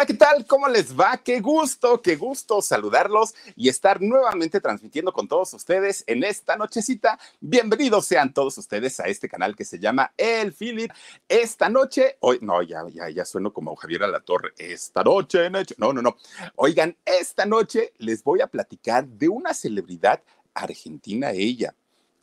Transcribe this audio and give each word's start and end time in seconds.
Hola, 0.00 0.06
¿qué 0.06 0.14
tal? 0.14 0.46
¿Cómo 0.46 0.66
les 0.66 0.98
va? 0.98 1.18
Qué 1.18 1.40
gusto, 1.40 2.00
qué 2.00 2.16
gusto 2.16 2.62
saludarlos 2.62 3.34
y 3.54 3.68
estar 3.68 4.00
nuevamente 4.00 4.58
transmitiendo 4.58 5.12
con 5.12 5.28
todos 5.28 5.52
ustedes 5.52 6.04
en 6.06 6.24
esta 6.24 6.56
nochecita. 6.56 7.18
Bienvenidos 7.38 8.06
sean 8.06 8.32
todos 8.32 8.56
ustedes 8.56 8.98
a 8.98 9.08
este 9.08 9.28
canal 9.28 9.54
que 9.54 9.66
se 9.66 9.78
llama 9.78 10.10
El 10.16 10.54
Philip. 10.54 10.90
Esta 11.28 11.68
noche, 11.68 12.16
hoy, 12.20 12.38
no, 12.40 12.62
ya, 12.62 12.82
ya, 12.88 13.10
ya 13.10 13.26
sueno 13.26 13.52
como 13.52 13.76
Javier 13.76 14.04
Alatorre. 14.04 14.54
Esta 14.56 15.04
noche, 15.04 15.50
no, 15.76 15.92
no, 15.92 16.00
no. 16.00 16.16
Oigan, 16.56 16.96
esta 17.04 17.44
noche 17.44 17.92
les 17.98 18.24
voy 18.24 18.40
a 18.40 18.46
platicar 18.46 19.06
de 19.06 19.28
una 19.28 19.52
celebridad 19.52 20.22
argentina, 20.54 21.32
ella 21.32 21.74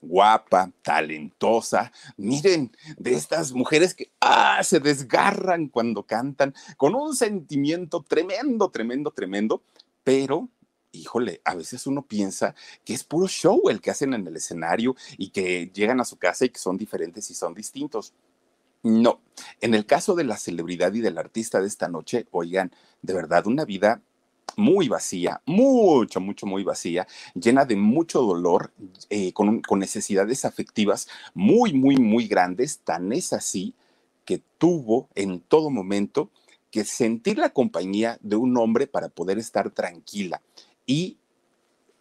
guapa, 0.01 0.71
talentosa. 0.81 1.91
Miren, 2.17 2.71
de 2.97 3.13
estas 3.13 3.51
mujeres 3.53 3.93
que 3.93 4.11
ah, 4.21 4.61
se 4.63 4.79
desgarran 4.79 5.67
cuando 5.67 6.03
cantan 6.03 6.53
con 6.77 6.95
un 6.95 7.15
sentimiento 7.15 8.03
tremendo, 8.03 8.69
tremendo, 8.69 9.11
tremendo, 9.11 9.63
pero 10.03 10.49
híjole, 10.91 11.41
a 11.43 11.55
veces 11.55 11.85
uno 11.87 12.05
piensa 12.07 12.55
que 12.83 12.93
es 12.93 13.03
puro 13.03 13.27
show 13.27 13.69
el 13.69 13.81
que 13.81 13.91
hacen 13.91 14.13
en 14.13 14.25
el 14.27 14.35
escenario 14.35 14.95
y 15.17 15.29
que 15.29 15.71
llegan 15.73 15.99
a 15.99 16.05
su 16.05 16.17
casa 16.17 16.45
y 16.45 16.49
que 16.49 16.59
son 16.59 16.77
diferentes 16.77 17.29
y 17.29 17.35
son 17.35 17.53
distintos. 17.53 18.13
No, 18.83 19.21
en 19.59 19.73
el 19.73 19.85
caso 19.85 20.15
de 20.15 20.23
la 20.23 20.37
celebridad 20.37 20.93
y 20.93 21.01
del 21.01 21.17
artista 21.17 21.59
de 21.61 21.67
esta 21.67 21.87
noche, 21.87 22.27
oigan, 22.31 22.71
de 23.01 23.13
verdad 23.13 23.47
una 23.47 23.65
vida 23.65 24.01
muy 24.57 24.89
vacía, 24.89 25.41
mucho, 25.45 26.19
mucho, 26.19 26.45
muy 26.45 26.63
vacía, 26.63 27.07
llena 27.33 27.63
de 27.63 27.77
mucho 27.77 28.21
dolor, 28.21 28.73
eh, 29.09 29.31
con, 29.31 29.61
con 29.61 29.79
necesidades 29.79 30.43
afectivas 30.43 31.07
muy, 31.33 31.73
muy, 31.73 31.95
muy 31.95 32.27
grandes. 32.27 32.79
Tan 32.79 33.13
es 33.13 33.31
así 33.31 33.73
que 34.25 34.41
tuvo 34.57 35.07
en 35.15 35.39
todo 35.39 35.69
momento 35.69 36.31
que 36.71 36.83
sentir 36.83 37.37
la 37.37 37.51
compañía 37.51 38.17
de 38.21 38.35
un 38.35 38.57
hombre 38.57 38.87
para 38.87 39.09
poder 39.09 39.37
estar 39.37 39.69
tranquila. 39.69 40.41
Y 40.85 41.17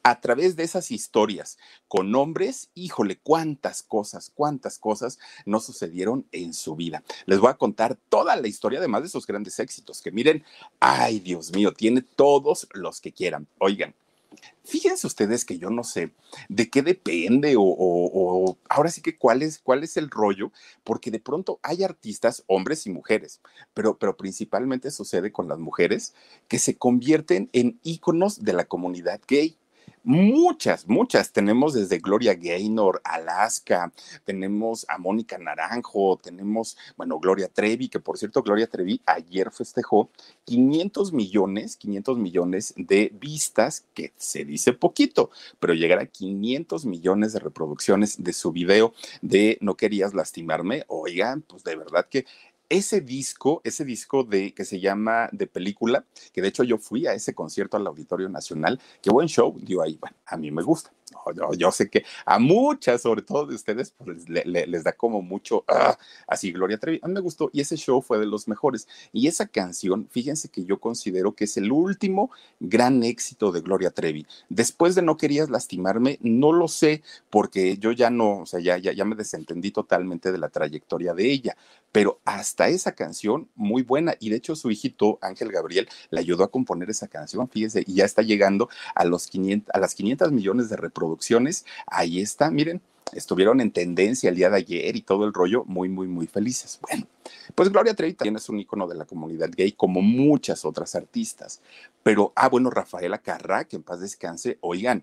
a 0.06 0.20
través 0.20 0.54
de 0.54 0.62
esas 0.62 0.92
historias 0.92 1.58
con 1.88 2.14
hombres, 2.14 2.70
híjole, 2.74 3.18
cuántas 3.18 3.82
cosas, 3.82 4.30
cuántas 4.32 4.78
cosas 4.78 5.18
no 5.46 5.58
sucedieron 5.58 6.24
en 6.30 6.54
su 6.54 6.76
vida. 6.76 7.02
Les 7.24 7.40
voy 7.40 7.50
a 7.50 7.54
contar 7.54 7.98
toda 8.08 8.36
la 8.36 8.46
historia, 8.46 8.78
además 8.78 9.02
de 9.02 9.08
esos 9.08 9.26
grandes 9.26 9.58
éxitos, 9.58 10.00
que 10.00 10.12
miren, 10.12 10.44
ay 10.78 11.18
Dios 11.18 11.50
mío, 11.52 11.72
tiene 11.72 12.02
todos 12.02 12.68
los 12.72 13.00
que 13.00 13.10
quieran. 13.12 13.48
Oigan, 13.58 13.96
Fíjense 14.64 15.06
ustedes 15.06 15.44
que 15.44 15.58
yo 15.58 15.70
no 15.70 15.82
sé 15.82 16.10
de 16.48 16.68
qué 16.68 16.82
depende 16.82 17.54
o, 17.56 18.58
ahora 18.68 18.90
sí 18.90 19.00
que 19.00 19.16
cuál 19.16 19.42
es, 19.42 19.58
cuál 19.58 19.82
es 19.82 19.96
el 19.96 20.10
rollo, 20.10 20.52
porque 20.84 21.10
de 21.10 21.20
pronto 21.20 21.58
hay 21.62 21.84
artistas, 21.84 22.42
hombres 22.46 22.86
y 22.86 22.90
mujeres, 22.90 23.40
pero, 23.74 23.96
pero 23.96 24.16
principalmente 24.16 24.90
sucede 24.90 25.32
con 25.32 25.48
las 25.48 25.58
mujeres 25.58 26.14
que 26.48 26.58
se 26.58 26.76
convierten 26.76 27.48
en 27.52 27.78
íconos 27.82 28.44
de 28.44 28.52
la 28.52 28.64
comunidad 28.66 29.20
gay. 29.26 29.56
Muchas, 30.08 30.86
muchas. 30.86 31.32
Tenemos 31.32 31.74
desde 31.74 31.98
Gloria 31.98 32.32
Gaynor, 32.34 33.00
Alaska, 33.02 33.92
tenemos 34.24 34.86
a 34.88 34.98
Mónica 34.98 35.36
Naranjo, 35.36 36.16
tenemos, 36.22 36.76
bueno, 36.96 37.18
Gloria 37.18 37.48
Trevi, 37.48 37.88
que 37.88 37.98
por 37.98 38.16
cierto, 38.16 38.44
Gloria 38.44 38.68
Trevi 38.68 39.00
ayer 39.04 39.50
festejó 39.50 40.08
500 40.44 41.12
millones, 41.12 41.76
500 41.76 42.18
millones 42.18 42.72
de 42.76 43.10
vistas, 43.20 43.84
que 43.94 44.12
se 44.16 44.44
dice 44.44 44.72
poquito, 44.72 45.30
pero 45.58 45.74
llegar 45.74 45.98
a 45.98 46.06
500 46.06 46.86
millones 46.86 47.32
de 47.32 47.40
reproducciones 47.40 48.22
de 48.22 48.32
su 48.32 48.52
video 48.52 48.94
de 49.22 49.58
No 49.60 49.76
querías 49.76 50.14
lastimarme, 50.14 50.84
oigan, 50.86 51.42
pues 51.42 51.64
de 51.64 51.74
verdad 51.74 52.06
que 52.08 52.26
ese 52.68 53.00
disco, 53.00 53.60
ese 53.64 53.84
disco 53.84 54.24
de 54.24 54.52
que 54.54 54.64
se 54.64 54.80
llama 54.80 55.28
de 55.32 55.46
película, 55.46 56.04
que 56.32 56.42
de 56.42 56.48
hecho 56.48 56.64
yo 56.64 56.78
fui 56.78 57.06
a 57.06 57.14
ese 57.14 57.34
concierto 57.34 57.76
al 57.76 57.86
Auditorio 57.86 58.28
Nacional, 58.28 58.80
qué 59.02 59.10
buen 59.10 59.28
show 59.28 59.56
dio 59.60 59.82
ahí. 59.82 59.96
Bueno, 60.00 60.16
a 60.26 60.36
mí 60.36 60.50
me 60.50 60.62
gusta. 60.62 60.95
Yo, 61.56 61.70
sé 61.72 61.88
que 61.88 62.04
a 62.24 62.38
muchas, 62.38 63.02
sobre 63.02 63.22
todo 63.22 63.46
de 63.46 63.54
ustedes, 63.54 63.92
pues 63.96 64.28
les, 64.28 64.84
da 64.84 64.92
como 64.92 65.22
mucho, 65.22 65.64
ah, 65.68 65.98
así 66.26 66.52
Gloria 66.52 66.78
Trevi. 66.78 67.00
A 67.02 67.08
mí 67.08 67.14
me 67.14 67.20
gustó 67.20 67.50
y 67.52 67.60
ese 67.60 67.76
show 67.76 68.02
fue 68.02 68.18
de 68.18 68.26
los 68.26 68.48
mejores. 68.48 68.88
Y 69.12 69.26
esa 69.28 69.46
canción, 69.46 70.08
fíjense 70.10 70.48
que 70.48 70.64
yo 70.64 70.80
considero 70.80 71.34
que 71.34 71.44
es 71.44 71.56
el 71.56 71.72
último 71.72 72.30
gran 72.60 73.02
éxito 73.02 73.52
de 73.52 73.60
Gloria 73.60 73.90
Trevi. 73.90 74.26
Después 74.48 74.94
de 74.94 75.02
No 75.02 75.16
querías 75.16 75.50
lastimarme, 75.50 76.18
no 76.22 76.52
lo 76.52 76.68
sé 76.68 77.02
porque 77.30 77.78
yo 77.78 77.92
ya 77.92 78.10
no, 78.10 78.40
o 78.40 78.46
sea, 78.46 78.60
ya, 78.60 78.78
ya, 78.78 78.92
ya 78.92 79.04
me 79.04 79.16
desentendí 79.16 79.70
totalmente 79.70 80.32
de 80.32 80.38
la 80.38 80.48
trayectoria 80.48 81.14
de 81.14 81.30
ella. 81.30 81.56
Pero 81.92 82.20
hasta 82.26 82.68
esa 82.68 82.92
canción, 82.92 83.48
muy 83.54 83.82
buena. 83.82 84.14
Y 84.20 84.28
de 84.28 84.36
hecho 84.36 84.54
su 84.54 84.70
hijito, 84.70 85.18
Ángel 85.22 85.50
Gabriel, 85.50 85.88
le 86.10 86.20
ayudó 86.20 86.44
a 86.44 86.50
componer 86.50 86.90
esa 86.90 87.08
canción, 87.08 87.48
fíjense, 87.48 87.84
y 87.86 87.94
ya 87.94 88.04
está 88.04 88.22
llegando 88.22 88.68
a, 88.94 89.04
los 89.04 89.26
500, 89.28 89.74
a 89.74 89.78
las 89.78 89.94
500 89.94 90.32
millones 90.32 90.68
de 90.68 90.76
reproducciones. 90.76 91.05
Ahí 91.86 92.20
está, 92.20 92.50
miren, 92.50 92.80
estuvieron 93.12 93.60
en 93.60 93.70
tendencia 93.70 94.28
el 94.30 94.36
día 94.36 94.50
de 94.50 94.56
ayer 94.56 94.96
y 94.96 95.02
todo 95.02 95.24
el 95.24 95.32
rollo, 95.32 95.64
muy, 95.66 95.88
muy, 95.88 96.06
muy 96.06 96.26
felices. 96.26 96.78
Bueno, 96.82 97.06
pues 97.54 97.70
Gloria 97.70 97.94
Trevi 97.94 98.14
también 98.14 98.36
es 98.36 98.48
un 98.48 98.58
icono 98.58 98.86
de 98.86 98.96
la 98.96 99.04
comunidad 99.04 99.50
gay, 99.54 99.72
como 99.72 100.02
muchas 100.02 100.64
otras 100.64 100.94
artistas. 100.94 101.60
Pero, 102.02 102.32
ah, 102.34 102.48
bueno, 102.48 102.70
Rafaela 102.70 103.18
Carrá, 103.18 103.64
que 103.64 103.76
en 103.76 103.82
paz 103.82 104.00
descanse, 104.00 104.58
oigan, 104.60 105.02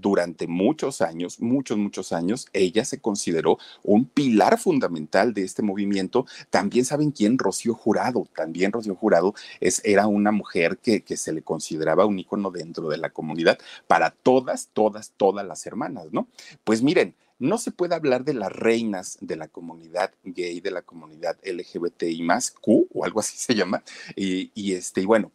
durante 0.00 0.46
muchos 0.46 1.00
años, 1.00 1.40
muchos, 1.40 1.78
muchos 1.78 2.12
años, 2.12 2.46
ella 2.52 2.84
se 2.84 3.00
consideró 3.00 3.58
un 3.82 4.04
pilar 4.06 4.58
fundamental 4.58 5.34
de 5.34 5.42
este 5.42 5.62
movimiento. 5.62 6.26
También 6.50 6.84
saben 6.84 7.10
quién, 7.10 7.38
Rocío 7.38 7.74
Jurado. 7.74 8.26
También 8.34 8.72
Rocío 8.72 8.94
Jurado 8.94 9.34
es, 9.60 9.80
era 9.84 10.06
una 10.06 10.32
mujer 10.32 10.78
que, 10.78 11.02
que 11.02 11.16
se 11.16 11.32
le 11.32 11.42
consideraba 11.42 12.06
un 12.06 12.18
ícono 12.18 12.50
dentro 12.50 12.88
de 12.88 12.98
la 12.98 13.10
comunidad 13.10 13.58
para 13.86 14.10
todas, 14.10 14.68
todas, 14.72 15.12
todas 15.16 15.46
las 15.46 15.66
hermanas, 15.66 16.06
¿no? 16.12 16.28
Pues 16.64 16.82
miren, 16.82 17.14
no 17.38 17.58
se 17.58 17.72
puede 17.72 17.94
hablar 17.94 18.24
de 18.24 18.34
las 18.34 18.52
reinas 18.52 19.18
de 19.20 19.36
la 19.36 19.48
comunidad 19.48 20.12
gay, 20.22 20.60
de 20.60 20.70
la 20.70 20.82
comunidad 20.82 21.36
LGBTI 21.44 22.22
más 22.22 22.50
Q 22.50 22.88
o 22.92 23.04
algo 23.04 23.20
así 23.20 23.36
se 23.36 23.54
llama. 23.54 23.82
Y, 24.16 24.50
y 24.54 24.74
este, 24.74 25.02
y 25.02 25.04
bueno, 25.04 25.32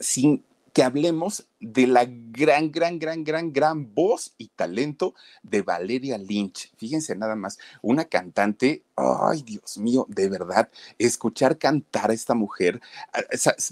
sin 0.00 0.44
que 0.72 0.82
hablemos 0.82 1.46
de 1.60 1.86
la 1.86 2.06
gran, 2.08 2.72
gran, 2.72 2.98
gran, 2.98 3.22
gran, 3.22 3.52
gran 3.52 3.94
voz 3.94 4.34
y 4.38 4.48
talento 4.48 5.14
de 5.42 5.62
Valeria 5.62 6.18
Lynch. 6.18 6.72
Fíjense 6.76 7.14
nada 7.14 7.36
más, 7.36 7.58
una 7.82 8.06
cantante, 8.06 8.82
ay 8.96 9.42
Dios 9.42 9.78
mío, 9.78 10.06
de 10.08 10.28
verdad, 10.28 10.70
escuchar 10.98 11.58
cantar 11.58 12.10
a 12.10 12.14
esta 12.14 12.34
mujer. 12.34 12.80
Ah, 13.12 13.20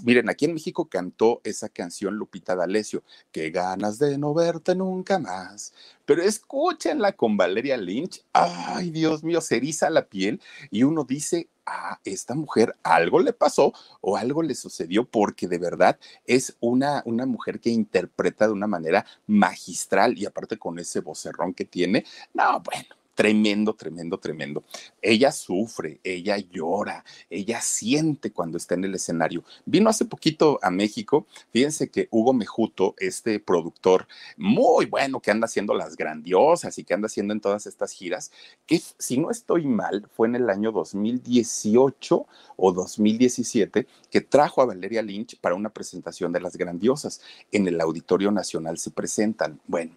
miren, 0.03 0.29
aquí 0.29 0.45
en 0.45 0.53
México 0.53 0.87
cantó 0.87 1.41
esa 1.43 1.69
canción 1.69 2.15
Lupita 2.15 2.55
D'Alessio, 2.55 3.03
qué 3.31 3.49
ganas 3.49 3.97
de 3.99 4.17
no 4.17 4.33
verte 4.33 4.75
nunca 4.75 5.19
más. 5.19 5.73
Pero 6.05 6.21
escúchenla 6.21 7.13
con 7.13 7.35
Valeria 7.35 7.77
Lynch, 7.77 8.23
ay 8.31 8.91
Dios 8.91 9.23
mío, 9.23 9.41
se 9.41 9.57
eriza 9.57 9.89
la 9.89 10.07
piel 10.07 10.39
y 10.69 10.83
uno 10.83 11.03
dice, 11.03 11.49
a 11.71 11.99
esta 12.03 12.35
mujer 12.35 12.75
algo 12.83 13.19
le 13.19 13.33
pasó 13.33 13.73
o 14.01 14.17
algo 14.17 14.43
le 14.43 14.55
sucedió 14.55 15.05
porque 15.05 15.47
de 15.47 15.57
verdad 15.57 15.97
es 16.25 16.55
una, 16.59 17.01
una 17.05 17.25
mujer 17.25 17.59
que 17.59 17.69
interpreta 17.69 18.47
de 18.47 18.53
una 18.53 18.67
manera 18.67 19.05
magistral 19.27 20.17
y 20.17 20.25
aparte 20.25 20.57
con 20.57 20.79
ese 20.79 20.99
vocerrón 20.99 21.53
que 21.53 21.65
tiene, 21.65 22.05
no, 22.33 22.61
bueno, 22.61 22.95
tremendo, 23.15 23.73
tremendo, 23.73 24.17
tremendo. 24.17 24.63
Ella 25.01 25.31
sufre, 25.31 25.99
ella 26.03 26.37
llora, 26.37 27.03
ella 27.29 27.61
siente 27.61 28.31
cuando 28.31 28.57
está 28.57 28.75
en 28.75 28.85
el 28.85 28.95
escenario. 28.95 29.43
Vino 29.65 29.89
hace 29.89 30.05
poquito 30.05 30.59
a 30.61 30.71
México, 30.71 31.27
fíjense 31.51 31.89
que 31.89 32.07
Hugo 32.11 32.33
Mejuto, 32.33 32.95
este 32.97 33.39
productor 33.39 34.07
muy 34.37 34.85
bueno 34.85 35.19
que 35.19 35.31
anda 35.31 35.45
haciendo 35.45 35.73
las 35.73 35.95
grandiosas 35.95 36.77
y 36.77 36.83
que 36.83 36.93
anda 36.93 37.07
haciendo 37.07 37.33
en 37.33 37.41
todas 37.41 37.67
estas 37.67 37.91
giras, 37.91 38.31
que 38.65 38.81
si 38.97 39.17
no 39.17 39.31
estoy 39.31 39.65
mal, 39.65 40.07
fue 40.15 40.27
en 40.27 40.35
el 40.35 40.49
año 40.49 40.71
2018 40.71 42.27
o 42.57 42.71
2017 42.71 43.87
que 44.09 44.21
trajo 44.21 44.61
a 44.61 44.65
Valeria 44.65 45.01
Lynch 45.01 45.39
para 45.39 45.55
una 45.55 45.69
presentación 45.69 46.31
de 46.31 46.41
las 46.41 46.57
grandiosas. 46.57 47.21
En 47.51 47.67
el 47.67 47.79
Auditorio 47.81 48.31
Nacional 48.31 48.77
se 48.77 48.91
presentan. 48.91 49.59
Bueno, 49.67 49.95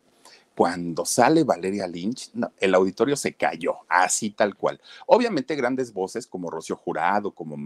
cuando 0.54 1.04
sale 1.04 1.42
Valeria 1.42 1.86
Lynch, 1.86 2.30
el 2.58 2.74
auditorio 2.74 3.16
se 3.16 3.34
cayó, 3.34 3.78
así 3.88 4.30
tal 4.30 4.54
cual. 4.54 4.80
Obviamente 5.06 5.56
grandes 5.56 5.92
voces 5.92 6.26
como 6.26 6.50
Rocío 6.50 6.76
Jurado, 6.76 7.32
como 7.32 7.56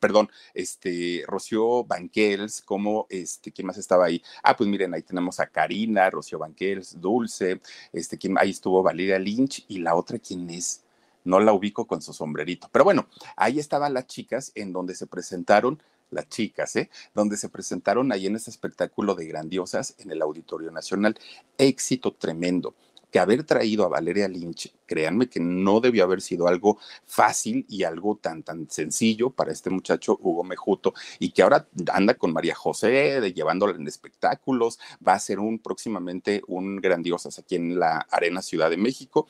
perdón, 0.00 0.28
este 0.52 1.22
Rocío 1.26 1.84
Banquels, 1.84 2.62
como 2.62 3.06
este, 3.08 3.52
¿quién 3.52 3.66
más 3.66 3.78
estaba 3.78 4.06
ahí? 4.06 4.22
Ah, 4.42 4.56
pues 4.56 4.68
miren, 4.68 4.92
ahí 4.92 5.02
tenemos 5.02 5.38
a 5.38 5.46
Karina, 5.46 6.10
Rocío 6.10 6.38
Banquels, 6.38 7.00
Dulce, 7.00 7.60
este, 7.92 8.18
ahí 8.36 8.50
estuvo 8.50 8.82
Valeria 8.82 9.18
Lynch 9.18 9.64
y 9.68 9.78
la 9.78 9.94
otra, 9.94 10.18
¿quién 10.18 10.50
es? 10.50 10.82
No 11.24 11.38
la 11.38 11.52
ubico 11.52 11.86
con 11.86 12.02
su 12.02 12.12
sombrerito. 12.12 12.68
Pero 12.72 12.84
bueno, 12.84 13.06
ahí 13.36 13.60
estaban 13.60 13.94
las 13.94 14.08
chicas 14.08 14.50
en 14.56 14.72
donde 14.72 14.96
se 14.96 15.06
presentaron 15.06 15.80
las 16.12 16.28
chicas, 16.28 16.76
¿eh? 16.76 16.90
donde 17.14 17.36
se 17.36 17.48
presentaron 17.48 18.12
ahí 18.12 18.26
en 18.26 18.36
ese 18.36 18.50
espectáculo 18.50 19.14
de 19.14 19.26
grandiosas 19.26 19.94
en 19.98 20.10
el 20.10 20.22
Auditorio 20.22 20.70
Nacional. 20.70 21.18
Éxito 21.58 22.12
tremendo. 22.14 22.74
que 23.10 23.18
haber 23.18 23.44
traído 23.44 23.84
a 23.84 23.88
Valeria 23.88 24.26
Lynch, 24.26 24.74
créanme 24.86 25.28
que 25.28 25.38
no 25.38 25.80
debió 25.80 26.02
haber 26.04 26.22
sido 26.22 26.48
algo 26.48 26.78
fácil 27.04 27.66
y 27.68 27.82
algo 27.82 28.16
tan, 28.16 28.42
tan 28.42 28.70
sencillo 28.70 29.28
para 29.28 29.52
este 29.52 29.68
muchacho 29.68 30.18
Hugo 30.18 30.44
Mejuto, 30.44 30.94
y 31.18 31.30
que 31.32 31.42
ahora 31.42 31.68
anda 31.92 32.14
con 32.14 32.32
María 32.32 32.54
José, 32.54 33.20
de, 33.20 33.34
llevándola 33.34 33.74
en 33.76 33.86
espectáculos, 33.86 34.78
va 35.06 35.12
a 35.12 35.18
ser 35.18 35.40
un 35.40 35.58
próximamente 35.58 36.40
un 36.46 36.76
grandioso 36.76 37.28
aquí 37.38 37.56
en 37.56 37.78
la 37.78 37.98
Arena 38.10 38.40
Ciudad 38.40 38.70
de 38.70 38.78
México. 38.78 39.26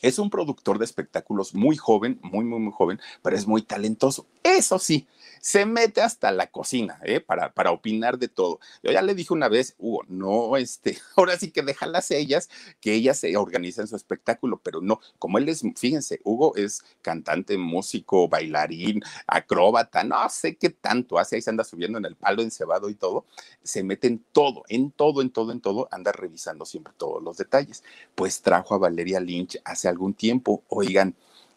Es 0.00 0.18
un 0.18 0.30
productor 0.30 0.78
de 0.78 0.84
espectáculos 0.84 1.54
muy 1.54 1.76
joven, 1.76 2.20
muy, 2.22 2.44
muy, 2.44 2.60
muy 2.60 2.72
joven, 2.72 3.00
pero 3.22 3.34
es 3.34 3.46
muy 3.48 3.62
talentoso. 3.62 4.26
Eso 4.44 4.78
sí, 4.78 5.08
se 5.40 5.64
mete 5.66 6.02
hasta 6.02 6.30
la 6.32 6.46
cocina, 6.46 7.00
¿eh? 7.02 7.18
Para, 7.18 7.52
para 7.52 7.70
opinar 7.70 8.18
de 8.18 8.28
todo. 8.28 8.60
Yo 8.82 8.92
ya 8.92 9.00
le 9.00 9.14
dije 9.14 9.32
una 9.32 9.48
vez, 9.48 9.74
Hugo, 9.78 10.02
no, 10.06 10.56
este, 10.58 10.98
ahora 11.16 11.38
sí 11.38 11.50
que 11.50 11.62
déjalas 11.62 12.10
ellas, 12.10 12.50
que 12.80 12.92
ellas 12.92 13.18
se 13.18 13.36
organizan 13.38 13.86
su 13.86 13.96
espectáculo, 13.96 14.60
pero 14.62 14.82
no, 14.82 15.00
como 15.18 15.38
él 15.38 15.48
es, 15.48 15.62
fíjense, 15.76 16.20
Hugo 16.24 16.56
es 16.56 16.82
cantante, 17.00 17.56
músico, 17.56 18.28
bailarín, 18.28 19.02
acróbata, 19.26 20.04
no 20.04 20.28
sé 20.28 20.56
qué 20.56 20.68
tanto 20.68 21.18
hace, 21.18 21.36
ahí 21.36 21.42
se 21.42 21.50
anda 21.50 21.64
subiendo 21.64 21.96
en 21.96 22.04
el 22.04 22.16
palo 22.16 22.42
encebado 22.42 22.90
y 22.90 22.94
todo, 22.94 23.24
se 23.62 23.82
mete 23.82 24.08
en 24.08 24.24
todo, 24.32 24.64
en 24.68 24.90
todo, 24.90 25.22
en 25.22 25.30
todo, 25.30 25.52
en 25.52 25.60
todo, 25.60 25.88
anda 25.90 26.12
revisando 26.12 26.66
siempre 26.66 26.92
todos 26.98 27.22
los 27.22 27.38
detalles. 27.38 27.82
Pues 28.14 28.42
trajo 28.42 28.74
a 28.74 28.78
Valeria 28.78 29.20
Lynch 29.20 29.58
hace 29.64 29.88
algún 29.88 30.12
tiempo, 30.12 30.62
oigan, 30.68 31.14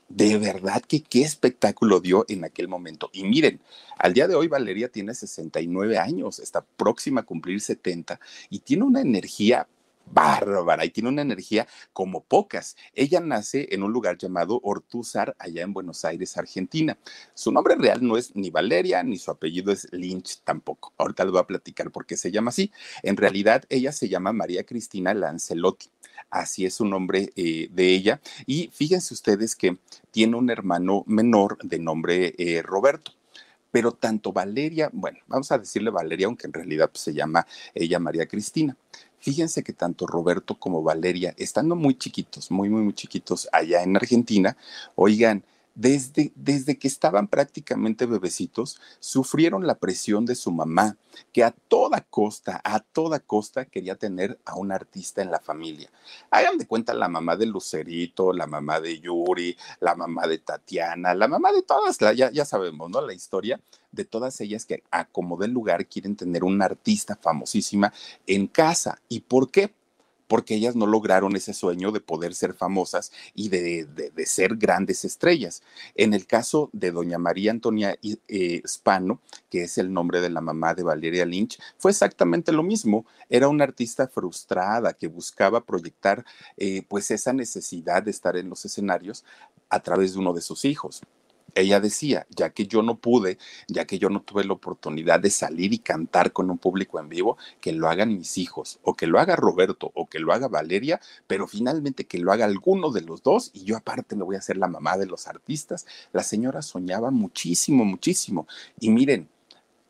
de 0.09 0.37
verdad 0.37 0.81
que 0.81 1.01
qué 1.03 1.21
espectáculo 1.21 1.99
dio 1.99 2.25
en 2.29 2.45
aquel 2.45 2.67
momento. 2.67 3.09
Y 3.13 3.23
miren, 3.23 3.59
al 3.97 4.13
día 4.13 4.27
de 4.27 4.35
hoy 4.35 4.47
Valeria 4.47 4.89
tiene 4.89 5.13
69 5.13 5.97
años, 5.97 6.39
está 6.39 6.61
próxima 6.61 7.21
a 7.21 7.25
cumplir 7.25 7.61
70 7.61 8.19
y 8.49 8.59
tiene 8.59 8.83
una 8.83 9.01
energía 9.01 9.67
bárbara 10.11 10.85
y 10.85 10.89
tiene 10.89 11.09
una 11.09 11.21
energía 11.21 11.67
como 11.93 12.23
pocas. 12.23 12.75
Ella 12.93 13.19
nace 13.19 13.67
en 13.71 13.83
un 13.83 13.91
lugar 13.91 14.17
llamado 14.17 14.59
Ortúzar, 14.63 15.35
allá 15.39 15.63
en 15.63 15.73
Buenos 15.73 16.05
Aires, 16.05 16.37
Argentina. 16.37 16.97
Su 17.33 17.51
nombre 17.51 17.75
real 17.75 18.05
no 18.05 18.17
es 18.17 18.35
ni 18.35 18.49
Valeria, 18.49 19.03
ni 19.03 19.17
su 19.17 19.31
apellido 19.31 19.71
es 19.71 19.87
Lynch 19.91 20.41
tampoco. 20.43 20.93
Ahorita 20.97 21.23
les 21.23 21.31
voy 21.31 21.41
a 21.41 21.47
platicar 21.47 21.91
por 21.91 22.05
qué 22.05 22.17
se 22.17 22.31
llama 22.31 22.49
así. 22.49 22.71
En 23.03 23.17
realidad, 23.17 23.63
ella 23.69 23.91
se 23.91 24.09
llama 24.09 24.33
María 24.33 24.63
Cristina 24.63 25.13
Lancelotti 25.13 25.89
así 26.29 26.65
es 26.65 26.75
su 26.75 26.85
nombre 26.85 27.31
eh, 27.35 27.69
de 27.71 27.93
ella. 27.93 28.21
Y 28.45 28.69
fíjense 28.73 29.13
ustedes 29.13 29.55
que 29.55 29.77
tiene 30.11 30.35
un 30.35 30.49
hermano 30.49 31.03
menor 31.07 31.57
de 31.63 31.79
nombre 31.79 32.33
eh, 32.37 32.61
Roberto. 32.61 33.13
Pero 33.69 33.91
tanto 33.91 34.31
Valeria, 34.31 34.89
bueno, 34.93 35.19
vamos 35.27 35.51
a 35.51 35.57
decirle 35.59 35.89
Valeria, 35.89 36.27
aunque 36.27 36.47
en 36.47 36.53
realidad 36.53 36.89
pues, 36.89 37.01
se 37.01 37.13
llama 37.13 37.45
ella 37.75 37.99
María 37.99 38.25
Cristina. 38.25 38.75
Fíjense 39.19 39.63
que 39.63 39.73
tanto 39.73 40.05
Roberto 40.05 40.55
como 40.55 40.83
Valeria, 40.83 41.33
estando 41.37 41.75
muy 41.75 41.97
chiquitos, 41.97 42.51
muy, 42.51 42.69
muy, 42.69 42.81
muy 42.83 42.93
chiquitos 42.93 43.49
allá 43.51 43.83
en 43.83 43.95
Argentina, 43.95 44.55
oigan, 44.95 45.43
desde, 45.77 46.31
desde 46.35 46.79
que 46.79 46.87
estaban 46.87 47.27
prácticamente 47.27 48.07
bebecitos, 48.07 48.81
sufrieron 48.99 49.67
la 49.67 49.75
presión 49.75 50.25
de 50.25 50.33
su 50.33 50.51
mamá, 50.51 50.97
que 51.31 51.43
a 51.43 51.51
toda 51.51 52.01
costa, 52.01 52.59
a 52.63 52.79
toda 52.79 53.19
costa 53.19 53.65
quería 53.65 53.95
tener 53.95 54.39
a 54.43 54.55
un 54.55 54.71
artista 54.71 55.21
en 55.21 55.29
la 55.29 55.39
familia. 55.39 55.91
Hagan 56.31 56.57
de 56.57 56.65
cuenta 56.65 56.95
la 56.95 57.07
mamá 57.07 57.35
de 57.35 57.45
Lucerito, 57.45 58.33
la 58.33 58.47
mamá 58.47 58.79
de 58.79 58.99
Yuri, 58.99 59.55
la 59.79 59.93
mamá 59.93 60.25
de 60.25 60.39
Tatiana, 60.39 61.13
la 61.13 61.27
mamá 61.27 61.51
de 61.51 61.61
todas, 61.61 61.99
ya, 62.15 62.31
ya 62.31 62.45
sabemos, 62.45 62.89
¿no? 62.89 62.99
La 63.01 63.13
historia 63.13 63.59
de 63.91 64.03
todas 64.03 64.41
ellas 64.41 64.65
que 64.65 64.83
a 64.89 65.05
como 65.05 65.37
lugar 65.45 65.85
quieren 65.85 66.15
tener 66.15 66.43
una 66.43 66.65
artista 66.65 67.15
famosísima 67.15 67.93
en 68.25 68.47
casa. 68.47 68.99
¿Y 69.07 69.21
por 69.21 69.51
qué? 69.51 69.73
Porque 70.27 70.55
ellas 70.55 70.75
no 70.75 70.85
lograron 70.85 71.35
ese 71.35 71.53
sueño 71.53 71.91
de 71.91 72.01
poder 72.01 72.35
ser 72.35 72.53
famosas 72.53 73.11
y 73.33 73.49
de, 73.49 73.87
ser 74.25 74.55
grandes 74.57 75.05
estrellas. 75.05 75.63
En 75.95 76.13
el 76.13 76.27
caso 76.27 76.69
de 76.73 76.91
doña 76.91 77.17
María 77.17 77.51
Antonia 77.51 77.97
eh, 78.27 78.61
Spano, 78.67 79.21
que 79.49 79.63
es 79.63 79.77
el 79.77 79.91
nombre 79.91 80.21
de 80.21 80.29
la 80.29 80.41
mamá 80.41 80.73
de 80.73 80.83
Valeria 80.83 81.25
Lynch, 81.25 81.59
fue 81.77 81.91
exactamente 81.91 82.51
lo 82.51 82.63
mismo. 82.63 83.05
Era 83.29 83.47
una 83.47 83.63
artista 83.63 84.07
frustrada 84.07 84.93
que 84.93 85.07
buscaba 85.07 85.65
proyectar 85.65 86.25
eh, 86.57 86.83
pues 86.87 87.11
esa 87.11 87.33
necesidad 87.33 88.03
de 88.03 88.11
estar 88.11 88.37
en 88.37 88.49
los 88.49 88.65
escenarios 88.65 89.23
a 89.69 89.79
través 89.81 90.13
de 90.13 90.19
uno 90.19 90.33
de 90.33 90.41
sus 90.41 90.65
hijos 90.65 91.01
ella 91.55 91.79
decía, 91.79 92.27
ya 92.29 92.51
que 92.51 92.67
yo 92.67 92.81
no 92.81 92.95
pude, 92.95 93.37
ya 93.67 93.85
que 93.85 93.99
yo 93.99 94.09
no 94.09 94.21
tuve 94.21 94.43
la 94.43 94.53
oportunidad 94.53 95.19
de 95.19 95.29
salir 95.29 95.73
y 95.73 95.79
cantar 95.79 96.31
con 96.31 96.49
un 96.51 96.57
público 96.57 96.99
en 96.99 97.09
vivo, 97.09 97.37
que 97.61 97.71
lo 97.71 97.89
hagan 97.89 98.17
mis 98.17 98.37
hijos, 98.37 98.79
o 98.83 98.95
que 98.95 99.07
lo 99.07 99.19
haga 99.19 99.35
Roberto, 99.35 99.91
o 99.95 100.07
que 100.07 100.19
lo 100.19 100.33
haga 100.33 100.47
Valeria, 100.47 101.01
pero 101.25 101.47
finalmente 101.47 102.05
que 102.05 102.19
lo 102.19 102.31
haga 102.31 102.45
alguno 102.45 102.91
de 102.91 103.01
los 103.01 103.23
dos, 103.23 103.51
y 103.53 103.63
yo 103.63 103.77
aparte 103.77 104.15
me 104.15 104.23
voy 104.23 104.35
a 104.35 104.39
hacer 104.39 104.57
la 104.57 104.67
mamá 104.67 104.97
de 104.97 105.07
los 105.07 105.27
artistas. 105.27 105.85
La 106.13 106.23
señora 106.23 106.61
soñaba 106.61 107.11
muchísimo, 107.11 107.85
muchísimo. 107.85 108.47
Y 108.79 108.89
miren, 108.89 109.29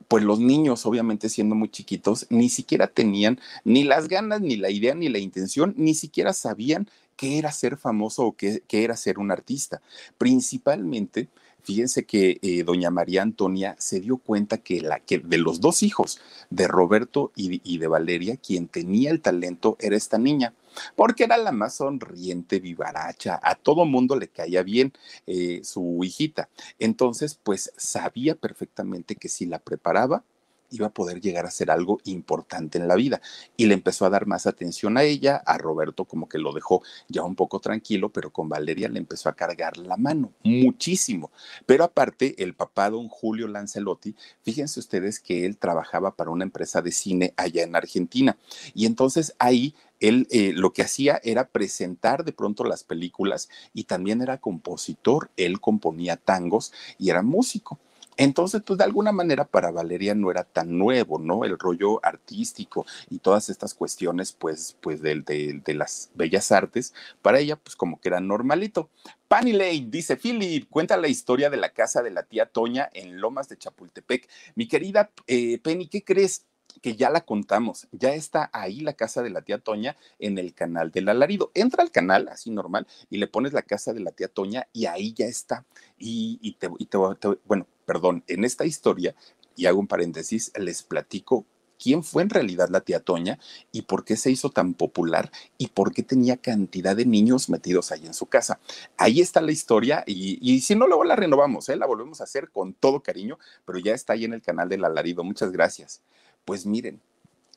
pues 0.08 0.24
los 0.24 0.40
niños, 0.40 0.86
obviamente 0.86 1.30
siendo 1.30 1.56
muy 1.56 1.70
chiquitos, 1.70 2.28
ni 2.30 2.50
siquiera 2.50 2.88
tenían 2.88 3.40
ni 3.64 3.84
las 3.84 4.08
ganas, 4.08 4.42
ni 4.42 4.56
la 4.56 4.70
idea, 4.70 4.96
ni 4.96 5.10
la 5.10 5.20
intención, 5.20 5.74
ni 5.78 5.96
siquiera 5.96 6.34
sabían 6.34 6.90
qué 7.18 7.40
era 7.40 7.52
ser 7.52 7.78
famoso 7.78 8.24
o 8.26 8.32
qué, 8.34 8.64
qué 8.68 8.84
era 8.84 8.96
ser 8.96 9.20
un 9.20 9.32
artista. 9.32 9.82
Principalmente 10.18 11.28
Fíjense 11.68 12.06
que 12.06 12.40
eh, 12.42 12.64
doña 12.64 12.90
María 12.92 13.24
Antonia 13.24 13.76
se 13.78 14.00
dio 14.00 14.16
cuenta 14.20 14.58
que, 14.58 14.80
la, 14.80 15.02
que 15.02 15.20
de 15.20 15.38
los 15.38 15.60
dos 15.60 15.84
hijos, 15.84 16.22
de 16.50 16.66
Roberto 16.66 17.34
y, 17.36 17.78
de 17.78 17.88
Valeria, 17.88 18.38
quien 18.38 18.70
tenía 18.70 19.12
el 19.12 19.20
talento 19.20 19.76
era 19.82 19.98
esta 19.98 20.18
niña 20.18 20.54
porque 20.96 21.26
era 21.26 21.36
la 21.36 21.52
más 21.52 21.76
sonriente, 21.76 22.62
vivaracha, 22.62 23.38
a 23.44 23.56
todo 23.56 23.84
mundo 23.84 24.16
le 24.16 24.30
caía 24.30 24.64
bien 24.64 24.94
eh, 25.26 25.60
su 25.64 26.00
hijita. 26.04 26.48
Entonces, 26.80 27.38
pues 27.44 27.74
sabía 27.76 28.36
perfectamente 28.36 29.16
que 29.16 29.28
si 29.28 29.46
la 29.46 29.60
preparaba, 29.60 30.24
iba 30.70 30.88
a 30.88 30.94
poder 30.94 31.22
llegar 31.22 31.46
a 31.46 31.52
ser 31.52 31.72
algo 31.72 32.00
importante 32.06 32.78
en 32.78 32.88
la 32.88 32.96
vida. 32.96 33.22
Y 33.56 33.66
le 33.66 33.74
empezó 33.74 34.06
a 34.06 34.10
dar 34.10 34.28
más 34.28 34.48
atención 34.48 34.98
a 34.98 35.04
ella, 35.04 35.38
a 35.46 35.58
Roberto 35.58 36.06
como 36.06 36.28
que 36.28 36.38
lo 36.38 36.54
dejó 36.54 36.82
ya 37.08 37.24
un 37.24 37.36
poco 37.36 37.60
tranquilo, 37.60 38.10
pero 38.10 38.32
con 38.32 38.50
Valeria 38.50 38.90
le 38.90 39.00
empezó 39.00 39.30
a 39.30 39.36
cargar 39.36 39.78
la 39.78 39.98
mano 39.98 40.34
muchísimo. 40.44 41.32
Pero 41.66 41.84
aparte, 41.84 42.42
el 42.44 42.54
papá 42.54 42.90
don 42.90 43.08
Julio 43.08 43.48
Lancelotti, 43.48 44.16
fíjense 44.42 44.80
ustedes 44.80 45.20
que 45.20 45.46
él 45.46 45.58
trabajaba 45.58 46.16
para 46.16 46.32
una 46.32 46.44
empresa 46.44 46.82
de 46.82 46.92
cine 46.92 47.34
allá 47.38 47.64
en 47.64 47.76
Argentina. 47.76 48.38
Y 48.74 48.86
entonces 48.86 49.34
ahí 49.40 49.76
él 50.00 50.28
eh, 50.30 50.54
lo 50.54 50.74
que 50.74 50.84
hacía 50.84 51.20
era 51.24 51.50
presentar 51.50 52.24
de 52.24 52.34
pronto 52.34 52.64
las 52.64 52.84
películas 52.84 53.50
y 53.74 53.86
también 53.86 54.22
era 54.22 54.38
compositor, 54.38 55.32
él 55.38 55.60
componía 55.60 56.18
tangos 56.18 56.72
y 56.98 57.10
era 57.10 57.22
músico. 57.22 57.80
Entonces, 58.18 58.64
pues 58.66 58.80
de 58.80 58.84
alguna 58.84 59.12
manera 59.12 59.46
para 59.46 59.72
Valeria 59.72 60.16
no 60.16 60.32
era 60.32 60.44
tan 60.44 60.78
nuevo, 60.78 61.20
¿no? 61.20 61.46
El 61.46 61.58
rollo 61.58 62.04
artístico 62.04 62.86
y 63.10 63.20
todas 63.20 63.50
estas 63.50 63.76
cuestiones, 63.76 64.34
pues, 64.34 64.76
pues 64.82 65.02
de, 65.02 65.22
de, 65.22 65.74
las 65.76 66.10
bellas 66.16 66.52
artes, 66.52 66.94
para 67.22 67.40
ella, 67.40 67.56
pues 67.56 67.76
como 67.76 68.02
que 68.02 68.10
era 68.10 68.20
normalito. 68.20 68.90
Panny 69.28 69.54
Lane 69.54 69.88
dice, 69.90 70.18
Philip, 70.18 70.68
cuenta 70.70 70.98
la 70.98 71.08
historia 71.08 71.50
de 71.50 71.58
la 71.58 71.70
casa 71.70 72.02
de 72.02 72.12
la 72.12 72.24
tía 72.24 72.48
Toña 72.48 72.90
en 72.94 73.22
Lomas 73.22 73.50
de 73.50 73.58
Chapultepec. 73.58 74.28
Mi 74.56 74.68
querida 74.68 75.12
eh, 75.28 75.60
Penny, 75.60 75.88
¿qué 75.88 76.04
crees? 76.04 76.46
Que 76.82 76.96
ya 76.96 77.10
la 77.10 77.22
contamos, 77.22 77.88
ya 77.92 78.14
está 78.14 78.50
ahí 78.54 78.82
la 78.82 78.94
casa 78.94 79.22
de 79.24 79.30
la 79.30 79.42
tía 79.42 79.60
Toña 79.60 79.96
en 80.20 80.38
el 80.38 80.54
canal 80.54 80.92
del 80.92 81.10
alarido. 81.10 81.52
Entra 81.54 81.84
al 81.84 81.92
canal, 81.92 82.28
así 82.30 82.52
normal, 82.52 82.88
y 83.10 83.18
le 83.18 83.28
pones 83.28 83.54
la 83.54 83.62
casa 83.62 83.94
de 83.94 84.00
la 84.00 84.12
tía 84.12 84.28
Toña 84.28 84.68
y 84.74 84.86
ahí 84.86 85.14
ya 85.14 85.26
está. 85.26 85.66
Y, 85.98 86.40
y, 86.42 86.54
te, 86.54 86.70
y 86.80 86.86
te, 86.86 86.98
bueno, 87.46 87.68
perdón, 87.86 88.24
en 88.28 88.44
esta 88.44 88.66
historia, 88.66 89.16
y 89.56 89.66
hago 89.66 89.80
un 89.80 89.88
paréntesis, 89.88 90.52
les 90.58 90.84
platico 90.84 91.46
quién 91.82 92.04
fue 92.04 92.24
en 92.24 92.30
realidad 92.30 92.70
la 92.70 92.82
tía 92.82 93.00
Toña 93.00 93.40
y 93.72 93.84
por 93.84 94.04
qué 94.04 94.18
se 94.18 94.32
hizo 94.32 94.50
tan 94.50 94.74
popular 94.74 95.32
y 95.58 95.68
por 95.68 95.94
qué 95.94 96.04
tenía 96.04 96.38
cantidad 96.38 96.96
de 96.96 97.06
niños 97.06 97.50
metidos 97.50 97.92
ahí 97.92 98.06
en 98.06 98.14
su 98.14 98.26
casa. 98.26 98.60
Ahí 98.98 99.22
está 99.22 99.42
la 99.42 99.52
historia 99.52 100.04
y, 100.06 100.62
si 100.62 100.76
no, 100.76 100.88
luego 100.88 101.04
la 101.04 101.16
renovamos, 101.16 101.70
¿eh? 101.70 101.76
la 101.76 101.86
volvemos 101.86 102.22
a 102.22 102.26
hacer 102.26 102.50
con 102.50 102.74
todo 102.74 103.02
cariño, 103.02 103.38
pero 103.66 103.80
ya 103.80 103.94
está 103.94 104.14
ahí 104.14 104.26
en 104.26 104.34
el 104.34 104.42
canal 104.42 104.70
del 104.70 104.86
alarido. 104.86 105.24
Muchas 105.24 105.52
gracias. 105.52 106.02
Pues 106.48 106.66
miren, 106.66 107.02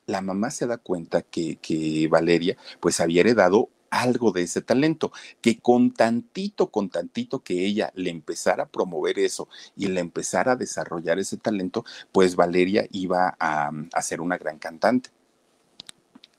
la 0.05 0.19
mamá 0.19 0.51
se 0.51 0.67
da 0.67 0.77
cuenta 0.77 1.21
que, 1.21 1.55
que 1.59 2.09
Valeria 2.09 2.57
pues 2.81 2.99
había 2.99 3.21
heredado 3.21 3.69
algo 3.89 4.33
de 4.33 4.41
ese 4.41 4.61
talento, 4.61 5.13
que 5.39 5.59
con 5.59 5.93
tantito, 5.93 6.71
con 6.71 6.89
tantito 6.89 7.41
que 7.41 7.65
ella 7.65 7.93
le 7.95 8.09
empezara 8.09 8.63
a 8.63 8.69
promover 8.69 9.17
eso 9.17 9.47
y 9.77 9.87
le 9.87 10.01
empezara 10.01 10.51
a 10.51 10.55
desarrollar 10.57 11.19
ese 11.19 11.37
talento, 11.37 11.85
pues 12.11 12.35
Valeria 12.35 12.85
iba 12.91 13.33
a, 13.39 13.71
a 13.93 14.01
ser 14.01 14.19
una 14.19 14.37
gran 14.37 14.59
cantante. 14.59 15.09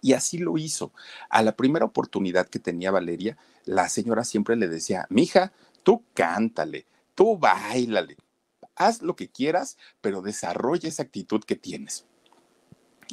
Y 0.02 0.12
así 0.12 0.36
lo 0.36 0.58
hizo. 0.58 0.92
A 1.30 1.42
la 1.42 1.56
primera 1.56 1.86
oportunidad 1.86 2.50
que 2.50 2.58
tenía 2.58 2.90
Valeria, 2.90 3.38
la 3.64 3.88
señora 3.88 4.24
siempre 4.24 4.56
le 4.56 4.68
decía, 4.68 5.06
mija, 5.08 5.54
tú 5.84 6.04
cántale, 6.12 6.84
tú 7.14 7.38
bailale, 7.38 8.18
haz 8.76 9.00
lo 9.00 9.16
que 9.16 9.30
quieras, 9.30 9.78
pero 10.02 10.20
desarrolla 10.20 10.90
esa 10.90 11.04
actitud 11.04 11.42
que 11.44 11.56
tienes. 11.56 12.04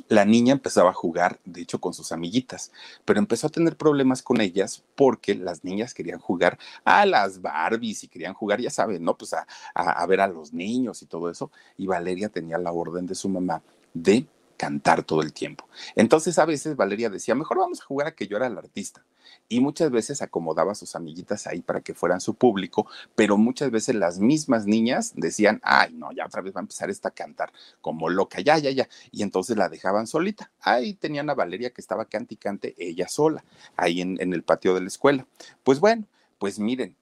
La 0.08 0.26
niña 0.26 0.54
empezaba 0.54 0.92
a 0.92 0.94
jugar, 0.94 1.40
de 1.46 1.62
hecho, 1.62 1.80
con 1.80 1.94
sus 1.94 2.12
amiguitas, 2.12 2.72
pero 3.06 3.20
empezó 3.20 3.48
a 3.48 3.50
tener 3.50 3.76
problemas 3.76 4.22
con 4.22 4.42
ellas 4.42 4.84
porque 4.96 5.36
las 5.36 5.64
niñas 5.64 5.94
querían 5.94 6.20
jugar 6.20 6.58
a 6.84 7.06
las 7.06 7.42
Barbies 7.42 8.04
y 8.04 8.08
querían 8.08 8.34
jugar, 8.34 8.62
ya 8.62 8.70
saben, 8.70 9.04
¿no? 9.04 9.18
Pues 9.18 9.34
a, 9.34 9.46
a, 9.74 10.06
ver 10.06 10.22
a 10.22 10.28
los 10.28 10.54
niños 10.54 11.02
y 11.02 11.06
todo 11.06 11.30
eso. 11.30 11.52
Y 11.78 11.88
Valeria 11.88 12.30
tenía 12.30 12.58
la 12.58 12.72
orden 12.72 13.06
de 13.06 13.16
su 13.16 13.30
mamá 13.30 13.62
de 13.94 14.26
cantar 14.60 15.04
todo 15.04 15.22
el 15.22 15.32
tiempo. 15.32 15.70
Entonces 15.96 16.38
a 16.38 16.44
veces 16.44 16.76
Valeria 16.76 17.10
decía, 17.10 17.34
mejor 17.34 17.60
vamos 17.60 17.80
a 17.80 17.86
jugar 17.86 18.08
a 18.08 18.12
que 18.12 18.28
yo 18.28 18.36
era 18.36 18.48
el 18.48 18.58
artista. 18.58 19.06
Y 19.48 19.62
muchas 19.62 19.90
veces 19.90 20.22
acomodaba 20.22 20.74
a 20.74 20.76
sus 20.76 20.98
amiguitas 20.98 21.48
ahí 21.48 21.62
para 21.62 21.80
que 21.80 21.94
fueran 21.94 22.20
su 22.20 22.34
público, 22.34 22.86
pero 23.16 23.38
muchas 23.38 23.72
veces 23.72 23.96
las 23.96 24.20
mismas 24.20 24.66
niñas 24.66 25.14
decían, 25.16 25.62
ay, 25.64 25.94
no, 25.94 26.12
ya 26.12 26.26
otra 26.26 26.42
vez 26.42 26.54
va 26.54 26.60
a 26.60 26.64
empezar 26.64 26.90
esta 26.90 27.08
a 27.08 27.12
cantar 27.12 27.54
como 27.80 28.10
loca, 28.10 28.42
ya, 28.42 28.58
ya, 28.58 28.70
ya. 28.72 28.90
Y 29.12 29.24
entonces 29.24 29.56
la 29.56 29.70
dejaban 29.70 30.08
solita. 30.08 30.52
Ahí 30.60 30.94
tenían 30.94 31.30
a 31.30 31.36
Valeria 31.36 31.70
que 31.70 31.80
estaba 31.80 32.04
cante 32.04 32.34
y 32.34 32.38
cante 32.38 32.76
ella 32.78 33.08
sola, 33.08 33.46
ahí 33.78 34.02
en, 34.02 34.22
en 34.22 34.34
el 34.34 34.44
patio 34.44 34.74
de 34.76 34.82
la 34.82 34.88
escuela. 34.88 35.26
Pues 35.64 35.80
bueno, 35.80 36.06
pues 36.38 36.60
miren, 36.60 36.98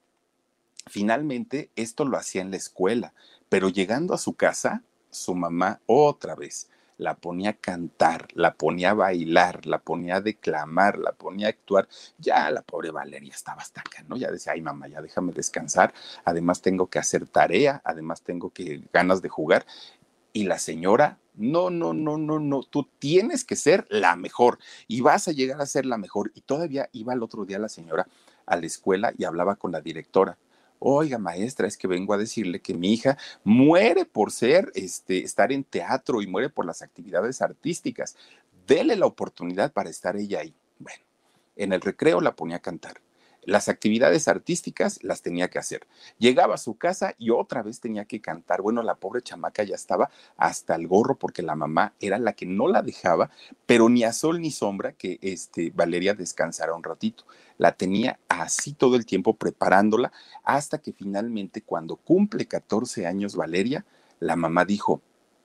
finalmente 0.86 1.72
esto 1.76 2.06
lo 2.06 2.18
hacía 2.18 2.44
en 2.44 2.52
la 2.52 2.58
escuela, 2.58 3.14
pero 3.50 3.70
llegando 3.70 4.14
a 4.14 4.20
su 4.20 4.34
casa, 4.34 4.84
su 5.10 5.34
mamá 5.34 5.82
otra 5.88 6.36
vez 6.36 6.68
la 6.98 7.16
ponía 7.16 7.52
a 7.52 7.54
cantar, 7.54 8.28
la 8.34 8.56
ponía 8.56 8.92
a 8.92 8.94
bailar, 8.94 9.66
la 9.66 9.80
ponía 9.80 10.18
a 10.18 10.22
declamar, 10.22 10.98
la 10.98 11.12
ponía 11.12 11.48
a 11.48 11.50
actuar. 11.50 11.88
Ya 12.18 12.50
la 12.52 12.62
pobre 12.62 12.92
Valeria 12.92 13.34
estaba 13.34 13.62
hasta 13.62 13.84
¿no? 14.08 14.18
Ya 14.18 14.32
decía, 14.32 14.54
ay 14.54 14.62
mamá, 14.62 14.88
ya 14.88 15.02
déjame 15.02 15.34
descansar, 15.34 15.94
además 16.26 16.62
tengo 16.62 16.88
que 16.88 17.00
hacer 17.00 17.28
tarea, 17.28 17.82
además 17.84 18.22
tengo 18.22 18.50
que 18.50 18.82
ganas 18.94 19.22
de 19.22 19.30
jugar. 19.30 19.66
Y 20.34 20.44
la 20.44 20.60
señora, 20.60 21.18
no, 21.36 21.70
no, 21.70 21.94
no, 21.94 22.18
no, 22.18 22.40
no, 22.40 22.64
tú 22.64 22.88
tienes 23.00 23.44
que 23.44 23.56
ser 23.56 23.86
la 23.90 24.16
mejor 24.16 24.60
y 24.88 25.02
vas 25.02 25.28
a 25.28 25.32
llegar 25.32 25.62
a 25.62 25.66
ser 25.66 25.86
la 25.86 25.98
mejor. 25.98 26.32
Y 26.36 26.42
todavía 26.42 26.90
iba 26.92 27.14
el 27.14 27.24
otro 27.24 27.46
día 27.46 27.60
la 27.60 27.70
señora 27.70 28.08
a 28.46 28.56
la 28.56 28.66
escuela 28.66 29.14
y 29.18 29.24
hablaba 29.24 29.56
con 29.56 29.72
la 29.72 29.82
directora 29.82 30.38
oiga 30.80 31.18
maestra, 31.18 31.68
es 31.68 31.78
que 31.78 31.88
vengo 31.88 32.14
a 32.14 32.18
decirle 32.18 32.62
que 32.62 32.74
mi 32.74 32.94
hija 32.94 33.18
muere 33.44 34.06
por 34.06 34.32
ser, 34.32 34.72
este, 34.76 35.24
estar 35.24 35.52
en 35.52 35.64
teatro 35.64 36.22
y 36.22 36.28
muere 36.28 36.50
por 36.50 36.66
las 36.66 36.82
actividades 36.82 37.42
artísticas. 37.42 38.16
Dele 38.68 38.96
la 38.96 39.06
oportunidad 39.06 39.72
para 39.72 39.90
estar 39.90 40.16
ella 40.18 40.40
ahí. 40.40 40.54
Bueno, 40.80 41.04
en 41.56 41.74
el 41.74 41.82
recreo 41.82 42.22
la 42.22 42.36
ponía 42.36 42.58
a 42.58 42.62
cantar. 42.62 43.02
Las 43.48 43.70
actividades 43.70 44.28
artísticas 44.28 45.02
las 45.04 45.22
tenía 45.22 45.50
que 45.50 45.58
hacer. 45.58 45.88
Llegaba 46.20 46.56
a 46.56 46.58
su 46.58 46.78
casa 46.78 47.16
y 47.18 47.30
otra 47.30 47.64
vez 47.64 47.80
tenía 47.80 48.04
que 48.04 48.20
cantar. 48.20 48.62
Bueno, 48.62 48.84
la 48.84 48.96
pobre 48.96 49.22
chamaca 49.22 49.64
ya 49.64 49.74
estaba 49.74 50.10
hasta 50.36 50.76
el 50.76 50.86
gorro 50.86 51.16
porque 51.16 51.42
la 51.42 51.56
mamá 51.56 51.94
era 52.02 52.20
la 52.20 52.34
que 52.34 52.46
no 52.46 52.68
la 52.68 52.82
dejaba, 52.82 53.32
pero 53.66 53.88
ni 53.88 54.04
a 54.04 54.12
sol 54.12 54.42
ni 54.42 54.52
sombra 54.52 54.92
que 54.92 55.18
este, 55.22 55.72
Valeria 55.74 56.14
descansara 56.14 56.76
un 56.76 56.84
ratito. 56.84 57.24
La 57.58 57.72
tenía 57.72 58.20
así 58.28 58.74
todo 58.74 58.98
el 58.98 59.06
tiempo 59.06 59.34
preparándola 59.34 60.12
hasta 60.44 60.80
que 60.80 60.92
finalmente 60.92 61.62
cuando 61.62 61.96
cumple 61.96 62.48
14 62.48 63.08
años 63.08 63.38
Valeria, 63.38 63.86
la 64.20 64.36
mamá 64.36 64.66
dijo, 64.66 65.02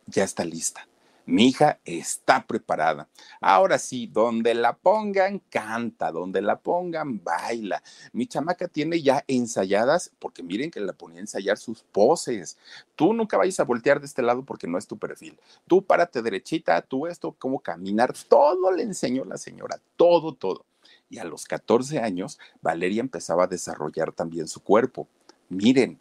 ya 0.08 0.24
está 0.24 0.44
lista 0.44 0.88
mi 1.24 1.48
hija 1.48 1.80
está 1.84 2.46
preparada. 2.46 3.08
Ahora 3.40 3.78
sí, 3.78 4.06
donde 4.06 4.54
la 4.54 4.76
pongan, 4.76 5.38
canta, 5.38 6.10
donde 6.10 6.42
la 6.42 6.58
pongan, 6.58 7.22
baila. 7.22 7.82
Mi 8.12 8.26
chamaca 8.26 8.66
tiene 8.68 9.00
ya 9.00 9.24
ensayadas, 9.28 10.10
porque 10.18 10.42
miren 10.42 10.70
que 10.70 10.80
la 10.80 10.92
ponía 10.92 11.18
a 11.18 11.20
ensayar 11.20 11.58
sus 11.58 11.82
poses. 11.82 12.58
Tú 12.96 13.12
nunca 13.12 13.36
vayas 13.36 13.60
a 13.60 13.64
voltear 13.64 14.00
de 14.00 14.06
este 14.06 14.22
lado 14.22 14.44
porque 14.44 14.66
no 14.66 14.78
es 14.78 14.86
tu 14.86 14.98
perfil. 14.98 15.38
Tú 15.68 15.84
párate 15.84 16.22
derechita, 16.22 16.80
tú 16.82 17.06
esto, 17.06 17.34
cómo 17.38 17.60
caminar, 17.60 18.12
todo 18.28 18.72
le 18.72 18.82
enseñó 18.82 19.24
la 19.24 19.36
señora, 19.36 19.80
todo, 19.96 20.34
todo. 20.34 20.64
Y 21.08 21.18
a 21.18 21.24
los 21.24 21.44
14 21.44 22.00
años, 22.00 22.38
Valeria 22.62 23.00
empezaba 23.00 23.44
a 23.44 23.48
desarrollar 23.48 24.12
también 24.12 24.48
su 24.48 24.60
cuerpo. 24.60 25.06
Miren, 25.48 26.00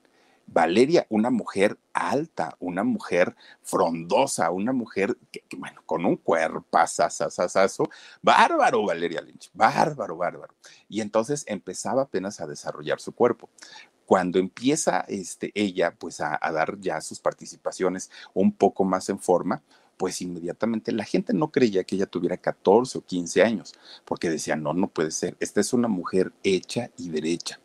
Valeria, 0.53 1.05
una 1.10 1.29
mujer 1.29 1.77
alta, 1.93 2.55
una 2.60 2.84
mujer 2.84 3.36
frondosa, 3.62 4.51
una 4.51 4.74
mujer 4.74 5.17
que, 5.31 5.43
bueno, 5.58 5.81
con 5.86 6.05
un 6.05 6.17
cuerpo 6.17 6.67
bárbaro 8.22 8.86
Valeria 8.86 9.22
Lynch, 9.22 9.50
bárbaro, 9.53 10.17
bárbaro. 10.17 10.53
Y 10.89 11.01
entonces 11.01 11.43
empezaba 11.48 12.03
apenas 12.03 12.41
a 12.41 12.48
desarrollar 12.48 13.00
su 13.00 13.13
cuerpo 13.13 13.50
cuando 14.05 14.39
empieza 14.39 15.05
este, 15.08 15.51
ella 15.55 15.96
pues 15.98 16.20
a, 16.20 16.38
a, 16.41 16.51
dar 16.51 16.77
ya 16.81 17.00
sus 17.00 17.22
participaciones 17.22 18.12
un 18.34 18.51
poco 18.51 18.84
más 18.84 19.08
en 19.08 19.20
forma, 19.20 19.63
pues 19.96 20.22
inmediatamente 20.22 20.91
la 20.91 21.05
gente 21.05 21.31
no 21.31 21.51
creía 21.51 21.84
que 21.84 21.96
ella 21.96 22.08
tuviera 22.08 22.36
14 22.36 22.98
o 22.98 23.01
15 23.05 23.43
años, 23.43 23.74
porque 24.03 24.29
decían, 24.29 24.63
no, 24.63 24.74
no 24.74 24.88
puede 24.88 25.12
ser, 25.12 25.38
esta 25.39 25.62
es 25.62 25.72
una 25.74 25.88
mujer 25.88 26.34
hecha 26.43 26.89
y 26.98 27.10
derecha. 27.10 27.60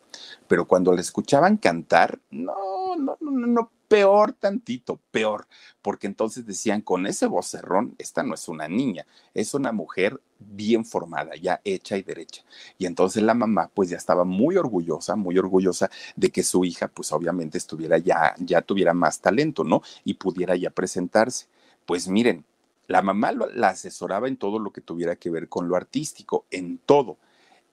Pero 0.47 0.67
cuando 0.67 0.93
la 0.93 1.01
escuchaban 1.01 1.57
cantar, 1.57 2.19
no, 2.29 2.53
no, 2.95 3.17
no, 3.19 3.47
no, 3.47 3.71
peor 3.87 4.33
tantito, 4.33 4.99
peor, 5.11 5.47
porque 5.81 6.07
entonces 6.07 6.45
decían, 6.45 6.81
con 6.81 7.07
ese 7.07 7.27
vocerrón, 7.27 7.95
esta 7.97 8.23
no 8.23 8.33
es 8.33 8.47
una 8.47 8.67
niña, 8.67 9.05
es 9.33 9.53
una 9.53 9.71
mujer 9.71 10.21
bien 10.39 10.85
formada, 10.85 11.35
ya 11.35 11.61
hecha 11.63 11.97
y 11.97 12.03
derecha. 12.03 12.43
Y 12.77 12.85
entonces 12.85 13.23
la 13.23 13.33
mamá 13.33 13.71
pues 13.73 13.89
ya 13.89 13.97
estaba 13.97 14.23
muy 14.23 14.57
orgullosa, 14.57 15.15
muy 15.15 15.37
orgullosa 15.37 15.89
de 16.15 16.29
que 16.29 16.43
su 16.43 16.65
hija 16.65 16.87
pues 16.87 17.11
obviamente 17.11 17.57
estuviera 17.57 17.97
ya, 17.97 18.35
ya 18.39 18.61
tuviera 18.61 18.93
más 18.93 19.19
talento, 19.21 19.63
¿no? 19.63 19.81
Y 20.03 20.15
pudiera 20.15 20.55
ya 20.55 20.69
presentarse. 20.69 21.47
Pues 21.85 22.07
miren, 22.07 22.45
la 22.87 23.01
mamá 23.01 23.31
la 23.31 23.69
asesoraba 23.69 24.27
en 24.27 24.37
todo 24.37 24.59
lo 24.59 24.71
que 24.71 24.81
tuviera 24.81 25.15
que 25.15 25.29
ver 25.29 25.49
con 25.49 25.67
lo 25.67 25.75
artístico, 25.75 26.45
en 26.51 26.77
todo. 26.77 27.17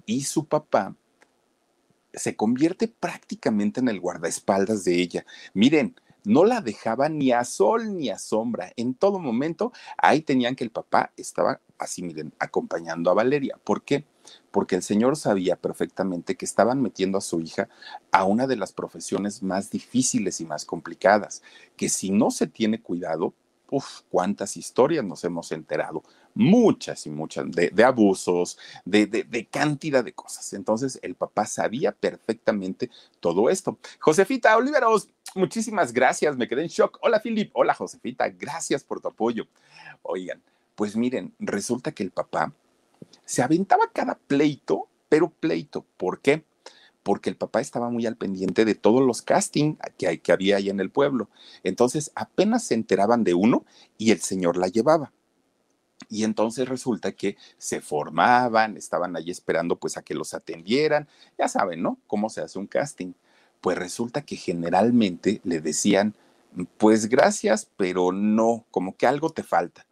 Y 0.07 0.25
su 0.25 0.47
papá 0.47 0.95
se 2.17 2.37
convierte 2.37 2.89
prácticamente 2.89 3.81
en 3.81 3.89
el 3.89 4.01
guardaespaldas 4.01 4.85
de 4.85 5.01
ella. 5.01 5.27
Miren, 5.53 5.95
no 6.25 6.45
la 6.45 6.61
dejaba 6.63 7.09
ni 7.09 7.33
a 7.33 7.45
sol 7.45 7.97
ni 7.97 8.09
a 8.09 8.19
sombra. 8.19 8.73
En 8.77 8.95
todo 8.95 9.19
momento, 9.19 9.73
ahí 9.99 10.23
tenían 10.23 10.57
que 10.57 10.65
el 10.65 10.71
papá 10.71 11.13
estaba 11.17 11.61
así, 11.79 12.03
miren, 12.03 12.33
acompañando 12.39 13.11
a 13.11 13.15
Valeria. 13.15 13.59
¿Por 13.63 13.83
qué? 13.83 14.07
Porque 14.51 14.77
el 14.77 14.83
señor 14.83 15.17
sabía 15.17 15.57
perfectamente 15.57 16.37
que 16.37 16.47
estaban 16.47 16.81
metiendo 16.81 17.19
a 17.19 17.21
su 17.21 17.41
hija 17.41 17.69
a 18.11 18.25
una 18.25 18.47
de 18.47 18.57
las 18.57 18.73
profesiones 18.73 19.43
más 19.43 19.71
difíciles 19.71 20.41
y 20.41 20.47
más 20.47 20.65
complicadas, 20.65 21.43
que 21.77 21.91
si 21.91 22.11
no 22.11 22.31
se 22.31 22.47
tiene 22.47 22.81
cuidado, 22.81 23.35
uff, 23.75 24.03
cuántas 24.09 24.57
historias 24.57 25.05
nos 25.05 25.25
hemos 25.25 25.51
enterado, 25.51 26.03
muchas 26.35 27.07
y 27.07 27.11
muchas, 27.11 27.51
de, 27.51 27.85
abusos, 27.85 28.57
de, 28.85 29.07
de, 29.07 29.47
cantidad 29.47 30.05
de 30.05 30.13
cosas. 30.13 30.53
Entonces 30.53 30.99
el 31.03 31.15
papá 31.17 31.47
sabía 31.47 31.93
perfectamente 31.93 32.91
todo 33.21 33.51
esto. 33.51 33.79
Josefita 33.99 34.57
Oliveros, 34.57 35.09
muchísimas 35.35 35.93
gracias, 35.93 36.37
me 36.37 36.49
quedé 36.49 36.63
en 36.63 36.69
shock. 36.69 36.99
Hola 37.03 37.19
Filip, 37.21 37.51
hola 37.55 37.75
Josefita, 37.75 38.29
gracias 38.29 38.85
por 38.85 39.01
tu 39.01 39.09
apoyo. 39.09 39.47
Oigan, 40.03 40.41
pues 40.77 40.97
miren, 40.97 41.35
resulta 41.41 41.93
que 41.93 42.05
el 42.05 42.11
papá 42.11 42.53
se 43.25 43.43
aventaba 43.43 43.91
cada 43.93 44.15
pleito, 44.15 44.89
pero 45.09 45.31
pleito. 45.31 45.85
¿Por 45.97 46.21
qué? 46.21 46.45
Porque 47.05 47.31
el 47.31 47.37
papá 47.37 47.61
estaba 47.61 47.91
muy 47.91 48.07
al 48.07 48.17
pendiente 48.17 48.65
de 48.65 48.75
todos 48.75 49.03
los 49.03 49.23
castings 49.23 49.79
que, 49.97 50.19
que 50.21 50.33
había 50.33 50.57
ahí 50.57 50.71
en 50.71 50.81
el 50.81 50.91
pueblo. 50.91 51.29
Entonces 51.63 52.11
apenas 52.17 52.65
se 52.65 52.75
enteraban 52.75 53.23
de 53.23 53.35
uno 53.35 53.65
y 53.97 54.11
el 54.11 54.21
señor 54.21 54.57
la 54.57 54.67
llevaba. 54.67 55.13
Y 56.09 56.25
entonces 56.25 56.69
resulta 56.69 57.13
que 57.13 57.37
se 57.59 57.81
formaban, 57.81 58.77
estaban 58.77 59.17
ahí 59.17 59.31
esperando 59.31 59.77
pues 59.77 59.97
a 59.97 60.03
que 60.03 60.15
los 60.15 60.35
atendieran. 60.35 61.09
Ya 61.39 61.49
saben, 61.49 61.83
¿no? 61.83 61.99
Cómo 62.07 62.31
se 62.31 62.41
hace 62.41 62.59
un 62.59 62.67
casting. 62.67 63.13
Pues 63.61 63.79
resulta 63.79 64.23
que 64.23 64.37
generalmente 64.37 65.41
le 65.45 65.61
decían, 65.61 66.15
pues 66.79 67.09
gracias, 67.09 67.69
pero 67.77 68.13
no, 68.13 68.65
como 68.71 68.97
que 68.97 69.07
algo 69.07 69.31
te 69.31 69.43
falta. 69.43 69.87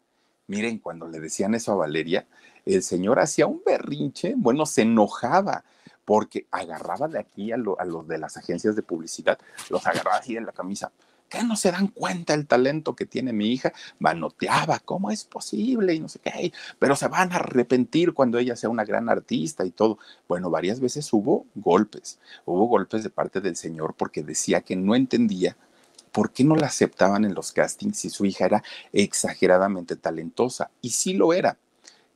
Miren, 0.47 0.79
cuando 0.79 1.09
le 1.09 1.21
decían 1.21 1.55
eso 1.55 1.73
a 1.73 1.77
Valeria, 1.77 2.27
el 2.67 2.83
señor 2.83 3.19
hacía 3.19 3.47
un 3.47 3.63
berrinche, 3.65 4.35
bueno, 4.37 4.67
se 4.67 4.83
enojaba, 4.83 5.65
porque 6.05 6.47
agarraba 6.51 7.09
de 7.09 7.19
aquí 7.19 7.53
a, 7.53 7.57
los 7.57 8.09
de 8.09 8.19
las 8.19 8.37
agencias 8.37 8.77
de 8.77 8.83
publicidad, 8.83 9.39
los 9.71 9.87
agarraba 9.87 10.17
así 10.17 10.37
en 10.37 10.47
la 10.47 10.53
camisa. 10.53 10.93
¿Qué 11.29 11.43
no 11.43 11.57
se 11.57 11.73
dan 11.73 11.87
cuenta 11.87 12.35
el 12.35 12.47
talento 12.47 12.95
que 12.95 13.07
tiene 13.07 13.33
mi 13.33 13.49
hija? 13.49 13.73
Manoteaba, 13.99 14.81
¿cómo 14.81 15.11
es 15.11 15.25
posible? 15.25 15.95
Y 15.95 16.01
no 16.01 16.11
sé 16.11 16.19
qué, 16.19 16.53
pero 16.79 16.95
se 16.95 17.09
van 17.09 17.33
a 17.33 17.37
arrepentir 17.37 18.13
cuando 18.13 18.39
ella 18.39 18.55
sea 18.55 18.69
una 18.69 18.85
gran 18.85 19.09
artista 19.09 19.65
y 19.65 19.71
todo. 19.71 19.99
Bueno, 20.29 20.51
varias 20.51 20.79
veces 20.79 21.11
hubo 21.11 21.47
golpes, 21.55 22.19
hubo 22.45 22.67
golpes 22.67 23.03
de 23.03 23.09
parte 23.09 23.41
del 23.41 23.57
señor 23.57 23.95
porque 23.97 24.23
decía 24.23 24.61
que 24.61 24.77
no 24.77 24.95
entendía 24.95 25.57
por 26.13 26.33
qué 26.33 26.45
no 26.45 26.55
la 26.55 26.67
aceptaban 26.67 27.25
en 27.25 27.35
los 27.35 27.53
castings 27.53 27.99
si 27.99 28.11
su 28.11 28.27
hija 28.27 28.45
era 28.45 28.63
exageradamente 28.93 29.97
talentosa. 29.97 30.71
Y 30.83 30.91
sí 30.91 31.15
lo 31.15 31.33
era. 31.33 31.57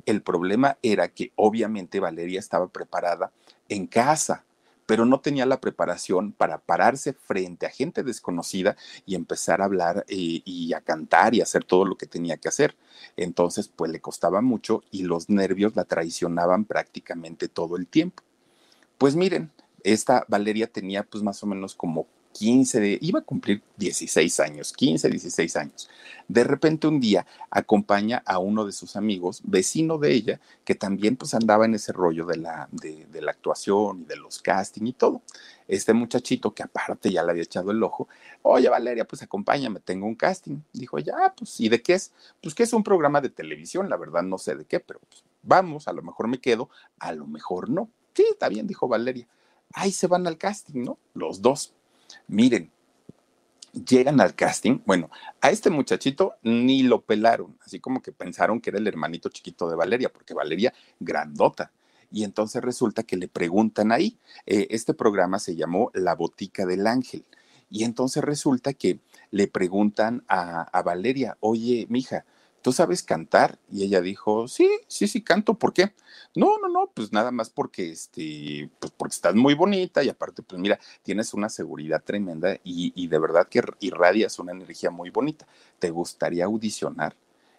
El 0.05 0.23
problema 0.23 0.77
era 0.83 1.09
que 1.09 1.33
obviamente 1.35 1.99
Valeria 2.01 2.39
estaba 2.39 2.69
preparada 2.69 3.33
en 3.69 3.87
casa, 3.87 4.45
pero 4.87 5.05
no 5.05 5.21
tenía 5.21 5.47
la 5.47 5.61
preparación 5.61 6.33
para 6.33 6.59
pararse 6.59 7.13
frente 7.13 7.67
a 7.67 7.71
gente 7.71 8.03
desconocida 8.03 8.77
y 9.05 9.17
empezar 9.17 9.61
a 9.61 9.65
hablar 9.65 10.05
eh, 10.09 10.43
y 10.45 10.73
a 10.73 10.81
cantar 10.81 11.35
y 11.35 11.41
hacer 11.41 11.65
todo 11.65 11.85
lo 11.85 11.97
que 11.97 12.07
tenía 12.07 12.37
que 12.37 12.49
hacer. 12.49 12.77
Entonces, 13.17 13.69
pues 13.69 13.91
le 13.91 14.01
costaba 14.01 14.41
mucho 14.41 14.85
y 14.91 15.03
los 15.03 15.29
nervios 15.29 15.75
la 15.75 15.85
traicionaban 15.85 16.65
prácticamente 16.65 17.49
todo 17.49 17.77
el 17.77 17.87
tiempo. 17.87 18.23
Pues 18.99 19.17
miren, 19.17 19.51
esta 19.83 20.25
Valeria 20.29 20.67
tenía 20.67 21.03
pues 21.03 21.23
más 21.23 21.43
o 21.43 21.47
menos 21.47 21.75
como 21.75 22.07
15, 22.37 22.81
de, 22.81 22.99
iba 23.01 23.21
a 23.21 23.23
cumplir 23.23 23.63
16 23.79 24.41
años, 24.41 24.75
15, 24.75 25.09
16 25.09 25.57
años. 25.57 25.89
De 26.29 26.45
repente 26.45 26.87
un 26.87 27.01
día 27.01 27.27
acompaña 27.51 28.23
a 28.27 28.39
uno 28.39 28.67
de 28.67 28.73
sus 28.73 28.95
amigos, 28.95 29.41
vecino 29.43 29.97
de 29.97 30.13
ella, 30.13 30.41
que 30.63 30.75
también 30.75 31.17
pues 31.17 31.33
andaba 31.33 31.65
en 31.65 31.77
ese 31.77 31.93
rollo 31.93 32.27
de 32.27 32.37
la, 32.37 32.69
de, 32.73 33.07
la 33.23 33.31
actuación 33.31 34.03
y 34.03 34.05
de 34.05 34.17
los 34.17 34.43
casting 34.43 34.85
y 34.85 34.93
todo. 34.93 35.23
Este 35.67 35.95
muchachito 35.95 36.53
que 36.53 36.63
aparte 36.63 37.11
ya 37.11 37.23
le 37.23 37.31
había 37.31 37.43
echado 37.43 37.71
el 37.71 37.83
ojo, 37.83 38.07
oye 38.43 38.69
Valeria, 38.69 39.07
pues 39.07 39.23
acompáñame, 39.23 39.81
tengo 39.81 40.07
un 40.07 40.15
casting. 40.15 40.59
Dijo, 40.75 40.99
ya, 40.99 41.33
pues, 41.39 41.59
¿y 41.59 41.71
de 41.71 41.81
qué 41.81 41.95
es? 41.95 42.13
Pues 42.43 42.55
que 42.55 42.65
es 42.65 42.73
un 42.75 42.85
programa 42.85 43.23
de 43.23 43.31
televisión, 43.31 43.89
la 43.89 43.97
verdad 43.97 44.23
no 44.23 44.37
sé 44.37 44.57
de 44.57 44.67
qué, 44.67 44.79
pero 44.79 45.01
pues, 45.09 45.25
vamos, 45.43 45.89
a 45.89 45.95
lo 45.95 46.03
mejor 46.03 46.29
me 46.29 46.39
quedo, 46.39 46.69
a 46.99 47.13
lo 47.13 47.27
mejor 47.27 47.71
no. 47.71 47.89
Sí, 48.13 48.27
está 48.31 48.51
bien, 48.51 48.67
dijo 48.67 48.89
Valeria. 48.89 49.27
Ahí 49.73 49.91
se 49.91 50.07
van 50.07 50.27
al 50.27 50.37
casting, 50.37 50.83
¿no? 50.83 50.99
Los 51.15 51.41
dos. 51.41 51.73
Miren, 52.29 52.71
llegan 53.85 54.21
al 54.21 54.35
casting, 54.35 54.81
bueno, 54.87 55.11
a 55.41 55.51
este 55.51 55.71
muchachito 55.71 56.35
ni 56.43 56.83
lo 56.83 57.03
pelaron, 57.03 57.57
así 57.65 57.81
como 57.81 58.01
que 58.01 58.13
pensaron 58.13 58.61
que 58.61 58.71
era 58.71 58.79
el 58.79 58.87
hermanito 58.87 59.29
chiquito 59.29 59.69
de 59.69 59.77
Valeria, 59.77 60.11
porque 60.13 60.35
Valeria 60.35 60.73
grandota. 60.99 61.73
Y 62.11 62.25
entonces 62.25 62.63
resulta 62.63 63.03
que 63.03 63.17
le 63.17 63.29
preguntan 63.29 63.93
ahí, 63.93 64.19
eh, 64.47 64.69
este 64.71 64.95
programa 64.95 65.39
se 65.39 65.57
llamó 65.57 65.91
La 65.93 66.15
Botica 66.15 66.65
del 66.65 66.87
Ángel. 66.87 67.25
Y 67.69 67.83
entonces 67.83 68.23
resulta 68.23 68.75
que 68.75 69.01
le 69.33 69.49
preguntan 69.49 70.25
a, 70.29 70.63
a 70.63 70.83
Valeria, 70.83 71.37
oye, 71.41 71.87
mija, 71.91 72.25
¿tú 72.67 72.73
sabes 72.73 73.05
cantar? 73.05 73.61
Y 73.71 73.85
ella 73.85 74.01
dijo, 74.01 74.49
sí, 74.49 74.69
sí, 74.89 75.07
sí, 75.07 75.23
canto, 75.23 75.55
¿por 75.55 75.73
qué? 75.73 75.95
No, 76.35 76.59
no, 76.59 76.67
no, 76.67 76.91
pues 76.93 77.13
nada 77.13 77.31
más 77.31 77.49
porque, 77.49 77.93
este, 77.93 78.69
pues 78.81 78.93
porque 78.97 79.15
estás 79.15 79.37
muy 79.37 79.55
bonita 79.55 80.03
y 80.03 80.09
aparte, 80.09 80.43
pues 80.43 80.61
mira, 80.61 80.77
tienes 81.05 81.33
una 81.33 81.49
seguridad 81.49 82.03
tremenda 82.03 82.55
y, 82.65 82.93
y 82.97 83.07
de 83.07 83.19
verdad 83.21 83.47
que 83.47 83.63
irradias 83.79 84.41
una 84.41 84.51
energía 84.51 84.91
muy 84.91 85.11
bonita. 85.11 85.47
¿Te 85.79 85.91
gustaría 85.91 86.47
audicionar? 86.47 87.15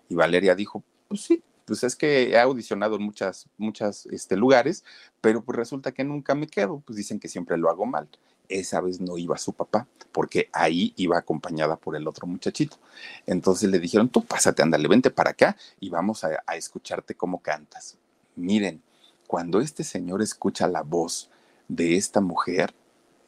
Y 0.09 0.15
Valeria 0.15 0.55
dijo, 0.55 0.83
pues 1.07 1.21
sí, 1.21 1.41
pues 1.63 1.85
es 1.85 1.95
que 1.95 2.31
he 2.31 2.37
audicionado 2.37 2.97
en 2.97 3.03
muchas, 3.03 3.47
muchas 3.57 4.07
este, 4.07 4.35
lugares, 4.35 4.83
pero 5.21 5.41
pues 5.41 5.55
resulta 5.55 5.93
que 5.93 6.03
nunca 6.03 6.35
me 6.35 6.47
quedo, 6.47 6.81
pues 6.85 6.97
dicen 6.97 7.17
que 7.17 7.29
siempre 7.29 7.57
lo 7.57 7.69
hago 7.69 7.85
mal 7.85 8.09
esa 8.49 8.81
vez 8.81 8.99
no 9.01 9.17
iba 9.17 9.37
su 9.37 9.53
papá, 9.53 9.87
porque 10.11 10.49
ahí 10.53 10.93
iba 10.95 11.17
acompañada 11.17 11.75
por 11.75 11.95
el 11.95 12.07
otro 12.07 12.27
muchachito. 12.27 12.77
Entonces 13.25 13.69
le 13.69 13.79
dijeron, 13.79 14.09
tú 14.09 14.23
pásate, 14.23 14.63
ándale, 14.63 14.87
vente 14.87 15.11
para 15.11 15.31
acá 15.31 15.57
y 15.79 15.89
vamos 15.89 16.23
a, 16.23 16.43
a 16.45 16.55
escucharte 16.55 17.15
cómo 17.15 17.39
cantas. 17.41 17.97
Miren, 18.35 18.81
cuando 19.27 19.59
este 19.59 19.83
señor 19.83 20.21
escucha 20.21 20.67
la 20.67 20.81
voz 20.81 21.29
de 21.67 21.95
esta 21.95 22.21
mujer, 22.21 22.73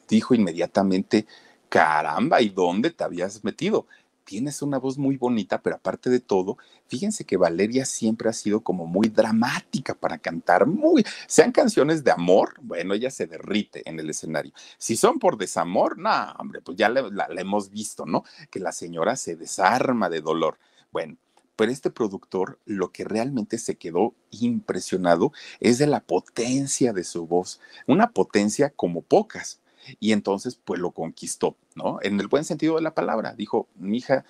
dijo 0.08 0.34
inmediatamente, 0.34 1.26
caramba, 1.68 2.40
¿y 2.42 2.48
dónde 2.48 2.90
te 2.90 3.04
habías 3.04 3.44
metido? 3.44 3.86
Tienes 4.30 4.62
una 4.62 4.78
voz 4.78 4.96
muy 4.96 5.16
bonita, 5.16 5.60
pero 5.60 5.74
aparte 5.74 6.08
de 6.08 6.20
todo, 6.20 6.56
fíjense 6.86 7.24
que 7.24 7.36
Valeria 7.36 7.84
siempre 7.84 8.28
ha 8.28 8.32
sido 8.32 8.60
como 8.60 8.86
muy 8.86 9.08
dramática 9.08 9.92
para 9.92 10.18
cantar, 10.18 10.68
muy, 10.68 11.04
sean 11.26 11.50
canciones 11.50 12.04
de 12.04 12.12
amor, 12.12 12.54
bueno, 12.62 12.94
ella 12.94 13.10
se 13.10 13.26
derrite 13.26 13.82
en 13.90 13.98
el 13.98 14.08
escenario. 14.08 14.52
Si 14.78 14.96
son 14.96 15.18
por 15.18 15.36
desamor, 15.36 15.98
no, 15.98 16.30
hombre, 16.38 16.60
pues 16.60 16.78
ya 16.78 16.88
la, 16.88 17.02
la 17.10 17.40
hemos 17.40 17.70
visto, 17.70 18.06
¿no? 18.06 18.22
Que 18.52 18.60
la 18.60 18.70
señora 18.70 19.16
se 19.16 19.34
desarma 19.34 20.08
de 20.08 20.20
dolor. 20.20 20.58
Bueno, 20.92 21.16
pero 21.56 21.72
este 21.72 21.90
productor 21.90 22.60
lo 22.66 22.92
que 22.92 23.02
realmente 23.02 23.58
se 23.58 23.74
quedó 23.74 24.14
impresionado 24.30 25.32
es 25.58 25.78
de 25.78 25.88
la 25.88 25.98
potencia 25.98 26.92
de 26.92 27.02
su 27.02 27.26
voz, 27.26 27.60
una 27.88 28.12
potencia 28.12 28.70
como 28.70 29.02
pocas 29.02 29.58
y 29.98 30.12
entonces 30.12 30.58
pues 30.64 30.80
lo 30.80 30.90
conquistó, 30.92 31.56
¿no? 31.74 31.98
En 32.02 32.20
el 32.20 32.28
buen 32.28 32.44
sentido 32.44 32.76
de 32.76 32.82
la 32.82 32.94
palabra, 32.94 33.34
dijo, 33.34 33.68
mi 33.76 33.98
hija, 33.98 34.24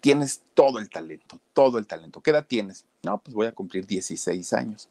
tienes 0.00 0.42
todo 0.54 0.78
el 0.78 0.88
talento, 0.88 1.40
todo 1.52 1.78
el 1.78 1.86
talento. 1.86 2.20
¿Qué 2.20 2.30
edad 2.30 2.46
tienes? 2.46 2.84
No, 3.02 3.18
pues 3.18 3.34
voy 3.34 3.46
a 3.46 3.52
cumplir 3.52 3.86
16 3.86 4.52
años. 4.52 4.88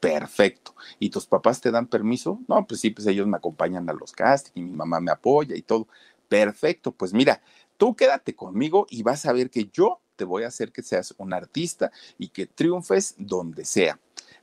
Perfecto. 0.00 0.74
¿Y 0.98 1.10
tus 1.10 1.26
papás 1.26 1.60
te 1.60 1.70
dan 1.70 1.86
permiso? 1.86 2.40
No, 2.48 2.66
pues 2.66 2.80
sí, 2.80 2.90
pues 2.90 3.06
ellos 3.06 3.26
me 3.26 3.36
acompañan 3.36 3.88
a 3.90 3.92
los 3.92 4.12
castings 4.12 4.56
y 4.56 4.62
mi 4.62 4.70
mamá 4.70 5.00
me 5.00 5.10
apoya 5.10 5.56
y 5.56 5.62
todo. 5.62 5.88
Perfecto, 6.28 6.92
pues 6.92 7.12
mira, 7.12 7.42
tú 7.76 7.94
quédate 7.96 8.34
conmigo 8.34 8.86
y 8.88 9.02
vas 9.02 9.26
a 9.26 9.32
ver 9.32 9.50
que 9.50 9.68
yo 9.72 10.00
te 10.16 10.24
voy 10.24 10.44
a 10.44 10.48
hacer 10.48 10.70
que 10.70 10.82
seas 10.82 11.14
un 11.18 11.32
artista 11.32 11.90
y 12.18 12.28
que 12.28 12.46
triunfes 12.46 13.14
donde 13.18 13.64
sea. 13.64 13.98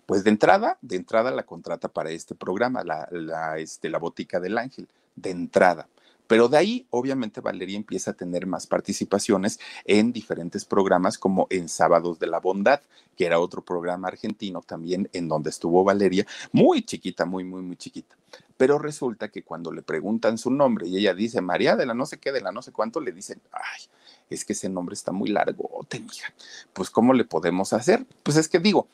Pues 0.07 0.23
de 0.23 0.29
entrada, 0.29 0.77
de 0.81 0.95
entrada 0.95 1.31
la 1.31 1.43
contrata 1.43 1.89
para 1.89 2.11
este 2.11 2.33
programa, 2.33 2.81
la, 2.81 3.57
este, 3.57 3.89
la 3.89 3.99
Botica 3.99 4.39
del 4.39 4.57
Ángel, 4.57 4.87
de 5.17 5.31
entrada. 5.31 5.89
Pero 6.27 6.47
de 6.47 6.57
ahí, 6.57 6.87
obviamente, 6.91 7.41
Valeria 7.41 7.75
empieza 7.75 8.11
a 8.11 8.13
tener 8.13 8.45
más 8.45 8.67
participaciones 8.67 9.59
en 9.83 10.13
diferentes 10.13 10.63
programas, 10.63 11.17
como 11.17 11.47
en 11.49 11.67
Sábados 11.67 12.19
de 12.19 12.27
la 12.27 12.39
Bondad, 12.39 12.79
que 13.17 13.25
era 13.25 13.39
otro 13.39 13.61
programa 13.61 14.07
argentino 14.07 14.61
también 14.61 15.09
en 15.11 15.27
donde 15.27 15.49
estuvo 15.49 15.83
Valeria, 15.83 16.25
muy 16.53 16.83
chiquita, 16.83 17.25
muy, 17.25 17.43
muy, 17.43 17.61
muy 17.61 17.75
chiquita. 17.75 18.15
Pero 18.55 18.79
resulta 18.79 19.27
que 19.27 19.43
cuando 19.43 19.73
le 19.73 19.81
preguntan 19.81 20.37
su 20.37 20.51
nombre 20.51 20.87
y 20.87 20.97
ella 20.97 21.13
dice 21.13 21.41
María 21.41 21.75
de 21.75 21.85
la 21.85 21.93
no 21.93 22.05
sé 22.05 22.17
qué, 22.17 22.31
de 22.31 22.39
la 22.39 22.53
no 22.53 22.61
sé 22.61 22.71
cuánto, 22.71 23.01
le 23.01 23.11
dicen, 23.11 23.41
ay, 23.51 23.81
es 24.29 24.45
que 24.45 24.53
ese 24.53 24.69
nombre 24.69 24.93
está 24.93 25.11
muy 25.11 25.29
largo, 25.29 25.85
mija. 25.91 26.33
Pues, 26.71 26.89
¿cómo 26.89 27.13
le 27.13 27.25
podemos 27.25 27.73
hacer? 27.73 28.05
Pues 28.23 28.37
es 28.37 28.47
que 28.47 28.59
digo, 28.59 28.87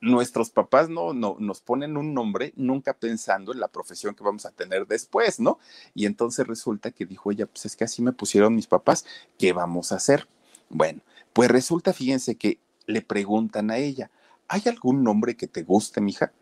nuestros 0.00 0.50
papás 0.50 0.88
no, 0.88 1.12
no, 1.12 1.36
nos 1.38 1.60
ponen 1.60 1.96
un 1.96 2.14
nombre 2.14 2.52
nunca 2.56 2.94
pensando 2.94 3.52
en 3.52 3.60
la 3.60 3.68
profesión 3.68 4.14
que 4.14 4.24
vamos 4.24 4.46
a 4.46 4.50
tener 4.50 4.86
después, 4.86 5.40
¿no? 5.40 5.58
Y 5.94 6.06
entonces 6.06 6.46
resulta 6.46 6.90
que 6.90 7.06
dijo 7.06 7.30
ella, 7.30 7.46
pues 7.46 7.66
es 7.66 7.76
que 7.76 7.84
así 7.84 8.02
me 8.02 8.12
pusieron 8.12 8.54
mis 8.54 8.66
papás, 8.66 9.04
¿qué 9.38 9.52
vamos 9.52 9.92
a 9.92 9.96
hacer? 9.96 10.26
Bueno, 10.68 11.00
pues 11.32 11.50
resulta, 11.50 11.92
fíjense 11.92 12.36
que 12.36 12.58
le 12.86 13.02
preguntan 13.02 13.70
a 13.70 13.76
ella, 13.76 14.10
¿hay 14.48 14.62
algún 14.66 15.04
nombre 15.04 15.36
que 15.36 15.46
te 15.46 15.62
guste, 15.62 16.00
mija? 16.00 16.32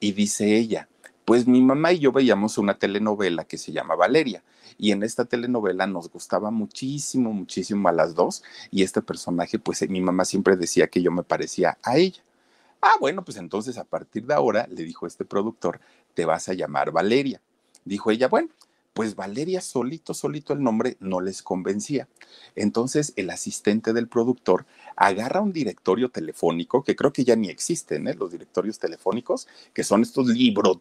Y 0.00 0.12
dice 0.12 0.56
ella, 0.56 0.88
pues 1.24 1.46
mi 1.46 1.62
mamá 1.62 1.92
y 1.92 1.98
yo 1.98 2.12
veíamos 2.12 2.58
una 2.58 2.78
telenovela 2.78 3.44
que 3.44 3.58
se 3.58 3.72
llama 3.72 3.96
Valeria 3.96 4.42
y 4.78 4.92
en 4.92 5.02
esta 5.02 5.24
telenovela 5.24 5.86
nos 5.86 6.10
gustaba 6.10 6.50
muchísimo, 6.50 7.32
muchísimo 7.32 7.88
a 7.88 7.92
las 7.92 8.14
dos 8.14 8.42
y 8.70 8.82
este 8.82 9.02
personaje, 9.02 9.58
pues 9.58 9.88
mi 9.88 10.00
mamá 10.00 10.24
siempre 10.24 10.56
decía 10.56 10.88
que 10.88 11.02
yo 11.02 11.10
me 11.10 11.22
parecía 11.22 11.78
a 11.82 11.96
ella. 11.96 12.22
Ah, 12.86 12.96
bueno, 13.00 13.24
pues 13.24 13.38
entonces 13.38 13.78
a 13.78 13.84
partir 13.84 14.26
de 14.26 14.34
ahora, 14.34 14.66
le 14.70 14.84
dijo 14.84 15.06
este 15.06 15.24
productor, 15.24 15.80
te 16.12 16.26
vas 16.26 16.50
a 16.50 16.52
llamar 16.52 16.92
Valeria. 16.92 17.40
Dijo 17.82 18.10
ella, 18.10 18.28
bueno, 18.28 18.50
pues 18.94 19.16
Valeria 19.16 19.60
solito, 19.60 20.14
solito 20.14 20.52
el 20.52 20.62
nombre 20.62 20.96
no 21.00 21.20
les 21.20 21.42
convencía. 21.42 22.08
Entonces 22.54 23.12
el 23.16 23.28
asistente 23.30 23.92
del 23.92 24.08
productor 24.08 24.66
agarra 24.96 25.40
un 25.40 25.52
directorio 25.52 26.10
telefónico, 26.10 26.84
que 26.84 26.94
creo 26.94 27.12
que 27.12 27.24
ya 27.24 27.34
ni 27.34 27.50
existen, 27.50 28.06
¿eh? 28.06 28.14
los 28.14 28.30
directorios 28.30 28.78
telefónicos, 28.78 29.48
que 29.72 29.82
son 29.82 30.02
estos 30.02 30.28
libros 30.28 30.78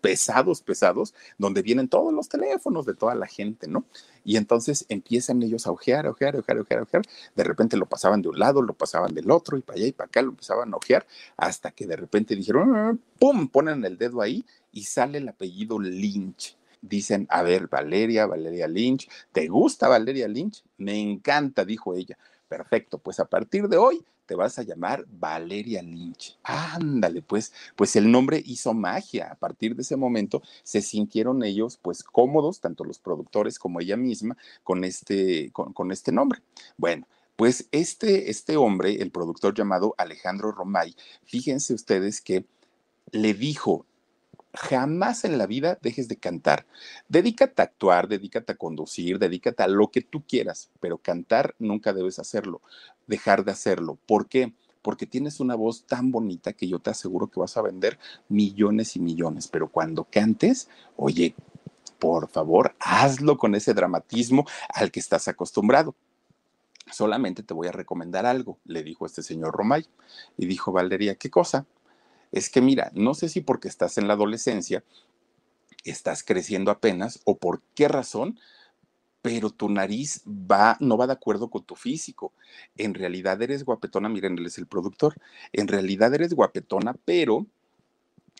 pesados, 0.00 0.62
pesados, 0.62 1.14
donde 1.38 1.62
vienen 1.62 1.88
todos 1.88 2.12
los 2.12 2.28
teléfonos 2.28 2.84
de 2.86 2.94
toda 2.94 3.14
la 3.14 3.28
gente, 3.28 3.68
¿no? 3.68 3.84
Y 4.24 4.36
entonces 4.36 4.84
empiezan 4.88 5.42
ellos 5.44 5.68
a 5.68 5.70
ojear, 5.70 6.08
ojear, 6.08 6.36
ojear, 6.36 6.58
ojear, 6.58 6.82
ojear. 6.82 7.02
De 7.36 7.44
repente 7.44 7.76
lo 7.76 7.86
pasaban 7.86 8.20
de 8.20 8.28
un 8.28 8.38
lado, 8.38 8.62
lo 8.62 8.74
pasaban 8.74 9.14
del 9.14 9.30
otro, 9.30 9.56
y 9.56 9.62
para 9.62 9.76
allá 9.76 9.86
y 9.86 9.92
para 9.92 10.08
acá 10.08 10.22
lo 10.22 10.30
empezaban 10.30 10.74
a 10.74 10.76
ojear, 10.76 11.06
hasta 11.36 11.70
que 11.70 11.86
de 11.86 11.96
repente 11.96 12.34
dijeron, 12.34 12.76
ah, 12.76 12.96
¡pum! 13.20 13.48
Ponen 13.48 13.84
el 13.84 13.96
dedo 13.96 14.20
ahí 14.20 14.44
y 14.72 14.82
sale 14.82 15.18
el 15.18 15.28
apellido 15.28 15.78
Lynch 15.78 16.59
dicen, 16.80 17.26
a 17.30 17.42
ver, 17.42 17.68
Valeria, 17.68 18.26
Valeria 18.26 18.68
Lynch, 18.68 19.08
¿te 19.32 19.48
gusta 19.48 19.88
Valeria 19.88 20.28
Lynch? 20.28 20.62
Me 20.78 20.98
encanta, 20.98 21.64
dijo 21.64 21.94
ella. 21.94 22.18
Perfecto, 22.48 22.98
pues 22.98 23.20
a 23.20 23.26
partir 23.26 23.68
de 23.68 23.76
hoy 23.76 24.04
te 24.30 24.36
vas 24.36 24.60
a 24.60 24.62
llamar 24.62 25.04
Valeria 25.08 25.82
Lynch. 25.82 26.38
Ándale, 26.44 27.20
pues, 27.20 27.52
pues 27.74 27.96
el 27.96 28.12
nombre 28.12 28.40
hizo 28.46 28.72
magia. 28.74 29.32
A 29.32 29.34
partir 29.34 29.74
de 29.74 29.82
ese 29.82 29.96
momento 29.96 30.40
se 30.62 30.82
sintieron 30.82 31.42
ellos 31.42 31.78
pues 31.82 32.04
cómodos, 32.04 32.60
tanto 32.60 32.84
los 32.84 33.00
productores 33.00 33.58
como 33.58 33.80
ella 33.80 33.96
misma, 33.96 34.36
con 34.62 34.84
este, 34.84 35.50
con, 35.50 35.90
este 35.90 36.12
nombre. 36.12 36.42
Bueno, 36.76 37.08
pues 37.34 37.66
este, 37.72 38.30
este 38.30 38.56
hombre, 38.56 39.02
el 39.02 39.10
productor 39.10 39.52
llamado 39.52 39.96
Alejandro 39.98 40.52
Romay, 40.52 40.94
fíjense 41.24 41.74
ustedes 41.74 42.20
que 42.20 42.44
le 43.10 43.34
dijo 43.34 43.84
jamás 44.54 45.24
en 45.24 45.38
la 45.38 45.46
vida 45.46 45.78
dejes 45.80 46.08
de 46.08 46.16
cantar. 46.16 46.66
Dedícate 47.08 47.62
a 47.62 47.66
actuar, 47.66 48.08
dedícate 48.08 48.52
a 48.52 48.56
conducir, 48.56 49.18
dedícate 49.18 49.62
a 49.62 49.68
lo 49.68 49.90
que 49.90 50.00
tú 50.00 50.24
quieras, 50.26 50.70
pero 50.80 50.98
cantar 50.98 51.54
nunca 51.58 51.92
debes 51.92 52.18
hacerlo, 52.18 52.60
dejar 53.06 53.44
de 53.44 53.52
hacerlo. 53.52 53.98
¿Por 54.06 54.28
qué? 54.28 54.52
porque 54.82 55.06
tienes 55.06 55.40
una 55.40 55.54
voz 55.54 55.84
tan 55.84 56.10
bonita 56.10 56.52
que 56.52 56.66
yo 56.66 56.78
te 56.78 56.90
aseguro 56.90 57.26
que 57.26 57.40
vas 57.40 57.56
a 57.56 57.62
vender 57.62 57.98
millones 58.28 58.96
y 58.96 59.00
millones, 59.00 59.48
pero 59.48 59.68
cuando 59.68 60.04
cantes, 60.04 60.68
oye, 60.96 61.34
por 61.98 62.28
favor, 62.28 62.74
hazlo 62.80 63.36
con 63.36 63.54
ese 63.54 63.74
dramatismo 63.74 64.46
al 64.70 64.90
que 64.90 65.00
estás 65.00 65.28
acostumbrado. 65.28 65.94
Solamente 66.90 67.42
te 67.42 67.54
voy 67.54 67.68
a 67.68 67.72
recomendar 67.72 68.26
algo, 68.26 68.58
le 68.64 68.82
dijo 68.82 69.06
este 69.06 69.22
señor 69.22 69.54
Romay. 69.54 69.86
Y 70.36 70.46
dijo 70.46 70.72
Valeria, 70.72 71.14
¿qué 71.14 71.30
cosa? 71.30 71.66
Es 72.32 72.50
que 72.50 72.60
mira, 72.60 72.90
no 72.94 73.14
sé 73.14 73.28
si 73.28 73.40
porque 73.40 73.68
estás 73.68 73.98
en 73.98 74.08
la 74.08 74.14
adolescencia, 74.14 74.84
estás 75.84 76.22
creciendo 76.22 76.70
apenas 76.70 77.20
o 77.24 77.38
por 77.38 77.62
qué 77.74 77.88
razón, 77.88 78.38
pero 79.22 79.50
tu 79.50 79.68
nariz 79.68 80.22
va, 80.26 80.76
no 80.80 80.96
va 80.96 81.06
de 81.06 81.12
acuerdo 81.12 81.50
con 81.50 81.64
tu 81.64 81.76
físico. 81.76 82.32
En 82.76 82.94
realidad 82.94 83.40
eres 83.42 83.64
guapetona, 83.64 84.08
miren, 84.08 84.38
él 84.38 84.46
es 84.46 84.58
el 84.58 84.66
productor. 84.66 85.14
En 85.52 85.68
realidad 85.68 86.14
eres 86.14 86.32
guapetona, 86.34 86.94
pero 87.04 87.46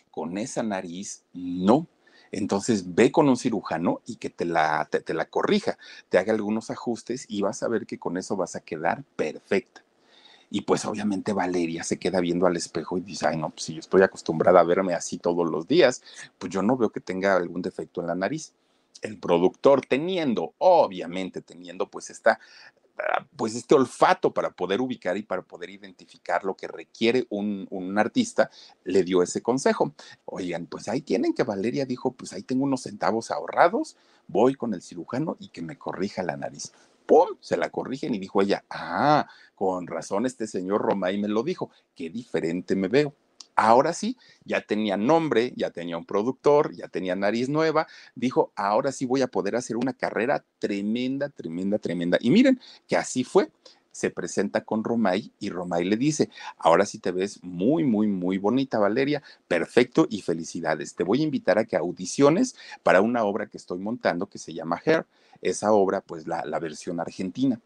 con 0.09 0.37
esa 0.37 0.63
nariz 0.63 1.23
no. 1.33 1.87
Entonces 2.31 2.95
ve 2.95 3.11
con 3.11 3.27
un 3.29 3.37
cirujano 3.37 4.01
y 4.05 4.15
que 4.15 4.29
te 4.29 4.45
la, 4.45 4.87
te, 4.89 5.13
la 5.13 5.25
corrija, 5.25 5.77
te 6.09 6.17
haga 6.17 6.33
algunos 6.33 6.69
ajustes 6.71 7.25
y 7.27 7.41
vas 7.41 7.61
a 7.61 7.67
ver 7.67 7.85
que 7.85 7.99
con 7.99 8.17
eso 8.17 8.35
vas 8.37 8.55
a 8.55 8.61
quedar 8.61 9.03
perfecta. 9.15 9.83
Y 10.51 10.61
pues 10.61 10.85
obviamente 10.85 11.33
Valeria 11.33 11.83
se 11.83 11.97
queda 11.97 12.19
viendo 12.19 12.45
al 12.45 12.57
espejo 12.57 12.97
y 12.97 13.01
dice, 13.01 13.25
ay 13.27 13.37
no, 13.37 13.49
pues 13.49 13.63
si 13.63 13.73
yo 13.73 13.79
estoy 13.79 14.03
acostumbrada 14.03 14.59
a 14.59 14.63
verme 14.63 14.93
así 14.93 15.17
todos 15.17 15.49
los 15.49 15.67
días, 15.67 16.03
pues 16.37 16.51
yo 16.51 16.61
no 16.61 16.77
veo 16.77 16.91
que 16.91 16.99
tenga 16.99 17.35
algún 17.35 17.61
defecto 17.63 18.01
en 18.01 18.07
la 18.07 18.15
nariz. 18.15 18.53
El 19.01 19.17
productor 19.17 19.81
teniendo, 19.83 20.53
obviamente 20.59 21.41
teniendo 21.41 21.89
pues 21.89 22.11
esta 22.11 22.39
Ah, 23.01 23.25
pues 23.35 23.55
este 23.55 23.73
olfato 23.73 24.33
para 24.33 24.51
poder 24.51 24.81
ubicar 24.81 25.17
y 25.17 25.23
para 25.23 25.41
poder 25.41 25.69
identificar 25.69 26.43
lo 26.43 26.55
que 26.55 26.67
requiere 26.67 27.25
un, 27.29 27.65
un, 27.69 27.97
artista, 27.97 28.51
le 28.83 29.03
dio 29.03 29.23
ese 29.23 29.41
consejo. 29.41 29.93
Oigan, 30.25 30.67
pues 30.67 30.87
ahí 30.87 31.01
tienen 31.01 31.33
que 31.33 31.43
Valeria 31.43 31.85
dijo, 31.85 32.11
pues 32.11 32.33
ahí 32.33 32.43
tengo 32.43 32.63
unos 32.63 32.83
centavos 32.83 33.31
ahorrados, 33.31 33.95
voy 34.27 34.55
con 34.55 34.73
el 34.73 34.81
cirujano 34.81 35.35
y 35.39 35.49
que 35.49 35.61
me 35.61 35.77
corrija 35.77 36.21
la 36.21 36.37
nariz. 36.37 36.73
¡Pum! 37.11 37.27
Se 37.41 37.57
la 37.57 37.69
corrigen 37.69 38.15
y 38.15 38.19
dijo 38.19 38.41
ella, 38.41 38.63
ah, 38.69 39.27
con 39.53 39.85
razón 39.85 40.25
este 40.25 40.47
señor 40.47 40.81
Romay 40.81 41.17
me 41.17 41.27
lo 41.27 41.43
dijo, 41.43 41.69
qué 41.93 42.09
diferente 42.09 42.73
me 42.73 42.87
veo. 42.87 43.13
Ahora 43.53 43.91
sí, 43.91 44.15
ya 44.45 44.61
tenía 44.61 44.95
nombre, 44.95 45.51
ya 45.57 45.71
tenía 45.71 45.97
un 45.97 46.05
productor, 46.05 46.73
ya 46.73 46.87
tenía 46.87 47.17
nariz 47.17 47.49
nueva. 47.49 47.85
Dijo, 48.15 48.53
ahora 48.55 48.93
sí 48.93 49.05
voy 49.05 49.23
a 49.23 49.27
poder 49.27 49.57
hacer 49.57 49.75
una 49.75 49.91
carrera 49.91 50.45
tremenda, 50.57 51.27
tremenda, 51.27 51.79
tremenda. 51.79 52.17
Y 52.21 52.31
miren 52.31 52.61
que 52.87 52.95
así 52.95 53.25
fue 53.25 53.51
se 53.91 54.09
presenta 54.09 54.63
con 54.63 54.83
Romay 54.83 55.31
y 55.39 55.49
Romay 55.49 55.83
le 55.85 55.97
dice, 55.97 56.29
ahora 56.57 56.85
sí 56.85 56.99
te 56.99 57.11
ves 57.11 57.43
muy, 57.43 57.83
muy, 57.83 58.07
muy 58.07 58.37
bonita, 58.37 58.79
Valeria, 58.79 59.21
perfecto 59.47 60.07
y 60.09 60.21
felicidades. 60.21 60.95
Te 60.95 61.03
voy 61.03 61.21
a 61.21 61.23
invitar 61.23 61.57
a 61.57 61.65
que 61.65 61.75
audiciones 61.75 62.55
para 62.83 63.01
una 63.01 63.23
obra 63.23 63.47
que 63.47 63.57
estoy 63.57 63.79
montando 63.79 64.27
que 64.27 64.37
se 64.37 64.53
llama 64.53 64.81
Hair. 64.83 65.05
Esa 65.41 65.71
obra, 65.73 66.01
pues 66.01 66.27
la, 66.27 66.45
la 66.45 66.59
versión 66.59 66.99
argentina. 66.99 67.59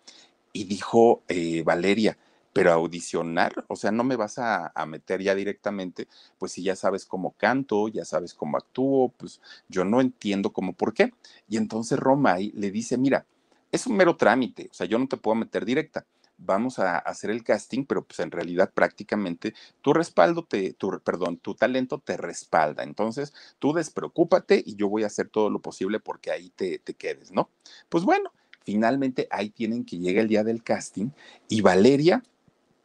Y 0.54 0.64
dijo 0.64 1.24
eh, 1.28 1.64
Valeria, 1.64 2.18
pero 2.56 2.72
audicionar, 2.72 3.66
o 3.68 3.76
sea, 3.76 3.92
no 3.92 4.06
me 4.06 4.16
vas 4.16 4.40
a, 4.40 4.72
meter 4.88 5.22
ya 5.22 5.36
directamente, 5.36 6.08
pues 6.38 6.54
si 6.54 6.64
ya 6.64 6.78
sabes 6.78 7.06
cómo 7.06 7.32
canto, 7.32 7.90
ya 7.90 8.06
sabes 8.06 8.34
cómo 8.34 8.56
actúo, 8.56 9.10
pues 9.10 9.42
yo 9.68 9.84
no 9.84 10.00
entiendo 10.00 10.54
cómo 10.54 10.72
por 10.72 10.94
qué. 10.94 11.12
Y 11.50 11.58
entonces 11.58 12.00
Romay 12.00 12.54
le 12.56 12.72
dice, 12.72 12.98
mira, 12.98 13.26
es 13.74 13.86
un 13.88 13.98
mero 13.98 14.16
trámite, 14.16 14.70
o 14.72 14.74
sea, 14.74 14.88
yo 14.88 14.98
no 14.98 15.06
te 15.10 15.18
puedo 15.18 15.36
meter 15.36 15.66
directa. 15.66 16.06
Vamos 16.38 16.80
a 16.80 16.98
hacer 16.98 17.30
el 17.30 17.43
casting, 17.43 17.86
pero 17.86 18.04
pues 18.04 18.19
en 18.19 18.32
realidad 18.32 18.71
prácticamente 18.74 19.54
tu 19.82 19.93
respaldo 19.93 20.43
te, 20.43 20.74
tu, 20.74 21.00
perdón, 21.00 21.38
tu 21.38 21.56
talento 21.56 22.00
te 22.00 22.17
respalda. 22.17 22.84
Entonces, 22.84 23.34
tú 23.60 23.74
despreocúpate 23.74 24.62
y 24.65 24.76
yo 24.76 24.89
voy 24.89 25.04
a 25.04 25.08
hacer 25.08 25.30
todo 25.30 25.50
lo 25.50 25.60
posible 25.60 26.00
porque 26.00 26.32
ahí 26.32 26.52
te, 26.56 26.80
te 26.80 26.93
quedes, 26.93 27.32
¿no? 27.32 27.50
Pues 27.89 28.04
bueno, 28.04 28.32
finalmente 28.63 29.28
ahí 29.32 29.50
tienen 29.50 29.86
que 29.86 29.98
llegar 29.98 30.24
el 30.24 30.30
día 30.30 30.43
del 30.43 30.63
casting 30.63 31.10
y 31.48 31.62
Valeria 31.62 32.24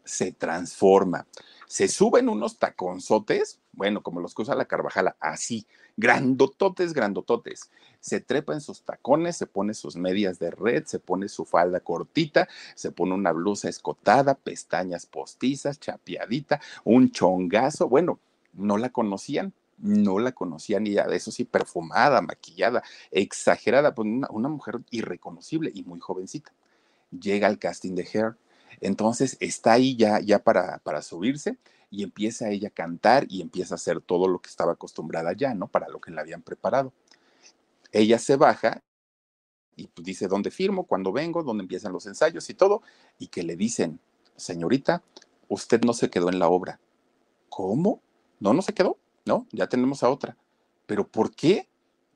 se 0.04 0.32
transforma. 0.32 1.26
Se 1.70 1.87
suben 1.87 2.28
unos 2.28 2.59
taconzotes, 2.59 3.61
bueno, 3.70 4.02
como 4.02 4.18
los 4.18 4.35
que 4.35 4.42
usa 4.42 4.56
la 4.56 4.64
Carvajala, 4.64 5.14
así, 5.20 5.68
grandototes, 5.96 6.92
grandototes. 6.92 7.70
Se 8.00 8.18
trepa 8.18 8.54
en 8.54 8.61
sus 8.61 8.83
tacones, 8.83 9.37
se 9.37 9.46
pone 9.46 9.72
sus 9.74 9.94
medias 9.94 10.40
de 10.40 10.50
red, 10.50 10.85
se 10.87 10.98
pone 10.98 11.28
su 11.28 11.44
falda 11.44 11.78
cortita, 11.78 12.48
se 12.74 12.90
pone 12.90 13.14
una 13.14 13.30
blusa 13.30 13.68
escotada, 13.68 14.35
pestañas 14.35 15.06
postizas, 15.06 15.78
chapeadita, 15.78 16.61
un 16.83 17.12
chongazo. 17.12 17.88
Bueno, 17.88 18.18
no 18.52 18.76
la 18.76 18.88
conocían, 18.88 19.52
no 19.78 20.18
la 20.18 20.33
conocían 20.33 20.88
y 20.88 20.96
eso 20.98 21.30
sí, 21.30 21.44
perfumada, 21.44 22.20
maquillada, 22.20 22.83
exagerada, 23.12 23.94
pues 23.94 24.06
una, 24.06 24.26
una 24.33 24.48
mujer 24.48 24.80
irreconocible 24.90 25.70
y 25.72 25.85
muy 25.85 26.00
jovencita. 26.00 26.52
Llega 27.12 27.46
al 27.46 27.61
casting 27.61 27.94
de 27.94 28.09
Hair 28.12 28.35
entonces 28.80 29.37
está 29.40 29.72
ahí 29.72 29.96
ya, 29.96 30.20
ya 30.20 30.38
para, 30.38 30.78
para 30.78 31.02
subirse 31.02 31.59
y 31.90 32.04
empieza 32.04 32.50
ella 32.50 32.68
a 32.68 32.72
cantar 32.72 33.26
y 33.28 33.42
empieza 33.42 33.74
a 33.74 33.76
hacer 33.76 34.00
todo 34.00 34.28
lo 34.28 34.40
que 34.40 34.48
estaba 34.48 34.72
acostumbrada 34.72 35.33
ya, 35.33 35.54
¿no? 35.54 35.68
Para 35.68 35.88
lo 35.88 36.00
que 36.00 36.11
le 36.11 36.20
habían 36.20 36.42
preparado. 36.42 36.92
Ella 37.92 38.18
se 38.18 38.37
baja 38.37 38.83
y 39.76 39.87
pues 39.88 40.04
dice 40.04 40.28
dónde 40.28 40.50
firmo, 40.50 40.85
cuándo 40.85 41.12
vengo, 41.12 41.42
dónde 41.42 41.62
empiezan 41.62 41.92
los 41.92 42.06
ensayos 42.06 42.48
y 42.50 42.54
todo, 42.54 42.83
y 43.18 43.28
que 43.28 43.42
le 43.42 43.56
dicen, 43.56 43.98
señorita, 44.37 45.02
usted 45.48 45.83
no 45.83 45.94
se 45.94 46.11
quedó 46.11 46.28
en 46.28 46.38
la 46.38 46.48
obra. 46.48 46.80
¿Cómo? 47.48 48.00
No, 48.38 48.52
no 48.52 48.62
se 48.62 48.74
quedó, 48.74 48.98
no, 49.24 49.46
ya 49.52 49.68
tenemos 49.68 50.02
a 50.02 50.11
otra. 50.11 50.37
¿Pero 50.87 51.06
por 51.06 51.35
qué? 51.35 51.68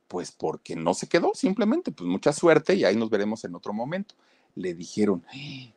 Pues 0.08 0.30
porque 0.30 0.76
no 0.76 0.94
se 0.94 1.08
quedó, 1.08 1.34
simplemente, 1.34 1.90
pues 1.90 2.08
mucha 2.08 2.32
suerte 2.32 2.74
y 2.74 2.84
ahí 2.84 2.96
nos 2.96 3.10
veremos 3.10 3.44
en 3.44 3.54
otro 3.54 3.72
momento. 3.72 4.14
Le 4.54 4.74
dijeron, 4.74 5.24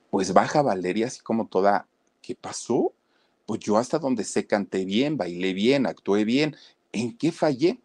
pues 0.09 0.33
baja 0.33 0.61
Valeria 0.61 1.07
así 1.07 1.21
como 1.21 1.47
toda, 1.47 1.87
¿qué 2.21 2.35
pasó? 2.35 2.93
Pues 3.45 3.59
yo 3.61 3.77
hasta 3.77 3.99
donde 3.99 4.23
sé 4.23 4.45
canté 4.45 4.85
bien, 4.85 5.17
bailé 5.17 5.53
bien, 5.53 5.85
actué 5.85 6.25
bien. 6.25 6.55
¿En 6.91 7.17
qué 7.17 7.31
fallé? 7.31 7.79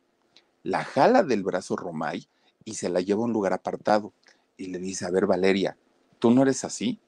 La 0.62 0.84
jala 0.84 1.22
del 1.22 1.42
brazo 1.42 1.76
Romay 1.76 2.26
y 2.64 2.74
se 2.74 2.88
la 2.88 3.00
lleva 3.00 3.22
a 3.22 3.26
un 3.26 3.32
lugar 3.32 3.52
apartado 3.52 4.12
y 4.56 4.66
le 4.66 4.78
dice, 4.78 5.04
a 5.04 5.10
ver 5.10 5.26
Valeria, 5.26 5.76
tú 6.18 6.30
no 6.30 6.42
eres 6.42 6.64
así, 6.64 7.00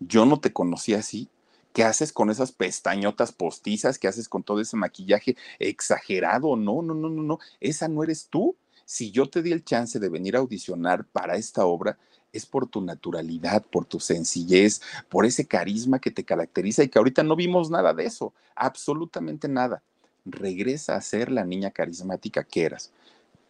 yo 0.00 0.24
no 0.24 0.40
te 0.40 0.52
conocí 0.52 0.94
así, 0.94 1.28
¿qué 1.72 1.84
haces 1.84 2.12
con 2.12 2.30
esas 2.30 2.52
pestañotas 2.52 3.32
postizas? 3.32 3.98
¿Qué 3.98 4.08
haces 4.08 4.28
con 4.28 4.42
todo 4.42 4.60
ese 4.60 4.76
maquillaje 4.76 5.36
exagerado? 5.58 6.56
No, 6.56 6.82
no, 6.82 6.94
no, 6.94 7.08
no, 7.08 7.22
no, 7.22 7.38
esa 7.60 7.88
no 7.88 8.02
eres 8.02 8.28
tú. 8.28 8.56
Si 8.92 9.10
yo 9.10 9.26
te 9.26 9.40
di 9.40 9.52
el 9.52 9.64
chance 9.64 9.98
de 9.98 10.10
venir 10.10 10.36
a 10.36 10.40
audicionar 10.40 11.06
para 11.06 11.36
esta 11.36 11.64
obra, 11.64 11.96
es 12.30 12.44
por 12.44 12.66
tu 12.66 12.82
naturalidad, 12.82 13.64
por 13.64 13.86
tu 13.86 13.98
sencillez, 13.98 14.82
por 15.08 15.24
ese 15.24 15.46
carisma 15.46 15.98
que 15.98 16.10
te 16.10 16.24
caracteriza 16.24 16.82
y 16.82 16.90
que 16.90 16.98
ahorita 16.98 17.22
no 17.22 17.34
vimos 17.34 17.70
nada 17.70 17.94
de 17.94 18.04
eso, 18.04 18.34
absolutamente 18.54 19.48
nada. 19.48 19.82
Regresa 20.26 20.94
a 20.94 21.00
ser 21.00 21.32
la 21.32 21.46
niña 21.46 21.70
carismática 21.70 22.44
que 22.44 22.64
eras. 22.64 22.92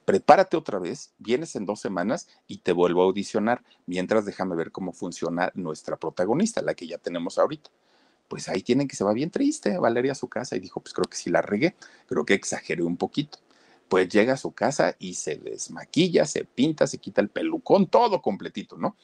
Prepárate 0.05 0.57
otra 0.57 0.79
vez, 0.79 1.11
vienes 1.19 1.57
en 1.57 1.67
dos 1.67 1.81
semanas 1.81 2.29
y 2.47 2.59
te 2.59 2.71
vuelvo 2.71 3.03
a 3.03 3.07
audicionar. 3.07 3.65
Mientras 3.87 4.25
déjame 4.25 4.55
ver 4.55 4.71
cómo 4.71 4.93
funciona 4.93 5.51
nuestra 5.57 5.97
protagonista, 5.97 6.63
la 6.63 6.75
que 6.75 6.87
ya 6.87 6.99
tenemos 6.99 7.39
ahorita. 7.39 7.69
Pues 8.29 8.49
ahí 8.49 8.63
tienen 8.63 8.87
que 8.87 8.95
se 8.95 9.03
va 9.03 9.13
bien 9.13 9.33
triste 9.33 9.77
Valeria 9.77 10.13
a 10.13 10.15
su 10.15 10.29
casa 10.29 10.55
y 10.55 10.61
dijo, 10.61 10.79
pues 10.79 10.95
creo 10.95 11.11
que 11.11 11.17
sí 11.17 11.31
la 11.31 11.43
regué, 11.43 11.75
creo 12.07 12.25
que 12.25 12.35
exageré 12.35 12.85
un 12.85 12.97
poquito 12.97 13.41
pues 13.93 14.09
llega 14.09 14.33
a 14.33 14.39
su 14.39 14.53
casa 14.53 14.97
y 14.99 15.13
se 15.13 15.37
desmaquilla, 15.37 16.25
se 16.25 16.47
pinta, 16.47 16.87
se 16.87 16.97
quita 16.97 17.21
el 17.21 17.29
pelucón, 17.29 17.87
todo 17.89 18.23
completito, 18.23 18.79
¿no? 18.79 18.97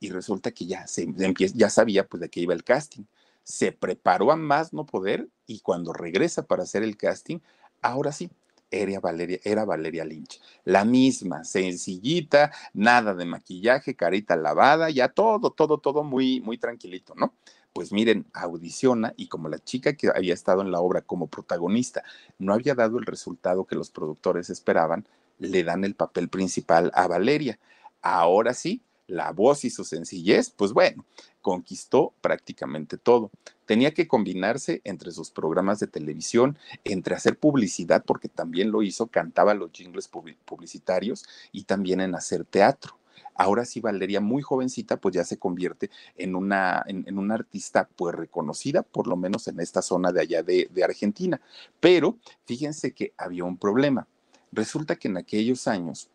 Y 0.00 0.10
resulta 0.10 0.50
que 0.50 0.66
ya, 0.66 0.84
se, 0.88 1.06
ya 1.54 1.70
sabía 1.70 2.08
pues 2.08 2.22
de 2.22 2.28
qué 2.28 2.40
iba 2.40 2.52
el 2.52 2.64
casting. 2.64 3.04
Se 3.44 3.70
preparó 3.70 4.32
a 4.32 4.36
más 4.36 4.72
no 4.72 4.84
poder 4.84 5.28
y 5.46 5.60
cuando 5.60 5.92
regresa 5.92 6.44
para 6.44 6.64
hacer 6.64 6.82
el 6.82 6.96
casting, 6.96 7.38
ahora 7.82 8.10
sí, 8.10 8.30
era 8.68 8.98
Valeria, 8.98 9.38
era 9.44 9.64
Valeria 9.64 10.04
Lynch. 10.04 10.40
La 10.64 10.84
misma, 10.84 11.44
sencillita, 11.44 12.50
nada 12.74 13.14
de 13.14 13.24
maquillaje, 13.24 13.94
carita 13.94 14.34
lavada, 14.34 14.90
ya 14.90 15.10
todo, 15.10 15.52
todo, 15.52 15.78
todo 15.78 16.02
muy, 16.02 16.40
muy 16.40 16.58
tranquilito, 16.58 17.14
¿no? 17.14 17.32
Pues 17.72 17.92
miren, 17.92 18.26
audiciona 18.32 19.14
y 19.16 19.28
como 19.28 19.48
la 19.48 19.58
chica 19.58 19.94
que 19.94 20.08
había 20.14 20.34
estado 20.34 20.62
en 20.62 20.70
la 20.70 20.80
obra 20.80 21.02
como 21.02 21.28
protagonista 21.28 22.02
no 22.38 22.52
había 22.52 22.74
dado 22.74 22.98
el 22.98 23.06
resultado 23.06 23.64
que 23.64 23.76
los 23.76 23.90
productores 23.90 24.50
esperaban, 24.50 25.06
le 25.38 25.64
dan 25.64 25.84
el 25.84 25.94
papel 25.94 26.28
principal 26.28 26.90
a 26.94 27.06
Valeria. 27.06 27.58
Ahora 28.02 28.54
sí, 28.54 28.82
la 29.06 29.32
voz 29.32 29.64
y 29.64 29.70
su 29.70 29.84
sencillez, 29.84 30.50
pues 30.50 30.72
bueno, 30.72 31.04
conquistó 31.40 32.14
prácticamente 32.20 32.96
todo. 32.96 33.30
Tenía 33.66 33.92
que 33.92 34.08
combinarse 34.08 34.80
entre 34.84 35.10
sus 35.10 35.30
programas 35.30 35.80
de 35.80 35.86
televisión, 35.86 36.58
entre 36.84 37.14
hacer 37.14 37.38
publicidad, 37.38 38.04
porque 38.04 38.28
también 38.28 38.70
lo 38.70 38.82
hizo, 38.82 39.06
cantaba 39.08 39.54
los 39.54 39.70
jingles 39.72 40.08
publicitarios 40.08 41.24
y 41.52 41.64
también 41.64 42.00
en 42.00 42.14
hacer 42.14 42.44
teatro. 42.44 42.96
Ahora 43.34 43.64
sí, 43.64 43.80
Valeria, 43.80 44.20
muy 44.20 44.42
jovencita, 44.42 44.98
pues 44.98 45.14
ya 45.14 45.24
se 45.24 45.38
convierte 45.38 45.90
en 46.16 46.34
una, 46.34 46.82
en, 46.86 47.18
una 47.18 47.34
artista 47.34 47.88
pues 47.96 48.14
reconocida, 48.14 48.82
por 48.82 49.06
lo 49.06 49.16
menos 49.16 49.48
en 49.48 49.60
esta 49.60 49.82
zona 49.82 50.12
de 50.12 50.20
allá 50.20 50.42
de, 50.42 50.68
de 50.72 50.84
Argentina. 50.84 51.40
Pero 51.80 52.18
fíjense 52.44 52.92
que 52.92 53.12
había 53.16 53.44
un 53.44 53.56
problema. 53.56 54.06
Resulta 54.52 54.96
que 54.96 55.08
en 55.08 55.16
aquellos 55.16 55.66
años, 55.66 56.10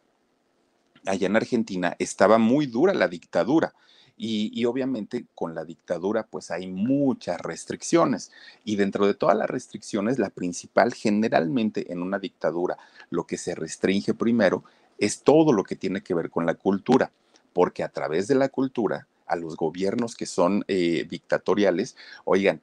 allá 1.05 1.25
en 1.25 1.35
Argentina, 1.35 1.95
estaba 1.97 2.37
muy 2.37 2.67
dura 2.67 2.93
la 2.93 3.07
dictadura. 3.07 3.73
Y, 4.19 4.65
obviamente 4.65 5.27
con 5.35 5.53
la 5.53 5.63
dictadura 5.63 6.25
pues 6.25 6.49
hay 6.49 6.65
muchas 6.65 7.39
restricciones 7.39 8.31
y 8.65 8.75
dentro 8.75 9.05
de 9.05 9.13
todas 9.13 9.37
las 9.37 9.47
restricciones 9.47 10.17
la 10.17 10.31
principal 10.31 10.95
generalmente 10.95 11.93
en 11.93 12.01
una 12.01 12.17
dictadura 12.17 12.79
lo 13.11 13.27
que 13.27 13.37
se 13.37 13.53
restringe 13.53 14.15
primero 14.15 14.63
es 14.97 15.23
todo 15.23 15.53
lo 15.53 15.63
que 15.63 15.75
tiene 15.75 16.01
que 16.01 16.13
ver 16.13 16.29
con 16.29 16.45
la 16.45 16.55
cultura, 16.55 17.11
porque 17.53 17.83
a 17.83 17.89
través 17.89 18.27
de 18.27 18.35
la 18.35 18.49
cultura 18.49 19.07
a 19.25 19.35
los 19.35 19.55
gobiernos 19.55 20.15
que 20.15 20.25
son 20.25 20.63
eh, 20.67 21.05
dictatoriales, 21.09 21.95
oigan, 22.23 22.61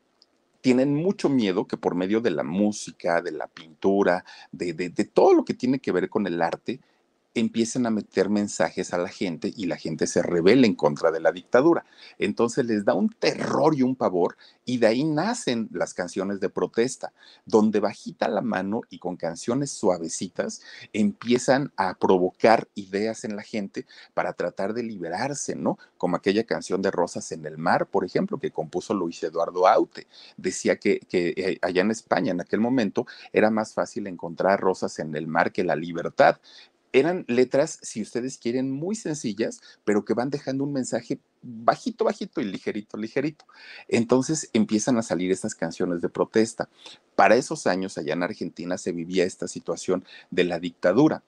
tienen 0.61 0.95
mucho 0.95 1.29
miedo 1.29 1.67
que 1.67 1.77
por 1.77 1.95
medio 1.95 2.23
de 2.23 2.31
la 2.31 2.43
música, 2.43 3.21
de 3.21 3.33
la 3.33 3.49
pintura, 3.49 4.25
de, 4.51 4.73
de, 4.73 5.05
todo 5.05 5.35
lo 5.35 5.45
que 5.45 5.53
tiene 5.53 5.79
que 5.79 5.93
ver 5.93 6.09
con 6.09 6.27
el 6.27 6.41
arte, 6.41 6.81
empiezan 7.35 7.87
a 7.87 7.91
meter 7.91 8.31
mensajes 8.31 8.95
a 8.95 8.99
la 8.99 9.09
gente 9.09 9.53
y 9.55 9.67
la 9.67 9.77
gente 9.77 10.07
se 10.07 10.23
rebela 10.23 10.67
en 10.67 10.75
contra 10.75 11.11
de 11.11 11.21
la 11.21 11.33
dictadura. 11.33 11.85
Entonces 12.19 12.65
les 12.67 12.85
da 12.85 12.95
un 12.95 13.11
terror 13.11 13.75
y 13.75 13.83
un 13.83 13.97
pavor 13.97 14.37
y 14.65 14.79
de 14.79 14.87
ahí 14.87 15.05
nacen 15.05 15.69
las 15.73 15.95
canciones 15.95 16.41
de 16.41 16.49
protesta, 16.49 17.13
donde 17.45 17.81
bajita 17.81 18.29
la 18.29 18.41
mano 18.41 18.83
y 18.89 18.99
con 18.99 19.17
canciones 19.17 19.71
suavecitas 19.71 20.63
empiezan 20.93 21.73
a 21.77 21.95
provocar 21.95 22.69
ideas 22.75 23.25
en 23.25 23.37
la 23.37 23.43
gente 23.43 23.87
para 24.15 24.33
tratar 24.33 24.73
de 24.73 24.83
liberarse, 24.83 25.55
¿no? 25.55 25.79
Como 25.99 26.17
aquella 26.17 26.45
canción 26.45 26.83
de 26.83 26.91
Rosas 26.91 27.33
en 27.33 27.45
el 27.47 27.59
Mar, 27.59 27.87
por 27.87 28.05
ejemplo, 28.05 28.39
que 28.39 28.51
compuso 28.51 28.95
Luis 28.95 29.23
Eduardo 29.23 29.67
Aute. 29.67 30.07
Decía 30.37 30.77
que, 30.77 31.01
que 31.01 31.35
eh, 31.37 31.59
allá 31.63 31.83
en 31.83 31.91
España 31.91 32.33
en 32.33 32.41
aquel 32.41 32.61
momento 32.61 33.07
era 33.33 33.51
más 33.51 33.75
fácil 33.75 34.07
encontrar 34.07 34.61
rosas 34.61 34.99
en 34.99 35.15
el 35.15 35.27
mar 35.27 35.53
que 35.53 35.65
la 35.65 35.77
libertad 35.77 36.39
eran 36.95 37.25
letras, 37.27 37.81
si 37.83 38.01
ustedes 38.01 38.39
quieren, 38.39 38.71
muy 38.71 38.95
sencillas, 38.95 39.61
pero 39.85 40.05
que 40.05 40.15
van 40.15 40.31
dejando 40.31 40.63
un 40.63 40.73
mensaje 40.73 41.19
bajito, 41.43 42.05
bajito 42.05 42.41
y 42.41 42.45
ligerito, 42.45 42.97
ligerito. 42.97 43.47
Entonces 43.89 44.49
empiezan 44.53 44.97
a 44.97 45.03
salir 45.03 45.33
estas 45.33 45.57
canciones 45.57 46.01
de 46.01 46.09
protesta. 46.09 46.69
Para 47.17 47.35
esos 47.35 47.67
años, 47.67 47.99
allá 47.99 48.13
en 48.13 48.23
Argentina, 48.23 48.79
se 48.79 48.93
vivía 48.93 49.25
esta 49.25 49.49
situación 49.49 50.05
de 50.31 50.45
la 50.45 50.61
dictadura 50.61 51.25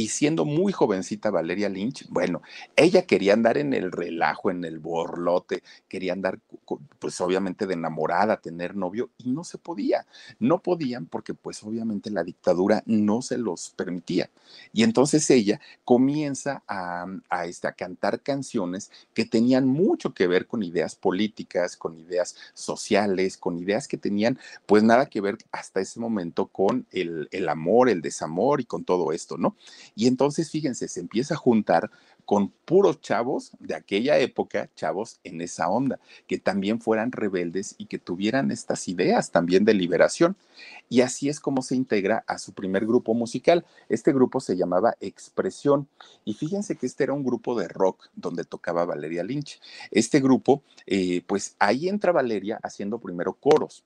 y 0.00 0.08
siendo 0.08 0.46
muy 0.46 0.72
jovencita 0.72 1.30
Valeria 1.30 1.68
Lynch, 1.68 2.06
bueno, 2.08 2.40
ella 2.74 3.02
quería 3.02 3.34
andar 3.34 3.58
en 3.58 3.74
el 3.74 3.92
relajo, 3.92 4.50
en 4.50 4.64
el 4.64 4.78
borlote, 4.78 5.62
quería 5.88 6.14
andar, 6.14 6.38
pues 6.98 7.20
obviamente 7.20 7.66
de 7.66 7.74
enamorada, 7.74 8.38
tener 8.38 8.74
novio, 8.74 9.10
y 9.18 9.28
no 9.28 9.44
se 9.44 9.58
podía. 9.58 10.06
No 10.38 10.60
podían 10.62 11.04
porque 11.04 11.34
pues 11.34 11.62
obviamente 11.64 12.08
la 12.08 12.24
dictadura 12.24 12.82
no 12.86 13.20
se 13.20 13.36
los 13.36 13.74
permitía. 13.76 14.30
Y 14.72 14.84
entonces 14.84 15.28
ella 15.28 15.60
comienza 15.84 16.62
a, 16.66 17.04
a, 17.28 17.44
este, 17.44 17.68
a 17.68 17.72
cantar 17.72 18.22
canciones 18.22 18.90
que 19.12 19.26
tenían 19.26 19.68
mucho 19.68 20.14
que 20.14 20.26
ver 20.26 20.46
con 20.46 20.62
ideas 20.62 20.96
políticas, 20.96 21.76
con 21.76 21.98
ideas 21.98 22.36
sociales, 22.54 23.36
con 23.36 23.58
ideas 23.58 23.86
que 23.86 23.98
tenían 23.98 24.38
pues 24.64 24.82
nada 24.82 25.10
que 25.10 25.20
ver 25.20 25.36
hasta 25.52 25.80
ese 25.80 26.00
momento 26.00 26.46
con 26.46 26.86
el, 26.90 27.28
el 27.32 27.50
amor, 27.50 27.90
el 27.90 28.00
desamor 28.00 28.62
y 28.62 28.64
con 28.64 28.84
todo 28.84 29.12
esto, 29.12 29.36
¿no? 29.36 29.56
Y 29.94 30.06
entonces, 30.06 30.50
fíjense, 30.50 30.88
se 30.88 31.00
empieza 31.00 31.34
a 31.34 31.38
juntar 31.38 31.90
con 32.30 32.50
puros 32.64 33.00
chavos 33.00 33.50
de 33.58 33.74
aquella 33.74 34.16
época, 34.18 34.70
chavos 34.76 35.18
en 35.24 35.40
esa 35.40 35.68
onda, 35.68 35.98
que 36.28 36.38
también 36.38 36.80
fueran 36.80 37.10
rebeldes 37.10 37.74
y 37.76 37.86
que 37.86 37.98
tuvieran 37.98 38.52
estas 38.52 38.86
ideas 38.86 39.32
también 39.32 39.64
de 39.64 39.74
liberación. 39.74 40.36
Y 40.88 41.00
así 41.00 41.28
es 41.28 41.40
como 41.40 41.62
se 41.62 41.74
integra 41.74 42.22
a 42.28 42.38
su 42.38 42.52
primer 42.52 42.86
grupo 42.86 43.14
musical. 43.14 43.64
Este 43.88 44.12
grupo 44.12 44.38
se 44.38 44.56
llamaba 44.56 44.94
Expresión. 45.00 45.88
Y 46.24 46.34
fíjense 46.34 46.76
que 46.76 46.86
este 46.86 47.02
era 47.02 47.14
un 47.14 47.24
grupo 47.24 47.58
de 47.58 47.66
rock 47.66 48.08
donde 48.14 48.44
tocaba 48.44 48.84
Valeria 48.84 49.24
Lynch. 49.24 49.60
Este 49.90 50.20
grupo, 50.20 50.62
eh, 50.86 51.22
pues 51.26 51.56
ahí 51.58 51.88
entra 51.88 52.12
Valeria 52.12 52.60
haciendo 52.62 52.98
primero 53.00 53.32
coros, 53.34 53.82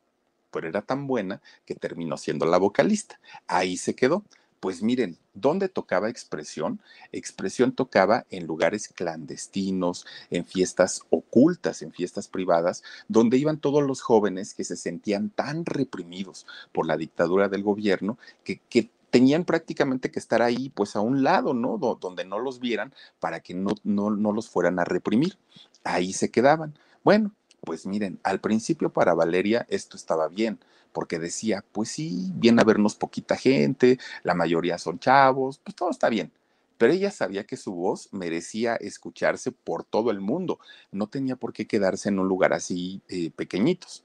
pero 0.50 0.68
era 0.68 0.82
tan 0.82 1.06
buena 1.06 1.40
que 1.64 1.74
terminó 1.74 2.18
siendo 2.18 2.44
la 2.44 2.58
vocalista. 2.58 3.18
Ahí 3.46 3.78
se 3.78 3.94
quedó. 3.94 4.22
Pues 4.64 4.82
miren, 4.82 5.18
¿dónde 5.34 5.68
tocaba 5.68 6.08
expresión? 6.08 6.80
Expresión 7.12 7.72
tocaba 7.72 8.24
en 8.30 8.46
lugares 8.46 8.88
clandestinos, 8.88 10.06
en 10.30 10.46
fiestas 10.46 11.02
ocultas, 11.10 11.82
en 11.82 11.92
fiestas 11.92 12.28
privadas, 12.28 12.82
donde 13.06 13.36
iban 13.36 13.58
todos 13.58 13.82
los 13.82 14.00
jóvenes 14.00 14.54
que 14.54 14.64
se 14.64 14.76
sentían 14.76 15.28
tan 15.28 15.66
reprimidos 15.66 16.46
por 16.72 16.86
la 16.86 16.96
dictadura 16.96 17.50
del 17.50 17.62
gobierno 17.62 18.16
que, 18.42 18.88
tenían 19.10 19.44
prácticamente 19.44 20.10
que 20.10 20.18
estar 20.18 20.40
ahí, 20.40 20.70
pues 20.70 20.96
a 20.96 21.00
un 21.02 21.22
lado, 21.22 21.52
¿no? 21.52 21.76
donde 21.76 22.24
no 22.24 22.38
los 22.38 22.58
vieran 22.58 22.94
para 23.20 23.40
que 23.40 23.52
no, 23.52 23.74
no, 23.84 24.08
no 24.10 24.32
los 24.32 24.48
fueran 24.48 24.78
a 24.78 24.84
reprimir. 24.84 25.36
Ahí 25.84 26.14
se 26.14 26.30
quedaban. 26.30 26.74
Bueno, 27.04 27.32
pues 27.60 27.84
miren, 27.84 28.18
al 28.22 28.40
principio 28.40 28.90
para 28.90 29.12
Valeria 29.12 29.66
esto 29.68 29.98
estaba 29.98 30.28
bien 30.28 30.58
porque 30.94 31.18
decía, 31.18 31.64
pues 31.72 31.90
sí, 31.90 32.30
viene 32.36 32.62
a 32.62 32.64
vernos 32.64 32.94
poquita 32.94 33.36
gente, 33.36 33.98
la 34.22 34.34
mayoría 34.34 34.78
son 34.78 35.00
chavos, 35.00 35.58
pues 35.58 35.74
todo 35.74 35.90
está 35.90 36.08
bien. 36.08 36.32
Pero 36.78 36.92
ella 36.92 37.10
sabía 37.10 37.44
que 37.44 37.56
su 37.56 37.74
voz 37.74 38.08
merecía 38.12 38.76
escucharse 38.76 39.52
por 39.52 39.84
todo 39.84 40.10
el 40.12 40.20
mundo, 40.20 40.60
no 40.92 41.08
tenía 41.08 41.36
por 41.36 41.52
qué 41.52 41.66
quedarse 41.66 42.08
en 42.08 42.20
un 42.20 42.28
lugar 42.28 42.52
así 42.52 43.02
eh, 43.08 43.30
pequeñitos 43.32 44.03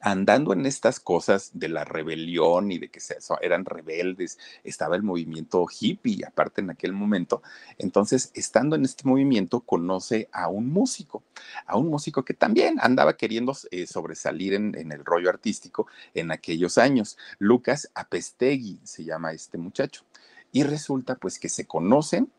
andando 0.00 0.52
en 0.52 0.66
estas 0.66 1.00
cosas 1.00 1.50
de 1.54 1.68
la 1.68 1.84
rebelión 1.84 2.72
y 2.72 2.78
de 2.78 2.88
que 2.88 3.00
eran 3.40 3.64
rebeldes, 3.64 4.38
estaba 4.64 4.96
el 4.96 5.02
movimiento 5.02 5.66
hippie, 5.68 6.24
aparte 6.26 6.60
en 6.60 6.70
aquel 6.70 6.92
momento. 6.92 7.42
Entonces, 7.78 8.30
estando 8.34 8.76
en 8.76 8.84
este 8.84 9.06
movimiento, 9.06 9.60
conoce 9.60 10.28
a 10.32 10.48
un 10.48 10.70
músico, 10.70 11.22
a 11.66 11.76
un 11.76 11.88
músico 11.88 12.24
que 12.24 12.34
también 12.34 12.78
andaba 12.80 13.16
queriendo 13.16 13.56
eh, 13.70 13.86
sobresalir 13.86 14.54
en, 14.54 14.74
en, 14.76 14.92
el 14.92 15.04
rollo 15.04 15.28
artístico 15.28 15.86
en 16.14 16.30
aquellos 16.30 16.78
años. 16.78 17.18
Lucas 17.38 17.90
Apestegui 17.94 18.80
se 18.84 19.04
llama 19.04 19.32
este 19.32 19.58
muchacho. 19.58 20.04
Y 20.52 20.64
resulta 20.64 21.14
pues 21.14 21.38
que 21.38 21.48
se 21.48 21.66
conocen, 21.66 22.30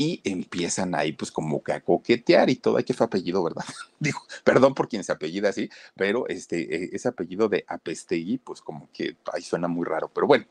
y 0.00 0.20
empiezan 0.22 0.94
ahí 0.94 1.10
pues 1.10 1.32
como 1.32 1.60
que 1.60 1.72
a 1.72 1.80
coquetear 1.80 2.48
y 2.48 2.54
todo, 2.54 2.82
que 2.84 2.94
fue 2.94 3.06
apellido, 3.06 3.42
¿verdad? 3.42 3.64
Digo, 3.98 4.20
perdón 4.44 4.72
por 4.72 4.88
quien 4.88 5.02
se 5.02 5.10
apellida 5.10 5.48
así, 5.48 5.68
pero 5.96 6.28
este, 6.28 6.84
eh, 6.84 6.90
ese 6.92 7.08
apellido 7.08 7.48
de 7.48 7.64
Apestegui, 7.66 8.38
pues 8.38 8.62
como 8.62 8.88
que 8.92 9.16
ahí 9.32 9.42
suena 9.42 9.66
muy 9.66 9.84
raro, 9.84 10.08
pero 10.14 10.28
bueno, 10.28 10.46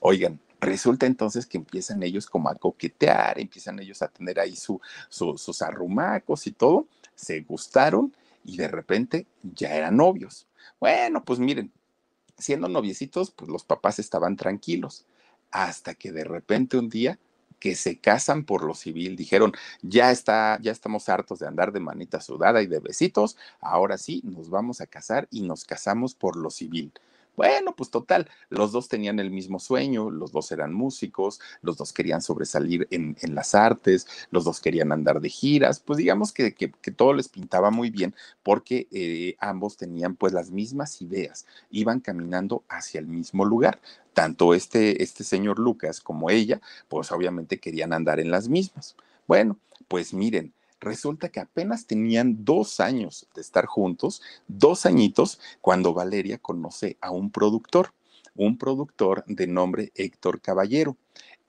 oigan, 0.00 0.38
resulta 0.60 1.06
entonces 1.06 1.46
que 1.46 1.56
empiezan 1.56 2.02
ellos 2.02 2.26
como 2.26 2.50
a 2.50 2.54
coquetear, 2.54 3.40
empiezan 3.40 3.80
ellos 3.80 4.02
a 4.02 4.08
tener 4.08 4.38
ahí 4.38 4.54
su, 4.54 4.78
sus 5.08 5.62
arrumacos 5.62 6.46
y 6.46 6.52
todo, 6.52 6.86
se 7.14 7.40
gustaron 7.40 8.14
y 8.44 8.58
de 8.58 8.68
repente 8.68 9.26
ya 9.42 9.74
eran 9.74 9.96
novios. 9.96 10.46
Bueno, 10.78 11.24
pues 11.24 11.38
miren, 11.38 11.72
siendo 12.36 12.68
noviecitos, 12.68 13.30
pues 13.30 13.50
los 13.50 13.64
papás 13.64 13.98
estaban 13.98 14.36
tranquilos, 14.36 15.06
hasta 15.50 15.94
que 15.94 16.12
de 16.12 16.24
repente 16.24 16.76
un 16.76 16.90
día 16.90 17.18
que 17.60 17.76
se 17.76 17.98
casan 17.98 18.44
por 18.44 18.64
lo 18.64 18.74
civil. 18.74 19.14
Dijeron, 19.14 19.52
ya 19.82 20.10
está, 20.10 20.58
ya 20.60 20.72
estamos 20.72 21.08
hartos 21.08 21.38
de 21.38 21.46
andar 21.46 21.72
de 21.72 21.80
manita 21.80 22.20
sudada 22.20 22.62
y 22.62 22.66
de 22.66 22.80
besitos, 22.80 23.36
ahora 23.60 23.98
sí 23.98 24.22
nos 24.24 24.50
vamos 24.50 24.80
a 24.80 24.86
casar 24.86 25.28
y 25.30 25.42
nos 25.42 25.64
casamos 25.64 26.14
por 26.14 26.36
lo 26.36 26.50
civil. 26.50 26.92
Bueno, 27.36 27.74
pues 27.74 27.90
total, 27.90 28.28
los 28.50 28.70
dos 28.72 28.88
tenían 28.88 29.18
el 29.18 29.30
mismo 29.30 29.60
sueño, 29.60 30.10
los 30.10 30.30
dos 30.30 30.52
eran 30.52 30.74
músicos, 30.74 31.40
los 31.62 31.78
dos 31.78 31.92
querían 31.92 32.20
sobresalir 32.20 32.86
en, 32.90 33.16
las 33.34 33.54
artes, 33.54 34.06
los 34.30 34.44
dos 34.44 34.60
querían 34.60 34.92
andar 34.92 35.20
de 35.22 35.30
giras, 35.30 35.80
pues 35.80 35.96
digamos 35.96 36.32
que, 36.32 36.52
todo 36.94 37.14
les 37.14 37.28
pintaba 37.28 37.70
muy 37.70 37.88
bien 37.88 38.14
porque 38.42 38.88
eh, 38.90 39.36
ambos 39.40 39.78
tenían 39.78 40.16
pues 40.16 40.34
las 40.34 40.50
mismas 40.50 41.00
ideas, 41.00 41.46
iban 41.70 42.00
caminando 42.00 42.62
hacia 42.68 43.00
el 43.00 43.06
mismo 43.06 43.46
lugar. 43.46 43.80
Tanto 44.14 44.54
este, 44.54 45.02
este 45.02 45.24
señor 45.24 45.58
Lucas 45.58 46.00
como 46.00 46.30
ella, 46.30 46.60
pues 46.88 47.12
obviamente 47.12 47.58
querían 47.58 47.92
andar 47.92 48.20
en 48.20 48.30
las 48.30 48.48
mismas. 48.48 48.96
Bueno, 49.26 49.56
pues 49.88 50.12
miren, 50.12 50.52
resulta 50.80 51.28
que 51.28 51.40
apenas 51.40 51.86
tenían 51.86 52.44
dos 52.44 52.80
años 52.80 53.28
de 53.34 53.40
estar 53.40 53.66
juntos, 53.66 54.22
dos 54.48 54.86
añitos, 54.86 55.40
cuando 55.60 55.94
Valeria 55.94 56.38
conoce 56.38 56.96
a 57.00 57.10
un 57.10 57.30
productor, 57.30 57.92
un 58.34 58.58
productor 58.58 59.24
de 59.26 59.46
nombre 59.46 59.92
Héctor 59.94 60.40
Caballero. 60.40 60.96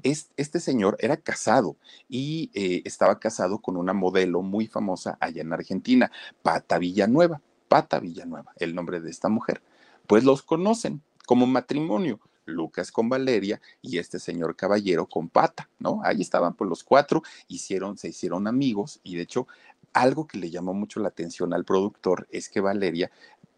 Este 0.04 0.60
señor 0.60 0.98
era 1.00 1.18
casado 1.18 1.76
y 2.10 2.50
eh, 2.56 2.82
estaba 2.86 3.20
casado 3.20 3.60
con 3.60 3.78
una 3.78 3.94
modelo 3.94 4.42
muy 4.42 4.66
famosa 4.66 5.18
allá 5.20 5.42
en 5.42 5.54
Argentina, 5.54 6.12
Pata 6.42 6.80
Villanueva. 6.80 7.42
Pata 7.72 8.00
Villanueva, 8.00 8.52
el 8.58 8.76
nombre 8.76 9.00
de 9.00 9.10
esta 9.10 9.30
mujer. 9.30 9.62
Pues 10.06 10.26
los 10.26 10.42
conocen 10.42 11.02
como 11.26 11.48
matrimonio, 11.48 12.20
Lucas 12.46 12.92
con 12.92 13.10
Valeria 13.10 13.62
y 13.82 13.98
este 13.98 14.20
señor 14.20 14.56
caballero 14.56 15.08
con 15.08 15.30
Pata, 15.30 15.70
¿no? 15.80 16.02
Ahí 16.04 16.22
estaban 16.22 16.56
pues 16.56 16.70
los 16.70 16.84
cuatro, 16.84 17.24
hicieron, 17.48 17.98
se 17.98 18.10
hicieron 18.10 18.48
amigos 18.48 19.00
y 19.04 19.16
de 19.16 19.24
hecho 19.24 19.48
algo 19.94 20.26
que 20.26 20.38
le 20.38 20.50
llamó 20.50 20.74
mucho 20.74 21.00
la 21.00 21.10
atención 21.10 21.54
al 21.54 21.66
productor 21.66 22.28
es 22.32 22.50
que 22.50 22.62
Valeria 22.62 23.12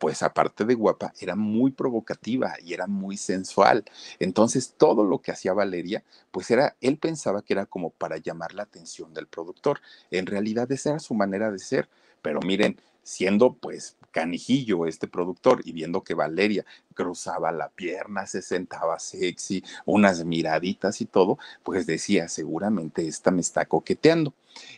pues 0.03 0.21
aparte 0.21 0.65
de 0.65 0.73
guapa, 0.73 1.13
era 1.21 1.33
muy 1.33 1.71
provocativa 1.71 2.55
y 2.61 2.73
era 2.73 2.87
muy 2.87 3.15
sensual. 3.15 3.85
Entonces, 4.19 4.73
todo 4.77 5.05
lo 5.05 5.21
que 5.21 5.31
hacía 5.31 5.53
Valeria, 5.53 6.03
pues 6.29 6.51
era, 6.51 6.75
él 6.81 6.97
pensaba 6.97 7.41
que 7.41 7.53
era 7.53 7.67
como 7.67 7.89
para 7.91 8.17
llamar 8.17 8.53
la 8.53 8.63
atención 8.63 9.13
del 9.13 9.27
productor. 9.27 9.79
En 10.11 10.25
realidad, 10.25 10.69
esa 10.73 10.89
era 10.89 10.99
su 10.99 11.13
manera 11.13 11.51
de 11.51 11.59
ser. 11.59 11.87
Pero 12.21 12.41
miren, 12.41 12.81
siendo 13.01 13.53
pues 13.53 13.95
canijillo 14.13 14.85
este 14.85 15.07
productor 15.07 15.61
y 15.65 15.73
viendo 15.73 16.03
que 16.03 16.13
Valeria 16.13 16.65
cruzaba 16.93 17.51
la 17.51 17.67
pierna, 17.69 18.25
se 18.27 18.41
sentaba 18.41 18.99
sexy, 18.99 19.63
unas 19.85 20.23
miraditas 20.23 21.01
y 21.01 21.05
todo, 21.05 21.37
pues 21.63 21.85
decía, 21.85 22.29
seguramente 22.29 23.05
esta 23.05 23.31
me 23.31 23.41
está 23.41 23.65
coqueteando. 23.65 24.33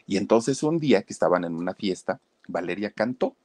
Y 0.07 0.17
entonces 0.17 0.63
un 0.63 0.79
día 0.79 1.03
que 1.03 1.13
estaban 1.13 1.43
en 1.43 1.53
una 1.53 1.75
fiesta, 1.75 2.19
Valeria 2.47 2.89
cantó 2.89 3.35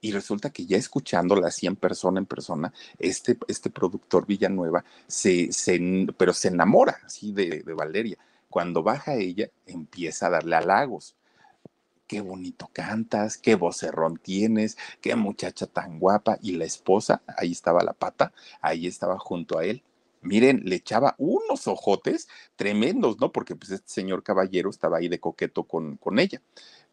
y 0.00 0.12
resulta 0.12 0.50
que 0.50 0.66
ya 0.66 0.76
escuchándola 0.76 1.48
así 1.48 1.66
en 1.66 1.76
persona, 1.76 2.20
en 2.20 2.26
persona, 2.26 2.72
este, 2.98 3.36
este 3.48 3.70
productor 3.70 4.26
Villanueva 4.26 4.84
se, 5.06 5.52
se, 5.52 5.80
pero 6.16 6.32
se 6.32 6.48
enamora 6.48 7.00
así 7.04 7.32
de, 7.32 7.62
de 7.62 7.74
Valeria. 7.74 8.18
Cuando 8.50 8.82
baja 8.82 9.14
ella, 9.14 9.48
empieza 9.66 10.26
a 10.26 10.30
darle 10.30 10.56
halagos 10.56 11.16
qué 12.06 12.20
bonito 12.20 12.70
cantas, 12.72 13.38
qué 13.38 13.54
vocerrón 13.54 14.18
tienes, 14.18 14.76
qué 15.00 15.16
muchacha 15.16 15.66
tan 15.66 15.98
guapa. 15.98 16.38
Y 16.42 16.52
la 16.52 16.64
esposa, 16.64 17.22
ahí 17.36 17.52
estaba 17.52 17.82
la 17.82 17.92
pata, 17.92 18.32
ahí 18.60 18.86
estaba 18.86 19.18
junto 19.18 19.58
a 19.58 19.64
él. 19.64 19.82
Miren, 20.22 20.62
le 20.64 20.76
echaba 20.76 21.14
unos 21.18 21.68
ojotes 21.68 22.28
tremendos, 22.56 23.20
¿no? 23.20 23.30
Porque 23.30 23.56
pues 23.56 23.70
este 23.72 23.90
señor 23.90 24.22
caballero 24.22 24.70
estaba 24.70 24.98
ahí 24.98 25.08
de 25.08 25.20
coqueto 25.20 25.64
con, 25.64 25.96
con 25.98 26.18
ella. 26.18 26.40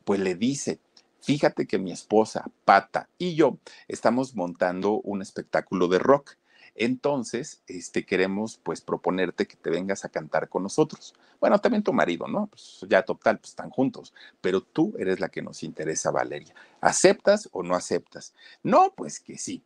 Pues 0.03 0.19
le 0.19 0.35
dice, 0.35 0.79
fíjate 1.21 1.65
que 1.65 1.79
mi 1.79 1.91
esposa, 1.91 2.51
Pata, 2.65 3.09
y 3.17 3.35
yo 3.35 3.57
estamos 3.87 4.35
montando 4.35 4.99
un 5.01 5.21
espectáculo 5.21 5.87
de 5.87 5.99
rock. 5.99 6.35
Entonces, 6.75 7.61
este, 7.67 8.05
queremos 8.05 8.59
pues 8.63 8.81
proponerte 8.81 9.47
que 9.47 9.55
te 9.55 9.69
vengas 9.69 10.05
a 10.05 10.09
cantar 10.09 10.49
con 10.49 10.63
nosotros. 10.63 11.13
Bueno, 11.39 11.59
también 11.59 11.83
tu 11.83 11.93
marido, 11.93 12.27
¿no? 12.27 12.47
Pues 12.47 12.85
ya 12.87 13.03
total, 13.03 13.39
pues 13.39 13.49
están 13.49 13.69
juntos, 13.69 14.13
pero 14.41 14.61
tú 14.61 14.93
eres 14.97 15.19
la 15.19 15.29
que 15.29 15.41
nos 15.41 15.63
interesa, 15.63 16.11
Valeria. 16.11 16.53
¿Aceptas 16.79 17.49
o 17.51 17.63
no 17.63 17.75
aceptas? 17.75 18.33
No, 18.63 18.93
pues 18.95 19.19
que 19.19 19.37
sí. 19.37 19.63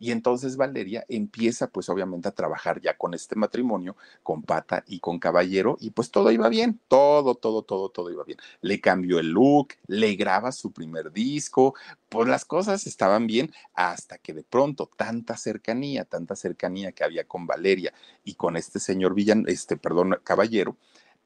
Y 0.00 0.12
entonces 0.12 0.56
Valeria 0.56 1.04
empieza 1.08 1.68
pues 1.68 1.90
obviamente 1.90 2.26
a 2.26 2.32
trabajar 2.32 2.80
ya 2.80 2.96
con 2.96 3.12
este 3.12 3.36
matrimonio, 3.36 3.96
con 4.22 4.42
Pata 4.42 4.82
y 4.86 4.98
con 4.98 5.18
Caballero, 5.18 5.76
y 5.78 5.90
pues 5.90 6.10
todo 6.10 6.32
iba 6.32 6.48
bien, 6.48 6.80
todo, 6.88 7.34
todo, 7.34 7.62
todo, 7.62 7.90
todo 7.90 8.10
iba 8.10 8.24
bien. 8.24 8.38
Le 8.62 8.80
cambió 8.80 9.18
el 9.18 9.28
look, 9.28 9.74
le 9.86 10.16
graba 10.16 10.52
su 10.52 10.72
primer 10.72 11.12
disco, 11.12 11.74
pues 12.08 12.26
las 12.26 12.46
cosas 12.46 12.86
estaban 12.86 13.26
bien 13.26 13.52
hasta 13.74 14.16
que 14.16 14.32
de 14.32 14.42
pronto 14.42 14.90
tanta 14.96 15.36
cercanía, 15.36 16.06
tanta 16.06 16.34
cercanía 16.34 16.92
que 16.92 17.04
había 17.04 17.24
con 17.28 17.46
Valeria 17.46 17.92
y 18.24 18.34
con 18.34 18.56
este 18.56 18.80
señor 18.80 19.14
Villan, 19.14 19.44
este, 19.48 19.76
perdón, 19.76 20.18
Caballero, 20.24 20.76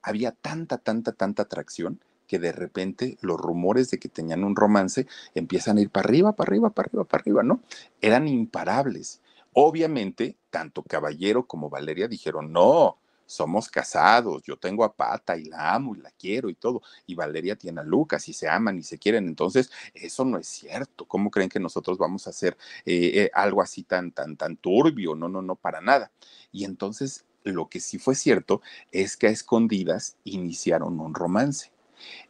había 0.03 0.33
tanta, 0.33 0.79
tanta, 0.79 1.13
tanta 1.13 1.45
atracción 1.45 2.01
que 2.27 2.39
de 2.39 2.53
repente 2.53 3.19
los 3.21 3.39
rumores 3.39 3.91
de 3.91 3.99
que 3.99 4.09
tenían 4.09 4.45
un 4.45 4.57
romance 4.57 5.07
empiezan 5.35 5.79
a 5.79 5.81
ir 5.81 5.91
para 5.91 6.09
arriba, 6.09 6.33
para 6.33 6.49
arriba, 6.49 6.71
para 6.71 6.89
arriba, 6.89 7.05
para 7.05 7.23
arriba, 7.23 7.43
¿no? 7.43 7.61
Eran 8.01 8.29
imparables. 8.29 9.21
Obviamente, 9.53 10.37
tanto 10.51 10.83
Caballero 10.83 11.47
como 11.47 11.71
Valeria 11.71 12.09
dijeron, 12.09 12.53
no, 12.53 12.99
somos 13.27 13.69
casados, 13.69 14.43
yo 14.43 14.57
tengo 14.57 14.85
a 14.85 14.95
Pata 14.95 15.37
y 15.37 15.45
la 15.45 15.75
amo 15.75 15.95
y 15.95 16.01
la 16.01 16.11
quiero 16.11 16.51
y 16.51 16.55
todo, 16.55 16.83
y 17.07 17.15
Valeria 17.15 17.57
tiene 17.57 17.81
a 17.81 17.85
Lucas 17.85 18.29
y 18.29 18.33
se 18.33 18.49
aman 18.49 18.79
y 18.79 18.83
se 18.83 18.99
quieren, 18.99 19.27
entonces 19.27 19.71
eso 19.95 20.25
no 20.25 20.39
es 20.39 20.47
cierto, 20.47 21.07
¿cómo 21.07 21.31
creen 21.31 21.49
que 21.49 21.61
nosotros 21.61 21.99
vamos 21.99 22.27
a 22.27 22.31
hacer 22.31 22.57
eh, 22.85 23.13
eh, 23.15 23.31
algo 23.33 23.63
así 23.63 23.83
tan, 23.83 24.13
tan, 24.13 24.37
tan 24.37 24.57
turbio? 24.57 25.15
No, 25.15 25.29
no, 25.29 25.43
no, 25.43 25.57
para 25.57 25.81
nada. 25.81 26.11
Y 26.53 26.65
entonces 26.65 27.25
lo 27.45 27.69
que 27.69 27.81
sí 27.81 27.99
fue 27.99 28.15
cierto 28.15 28.63
es 28.91 29.17
que 29.17 29.27
a 29.27 29.31
escondidas 29.31 30.17
iniciaron 30.25 31.01
un 31.01 31.15
romance. 31.15 31.74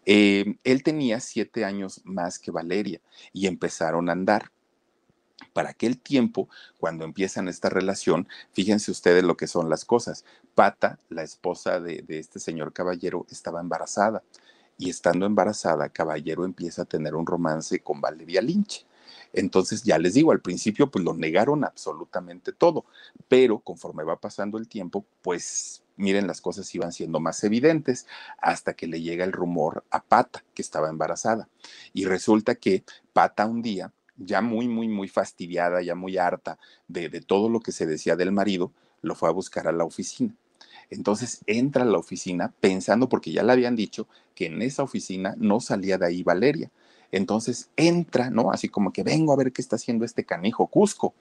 Eh, 0.07 0.57
él 0.65 0.83
tenía 0.83 1.21
siete 1.21 1.65
años 1.65 2.01
más 2.05 2.39
que 2.39 2.51
Valeria 2.51 3.01
y 3.33 3.47
empezaron 3.47 4.09
a 4.09 4.13
andar. 4.13 4.51
Para 5.53 5.71
aquel 5.71 5.99
tiempo, 5.99 6.49
cuando 6.79 7.05
empiezan 7.05 7.49
esta 7.49 7.69
relación, 7.69 8.29
fíjense 8.53 8.91
ustedes 8.91 9.23
lo 9.23 9.37
que 9.37 9.47
son 9.47 9.69
las 9.69 9.85
cosas. 9.85 10.25
Pata, 10.55 10.99
la 11.11 11.23
esposa 11.23 11.81
de, 11.81 12.03
de 12.03 12.19
este 12.19 12.41
señor 12.41 12.73
caballero, 12.73 13.27
estaba 13.31 13.61
embarazada 13.61 14.23
y 14.79 14.91
estando 14.91 15.27
embarazada, 15.27 15.89
Caballero 15.89 16.45
empieza 16.45 16.83
a 16.83 16.87
tener 16.87 17.15
un 17.15 17.27
romance 17.27 17.81
con 17.81 18.01
Valeria 18.01 18.43
Lynch. 18.43 18.87
Entonces, 19.33 19.83
ya 19.83 19.99
les 19.99 20.15
digo, 20.15 20.33
al 20.33 20.41
principio 20.41 20.91
pues 20.91 21.05
lo 21.05 21.15
negaron 21.15 21.65
absolutamente 21.65 22.53
todo, 22.53 22.85
pero 23.29 23.59
conforme 23.59 24.05
va 24.05 24.17
pasando 24.17 24.59
el 24.59 24.69
tiempo, 24.69 25.05
pues 25.23 25.84
miren, 25.97 26.27
las 26.27 26.41
cosas 26.41 26.73
iban 26.75 26.93
siendo 26.93 27.21
más 27.21 27.43
evidentes 27.45 28.07
hasta 28.39 28.75
que 28.75 28.87
le 28.87 29.01
llega 29.01 29.25
el 29.25 29.33
rumor 29.33 29.85
a 29.91 30.03
Pata, 30.03 30.45
que 30.55 30.63
estaba 30.63 30.89
embarazada. 30.89 31.49
Y 31.93 32.05
resulta 32.05 32.55
que 32.55 32.85
Pata 33.13 33.47
un 33.47 33.63
día, 33.63 33.93
ya 34.17 34.41
muy, 34.41 34.69
muy, 34.69 34.89
muy 34.89 35.09
fastidiada, 35.09 35.83
ya 35.83 35.95
muy 35.95 36.19
harta 36.19 36.59
de, 36.89 37.09
de 37.09 37.21
todo 37.21 37.49
lo 37.49 37.61
que 37.61 37.73
se 37.73 37.87
decía 37.87 38.17
del 38.17 38.33
marido, 38.33 38.73
lo 39.03 39.15
fue 39.15 39.29
a 39.29 39.33
buscar 39.33 39.69
a 39.69 39.73
la 39.73 39.85
oficina. 39.85 40.35
Entonces 40.91 41.41
entra 41.47 41.83
a 41.83 41.87
la 41.87 41.99
oficina 41.99 42.53
pensando, 42.61 43.09
porque 43.09 43.33
ya 43.33 43.43
le 43.43 43.53
habían 43.53 43.77
dicho 43.77 44.09
que 44.35 44.47
en 44.47 44.63
esa 44.63 44.83
oficina 44.83 45.35
no 45.39 45.61
salía 45.61 45.99
de 45.99 46.07
ahí 46.07 46.23
Valeria, 46.23 46.71
entonces 47.13 47.71
entra, 47.77 48.31
¿no? 48.31 48.51
Así 48.51 48.69
como 48.69 48.93
que 48.93 49.03
vengo 49.03 49.33
a 49.33 49.37
ver 49.37 49.53
qué 49.53 49.63
está 49.63 49.77
haciendo 49.77 50.05
este 50.05 50.25
canijo 50.25 50.67
Cusco. 50.67 51.15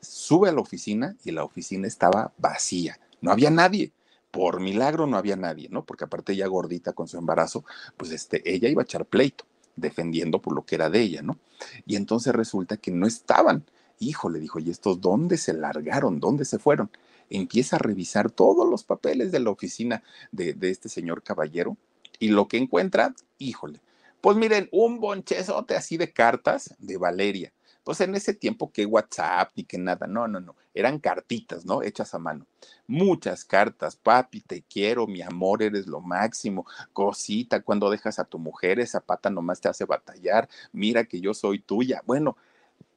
Sube 0.00 0.48
a 0.48 0.52
la 0.52 0.60
oficina 0.60 1.16
y 1.24 1.30
la 1.30 1.44
oficina 1.44 1.86
estaba 1.86 2.32
vacía, 2.38 2.98
no 3.20 3.30
había 3.30 3.50
nadie. 3.50 3.92
Por 4.32 4.60
milagro 4.60 5.06
no 5.06 5.16
había 5.16 5.36
nadie, 5.36 5.68
¿no? 5.70 5.84
Porque 5.84 6.04
aparte 6.04 6.32
ella 6.32 6.48
gordita 6.48 6.92
con 6.92 7.06
su 7.06 7.18
embarazo, 7.18 7.64
pues 7.96 8.10
este, 8.10 8.42
ella 8.52 8.68
iba 8.68 8.82
a 8.82 8.84
echar 8.84 9.06
pleito, 9.06 9.44
defendiendo 9.76 10.42
por 10.42 10.54
lo 10.54 10.64
que 10.64 10.74
era 10.74 10.90
de 10.90 11.00
ella, 11.00 11.22
¿no? 11.22 11.38
Y 11.86 11.94
entonces 11.94 12.34
resulta 12.34 12.78
que 12.78 12.90
no 12.90 13.06
estaban. 13.06 13.64
Hijo, 14.00 14.28
le 14.28 14.40
dijo, 14.40 14.58
¿y 14.58 14.70
estos 14.70 15.00
dónde 15.00 15.36
se 15.36 15.52
largaron? 15.52 16.18
¿Dónde 16.18 16.44
se 16.44 16.58
fueron? 16.58 16.90
Empieza 17.30 17.76
a 17.76 17.78
revisar 17.78 18.30
todos 18.30 18.68
los 18.68 18.82
papeles 18.82 19.30
de 19.30 19.38
la 19.38 19.50
oficina 19.50 20.02
de, 20.32 20.54
de 20.54 20.70
este 20.70 20.88
señor 20.88 21.22
caballero 21.22 21.76
y 22.18 22.28
lo 22.28 22.48
que 22.48 22.56
encuentra, 22.56 23.14
híjole, 23.38 23.80
pues 24.22 24.36
miren, 24.36 24.68
un 24.70 25.00
bonchezote 25.00 25.74
así 25.74 25.96
de 25.96 26.12
cartas 26.12 26.74
de 26.78 26.96
Valeria. 26.96 27.52
Pues 27.84 28.00
en 28.00 28.14
ese 28.14 28.34
tiempo 28.34 28.70
que 28.70 28.86
WhatsApp 28.86 29.50
ni 29.56 29.64
que 29.64 29.78
nada, 29.78 30.06
no, 30.06 30.28
no, 30.28 30.40
no, 30.40 30.54
eran 30.74 30.98
cartitas, 30.98 31.64
¿no? 31.64 31.82
Hechas 31.82 32.14
a 32.14 32.18
mano. 32.18 32.46
Muchas 32.86 33.44
cartas, 33.44 33.96
papi, 33.96 34.40
te 34.40 34.62
quiero, 34.62 35.06
mi 35.06 35.22
amor, 35.22 35.62
eres 35.62 35.86
lo 35.86 36.00
máximo, 36.00 36.66
cosita, 36.92 37.62
cuando 37.62 37.90
dejas 37.90 38.18
a 38.18 38.24
tu 38.24 38.38
mujer, 38.38 38.78
esa 38.78 39.00
pata 39.00 39.30
nomás 39.30 39.60
te 39.60 39.68
hace 39.68 39.84
batallar, 39.84 40.48
mira 40.72 41.04
que 41.04 41.20
yo 41.20 41.34
soy 41.34 41.58
tuya. 41.58 42.02
Bueno, 42.06 42.36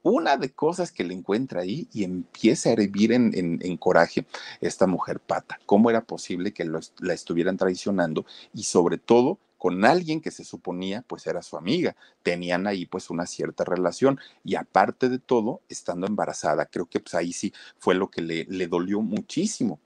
una 0.02 0.36
de 0.36 0.52
cosas 0.52 0.92
que 0.92 1.02
le 1.02 1.14
encuentra 1.14 1.62
ahí 1.62 1.88
y 1.92 2.04
empieza 2.04 2.68
a 2.68 2.72
hervir 2.74 3.12
en, 3.12 3.32
en, 3.34 3.76
coraje 3.76 4.24
esta 4.60 4.86
mujer 4.86 5.18
pata. 5.18 5.58
¿Cómo 5.66 5.90
era 5.90 6.04
posible 6.04 6.52
que 6.52 6.64
la 6.64 7.12
estuvieran 7.12 7.56
traicionando? 7.56 8.24
Y 8.54 8.62
sobre 8.62 8.98
todo, 8.98 9.40
con 9.58 9.84
alguien 9.84 10.20
que 10.20 10.30
se 10.30 10.44
suponía 10.44 11.02
pues 11.06 11.26
era 11.26 11.42
su 11.42 11.56
amiga. 11.56 11.96
Tenían 12.22 12.66
ahí 12.66 12.86
pues 12.86 13.10
una 13.10 13.26
cierta 13.26 13.64
relación 13.64 14.18
y 14.44 14.54
aparte 14.54 15.08
de 15.08 15.18
todo, 15.18 15.60
estando 15.68 16.06
embarazada, 16.06 16.66
creo 16.66 16.86
que 16.86 17.00
pues 17.00 17.14
ahí 17.14 17.32
sí 17.32 17.52
fue 17.78 17.94
lo 17.94 18.10
que 18.10 18.22
le, 18.22 18.44
le 18.44 18.66
dolió 18.66 19.00
muchísimo. 19.00 19.80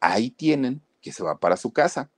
Ahí 0.00 0.30
tienen 0.30 0.82
que 1.00 1.12
se 1.12 1.22
va 1.22 1.38
para 1.38 1.56
su 1.56 1.72
casa. 1.72 2.10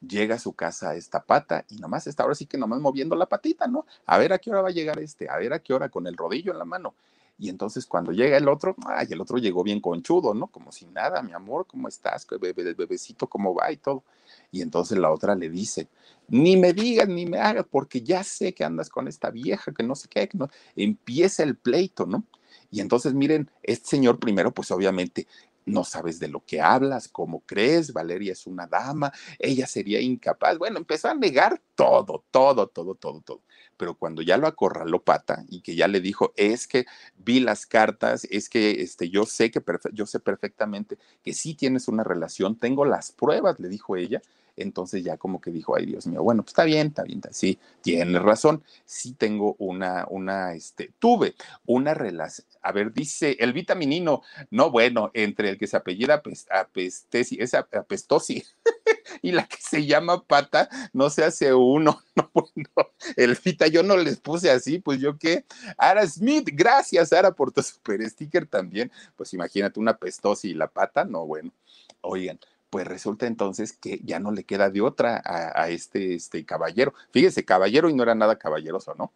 Llega 0.00 0.34
a 0.34 0.38
su 0.38 0.52
casa 0.52 0.94
esta 0.94 1.24
pata 1.24 1.64
y 1.70 1.76
nomás 1.76 2.06
está 2.06 2.22
ahora 2.22 2.34
sí 2.34 2.46
que 2.46 2.58
nomás 2.58 2.80
moviendo 2.80 3.16
la 3.16 3.26
patita, 3.26 3.66
¿no? 3.66 3.86
A 4.04 4.18
ver 4.18 4.32
a 4.32 4.38
qué 4.38 4.50
hora 4.50 4.60
va 4.60 4.68
a 4.68 4.72
llegar 4.72 4.98
este, 4.98 5.28
a 5.30 5.38
ver 5.38 5.54
a 5.54 5.58
qué 5.58 5.72
hora 5.72 5.88
con 5.88 6.06
el 6.06 6.16
rodillo 6.16 6.52
en 6.52 6.58
la 6.58 6.66
mano. 6.66 6.94
Y 7.38 7.48
entonces 7.48 7.86
cuando 7.86 8.12
llega 8.12 8.36
el 8.36 8.48
otro, 8.48 8.74
ay, 8.86 9.08
el 9.10 9.20
otro 9.20 9.38
llegó 9.38 9.62
bien 9.62 9.80
conchudo, 9.80 10.32
¿no? 10.34 10.46
Como 10.46 10.72
si 10.72 10.86
nada, 10.86 11.22
mi 11.22 11.32
amor, 11.32 11.66
¿cómo 11.66 11.88
estás? 11.88 12.26
Bebé, 12.40 12.74
bebecito, 12.74 13.26
¿cómo 13.26 13.54
va? 13.54 13.70
Y 13.72 13.76
todo. 13.76 14.04
Y 14.50 14.62
entonces 14.62 14.98
la 14.98 15.10
otra 15.10 15.34
le 15.34 15.50
dice, 15.50 15.88
ni 16.28 16.56
me 16.56 16.72
digas, 16.72 17.08
ni 17.08 17.26
me 17.26 17.38
hagas, 17.38 17.66
porque 17.70 18.02
ya 18.02 18.24
sé 18.24 18.54
que 18.54 18.64
andas 18.64 18.88
con 18.88 19.08
esta 19.08 19.30
vieja, 19.30 19.72
que 19.72 19.82
no 19.82 19.94
sé 19.94 20.08
qué, 20.08 20.28
que 20.28 20.38
no. 20.38 20.48
Empieza 20.74 21.42
el 21.42 21.56
pleito, 21.56 22.06
¿no? 22.06 22.24
Y 22.70 22.80
entonces 22.80 23.14
miren, 23.14 23.50
este 23.62 23.88
señor 23.88 24.18
primero, 24.18 24.52
pues 24.52 24.70
obviamente 24.70 25.26
no 25.66 25.84
sabes 25.84 26.18
de 26.18 26.28
lo 26.28 26.44
que 26.44 26.60
hablas, 26.60 27.08
cómo 27.08 27.42
crees, 27.44 27.92
Valeria 27.92 28.32
es 28.32 28.46
una 28.46 28.66
dama, 28.66 29.12
ella 29.38 29.66
sería 29.66 30.00
incapaz. 30.00 30.58
Bueno, 30.58 30.78
empezó 30.78 31.08
a 31.08 31.14
negar 31.14 31.60
todo, 31.74 32.24
todo, 32.30 32.68
todo, 32.68 32.94
todo, 32.94 33.20
todo. 33.20 33.42
Pero 33.76 33.94
cuando 33.94 34.22
ya 34.22 34.38
lo 34.38 34.46
acorraló 34.46 35.02
pata 35.02 35.44
y 35.48 35.60
que 35.60 35.74
ya 35.74 35.88
le 35.88 36.00
dijo, 36.00 36.32
es 36.36 36.66
que 36.66 36.86
vi 37.16 37.40
las 37.40 37.66
cartas, 37.66 38.26
es 38.30 38.48
que 38.48 38.82
este, 38.82 39.10
yo 39.10 39.26
sé 39.26 39.50
que 39.50 39.62
yo 39.92 40.06
sé 40.06 40.20
perfectamente 40.20 40.98
que 41.22 41.34
sí 41.34 41.54
tienes 41.54 41.88
una 41.88 42.04
relación, 42.04 42.58
tengo 42.58 42.84
las 42.84 43.12
pruebas, 43.12 43.58
le 43.60 43.68
dijo 43.68 43.96
ella, 43.96 44.22
entonces 44.56 45.04
ya 45.04 45.16
como 45.16 45.40
que 45.40 45.50
dijo, 45.50 45.76
ay 45.76 45.86
Dios 45.86 46.06
mío, 46.06 46.22
bueno, 46.22 46.42
pues 46.42 46.52
está 46.52 46.64
bien, 46.64 46.88
está 46.88 47.02
bien, 47.02 47.20
sí, 47.30 47.58
tienes 47.82 48.22
razón, 48.22 48.62
sí 48.84 49.12
tengo 49.12 49.54
una, 49.58 50.06
una, 50.08 50.54
este, 50.54 50.92
tuve 50.98 51.34
una 51.66 51.94
relación, 51.94 52.46
a 52.62 52.72
ver, 52.72 52.92
dice 52.92 53.36
el 53.38 53.52
vitaminino, 53.52 54.22
no, 54.50 54.70
bueno, 54.70 55.10
entre 55.14 55.50
el 55.50 55.58
que 55.58 55.66
se 55.66 55.76
apellida 55.76 56.22
apestesi, 56.50 57.36
es 57.40 57.54
apestosi, 57.54 58.42
y 59.22 59.32
la 59.32 59.46
que 59.46 59.58
se 59.60 59.86
llama 59.86 60.24
pata, 60.24 60.68
no 60.92 61.10
se 61.10 61.24
hace 61.24 61.52
uno, 61.54 62.02
no, 62.16 62.30
bueno, 62.32 62.92
el 63.16 63.38
vita, 63.44 63.66
yo 63.66 63.82
no 63.82 63.96
les 63.96 64.18
puse 64.18 64.50
así, 64.50 64.78
pues 64.78 65.00
yo 65.00 65.18
qué, 65.18 65.44
Ara 65.76 66.06
Smith, 66.06 66.48
gracias 66.52 67.12
Ara 67.12 67.32
por 67.32 67.52
tu 67.52 67.62
super 67.62 68.02
sticker 68.08 68.46
también, 68.46 68.90
pues 69.16 69.32
imagínate 69.34 69.78
una 69.78 69.92
apestosi 69.92 70.50
y 70.50 70.54
la 70.54 70.68
pata, 70.68 71.04
no, 71.04 71.26
bueno, 71.26 71.52
oigan, 72.00 72.38
pues 72.70 72.86
resulta 72.86 73.26
entonces 73.26 73.72
que 73.72 74.00
ya 74.04 74.18
no 74.18 74.30
le 74.32 74.44
queda 74.44 74.70
de 74.70 74.80
otra 74.80 75.22
a, 75.24 75.68
este, 75.68 76.14
este 76.14 76.44
caballero. 76.44 76.94
Fíjese, 77.10 77.44
caballero 77.44 77.88
y 77.88 77.94
no 77.94 78.02
era 78.02 78.14
nada 78.14 78.38
caballeroso, 78.38 78.94
¿no? 78.94 79.12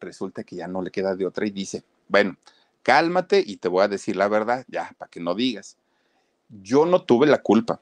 Resulta 0.00 0.44
que 0.44 0.56
ya 0.56 0.68
no 0.68 0.82
le 0.82 0.90
queda 0.90 1.14
de 1.14 1.26
otra 1.26 1.46
y 1.46 1.50
dice, 1.50 1.84
bueno, 2.08 2.36
cálmate 2.82 3.42
y 3.44 3.56
te 3.56 3.68
voy 3.68 3.84
a 3.84 3.88
decir 3.88 4.16
la 4.16 4.28
verdad, 4.28 4.64
ya, 4.68 4.94
para 4.98 5.10
que 5.10 5.20
no 5.20 5.34
digas. 5.34 5.76
Yo 6.48 6.86
no 6.86 7.02
tuve 7.02 7.26
la 7.26 7.42
culpa. 7.42 7.80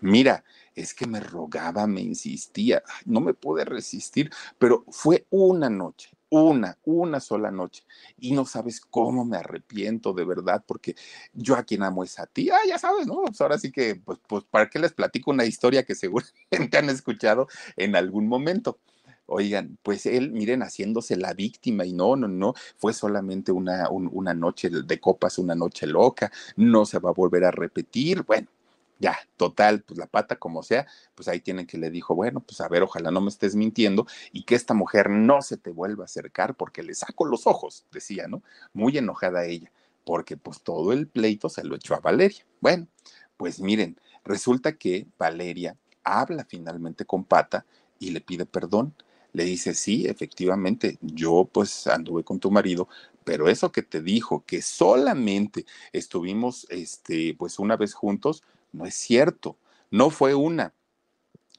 Mira, 0.00 0.44
es 0.74 0.94
que 0.94 1.06
me 1.06 1.20
rogaba, 1.20 1.86
me 1.86 2.00
insistía, 2.00 2.82
no 3.04 3.20
me 3.20 3.34
pude 3.34 3.64
resistir, 3.64 4.30
pero 4.58 4.84
fue 4.88 5.26
una 5.30 5.68
noche, 5.68 6.10
una, 6.30 6.78
una 6.84 7.20
sola 7.20 7.50
noche. 7.50 7.84
Y 8.18 8.32
no 8.32 8.46
sabes 8.46 8.80
cómo 8.80 9.24
me 9.24 9.36
arrepiento 9.36 10.12
de 10.12 10.24
verdad, 10.24 10.64
porque 10.66 10.96
yo 11.34 11.56
a 11.56 11.64
quien 11.64 11.82
amo 11.82 12.04
es 12.04 12.18
a 12.18 12.26
ti. 12.26 12.50
Ah, 12.50 12.58
ya 12.66 12.78
sabes, 12.78 13.06
¿no? 13.06 13.22
Pues 13.26 13.40
ahora 13.40 13.58
sí 13.58 13.70
que, 13.72 13.96
pues, 13.96 14.18
pues, 14.26 14.44
¿para 14.44 14.70
qué 14.70 14.78
les 14.78 14.92
platico 14.92 15.30
una 15.30 15.44
historia 15.44 15.84
que 15.84 15.94
seguramente 15.96 16.78
han 16.78 16.88
escuchado 16.90 17.48
en 17.76 17.96
algún 17.96 18.26
momento? 18.28 18.78
Oigan, 19.26 19.78
pues 19.82 20.06
él, 20.06 20.32
miren, 20.32 20.62
haciéndose 20.62 21.16
la 21.16 21.34
víctima 21.34 21.84
y 21.84 21.92
no, 21.92 22.16
no, 22.16 22.26
no, 22.26 22.54
fue 22.76 22.92
solamente 22.92 23.52
una, 23.52 23.88
una 23.88 24.34
noche 24.34 24.70
de 24.70 25.00
copas, 25.00 25.38
una 25.38 25.54
noche 25.54 25.86
loca, 25.86 26.32
no 26.56 26.84
se 26.84 26.98
va 26.98 27.10
a 27.10 27.12
volver 27.12 27.44
a 27.44 27.52
repetir. 27.52 28.24
Bueno, 28.24 28.48
ya, 29.00 29.18
total, 29.36 29.82
pues 29.82 29.98
la 29.98 30.06
pata 30.06 30.36
como 30.36 30.62
sea, 30.62 30.86
pues 31.14 31.26
ahí 31.26 31.40
tienen 31.40 31.66
que 31.66 31.78
le 31.78 31.90
dijo, 31.90 32.14
bueno, 32.14 32.40
pues 32.40 32.60
a 32.60 32.68
ver, 32.68 32.82
ojalá 32.82 33.10
no 33.10 33.22
me 33.22 33.30
estés 33.30 33.56
mintiendo 33.56 34.06
y 34.30 34.44
que 34.44 34.54
esta 34.54 34.74
mujer 34.74 35.08
no 35.10 35.40
se 35.40 35.56
te 35.56 35.70
vuelva 35.70 36.04
a 36.04 36.06
acercar 36.06 36.54
porque 36.54 36.82
le 36.82 36.94
saco 36.94 37.24
los 37.24 37.46
ojos, 37.46 37.86
decía, 37.90 38.28
¿no? 38.28 38.42
Muy 38.74 38.98
enojada 38.98 39.46
ella, 39.46 39.72
porque 40.04 40.36
pues 40.36 40.60
todo 40.60 40.92
el 40.92 41.08
pleito 41.08 41.48
se 41.48 41.64
lo 41.64 41.76
echó 41.76 41.94
a 41.94 42.00
Valeria. 42.00 42.44
Bueno, 42.60 42.86
pues 43.38 43.58
miren, 43.58 43.98
resulta 44.22 44.76
que 44.76 45.06
Valeria 45.18 45.76
habla 46.04 46.44
finalmente 46.44 47.06
con 47.06 47.24
Pata 47.24 47.64
y 47.98 48.10
le 48.10 48.20
pide 48.20 48.44
perdón. 48.44 48.94
Le 49.32 49.44
dice, 49.44 49.74
sí, 49.74 50.06
efectivamente, 50.06 50.98
yo 51.00 51.48
pues 51.50 51.86
anduve 51.86 52.24
con 52.24 52.40
tu 52.40 52.50
marido, 52.50 52.88
pero 53.24 53.48
eso 53.48 53.70
que 53.70 53.82
te 53.82 54.02
dijo, 54.02 54.44
que 54.44 54.60
solamente 54.60 55.64
estuvimos, 55.92 56.66
este, 56.68 57.34
pues 57.38 57.60
una 57.60 57.76
vez 57.76 57.94
juntos, 57.94 58.42
no 58.72 58.86
es 58.86 58.94
cierto, 58.94 59.56
no 59.90 60.10
fue 60.10 60.34
una. 60.34 60.74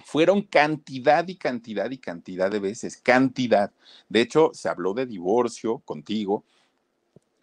Fueron 0.04 0.42
cantidad 0.42 1.28
y 1.28 1.36
cantidad 1.36 1.90
y 1.92 1.98
cantidad 1.98 2.50
de 2.50 2.60
veces, 2.60 2.98
cantidad. 2.98 3.72
De 4.10 4.22
hecho, 4.22 4.52
se 4.54 4.70
habló 4.70 4.94
de 4.94 5.06
divorcio 5.06 5.80
contigo, 5.80 6.44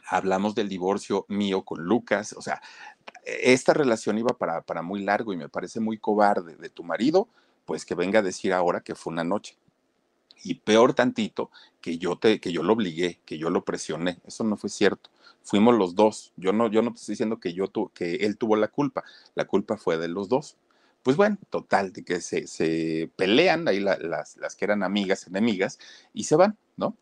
hablamos 0.07 0.55
del 0.55 0.69
divorcio 0.69 1.25
mío 1.29 1.65
con 1.65 1.85
Lucas, 1.85 2.33
o 2.33 2.43
sea, 2.43 2.61
esta 3.25 3.75
relación 3.75 4.19
iba 4.19 4.37
para, 4.37 4.63
para 4.63 4.83
muy 4.83 5.03
largo 5.03 5.33
y 5.33 5.37
me 5.37 5.49
parece 5.49 5.81
muy 5.81 5.99
cobarde 5.99 6.57
de 6.57 6.71
tu 6.71 6.83
marido, 6.83 7.29
pues 7.65 7.85
que 7.85 7.95
venga 7.95 8.21
a 8.21 8.23
decir 8.23 8.53
ahora 8.53 8.81
que 8.81 8.95
fue 8.95 9.13
una 9.13 9.25
noche. 9.25 9.57
Y 10.45 10.55
peor 10.55 10.95
tantito, 10.95 11.51
que 11.81 11.99
yo, 11.99 12.17
te, 12.17 12.41
que 12.41 12.53
yo 12.53 12.63
lo 12.63 12.75
obligué, 12.75 13.21
que 13.25 13.39
yo 13.39 13.51
lo 13.51 13.65
presioné. 13.65 14.19
Eso 14.25 14.45
no 14.45 14.57
fue 14.57 14.71
cierto 14.71 15.11
fuimos 15.49 15.75
los 15.77 15.95
dos. 15.95 16.33
Yo 16.37 16.53
no, 16.53 16.71
yo 16.71 16.83
no 16.83 16.93
te 16.93 17.01
estoy 17.01 17.15
diciendo 17.15 17.41
que, 17.41 17.53
yo 17.55 17.71
que 17.95 18.17
él 18.17 18.37
tuvo 18.37 18.57
la 18.57 18.69
culpa, 18.69 19.05
la 19.35 19.47
culpa 19.47 19.77
fue 19.77 19.97
de 19.97 20.09
los 20.09 20.29
dos. 20.29 20.57
Pues 21.03 21.17
bueno, 21.17 21.39
total, 21.49 21.93
de 21.93 22.05
que 22.05 22.21
se, 22.21 22.47
se 22.47 23.11
pelean 23.17 23.67
ahí 23.67 23.81
las, 23.81 24.37
las 24.37 24.57
que 24.57 24.65
eran 24.65 24.83
amigas, 24.83 25.27
enemigas, 25.27 25.79
y 26.13 26.25
se 26.25 26.37
van, 26.37 26.59
¿no? 26.77 26.97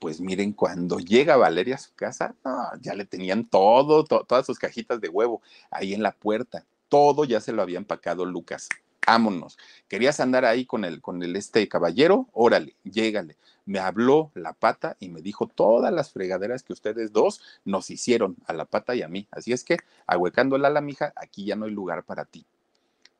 Pues 0.00 0.20
miren, 0.20 0.52
cuando 0.52 0.98
llega 0.98 1.36
Valeria 1.36 1.76
a 1.76 1.78
su 1.78 1.94
casa, 1.94 2.34
ya 2.80 2.94
le 2.94 3.04
tenían 3.04 3.48
todo, 3.48 4.04
todas 4.04 4.46
sus 4.46 4.58
cajitas 4.58 5.00
de 5.00 5.08
huevo 5.08 5.42
ahí 5.70 5.94
en 5.94 6.02
la 6.02 6.12
puerta. 6.12 6.66
Todo 6.88 7.24
ya 7.24 7.40
se 7.40 7.52
lo 7.52 7.62
había 7.62 7.78
empacado 7.78 8.24
Lucas. 8.24 8.68
Vámonos. 9.06 9.58
¿Querías 9.88 10.20
andar 10.20 10.44
ahí 10.44 10.64
con 10.64 10.84
el, 10.84 11.00
con 11.00 11.22
el 11.22 11.36
este 11.36 11.68
caballero? 11.68 12.28
Órale, 12.32 12.76
llégale 12.84 13.36
me 13.64 13.78
habló 13.78 14.30
la 14.34 14.52
pata 14.52 14.96
y 15.00 15.08
me 15.08 15.22
dijo 15.22 15.46
todas 15.46 15.92
las 15.92 16.12
fregaderas 16.12 16.62
que 16.62 16.72
ustedes 16.72 17.12
dos 17.12 17.40
nos 17.64 17.90
hicieron 17.90 18.36
a 18.46 18.52
la 18.52 18.64
pata 18.64 18.94
y 18.94 19.02
a 19.02 19.08
mí. 19.08 19.28
Así 19.30 19.52
es 19.52 19.64
que, 19.64 19.78
ahuecándola 20.06 20.68
a 20.68 20.72
la 20.72 20.80
mija, 20.80 21.12
aquí 21.16 21.44
ya 21.44 21.56
no 21.56 21.66
hay 21.66 21.72
lugar 21.72 22.04
para 22.04 22.24
ti. 22.24 22.44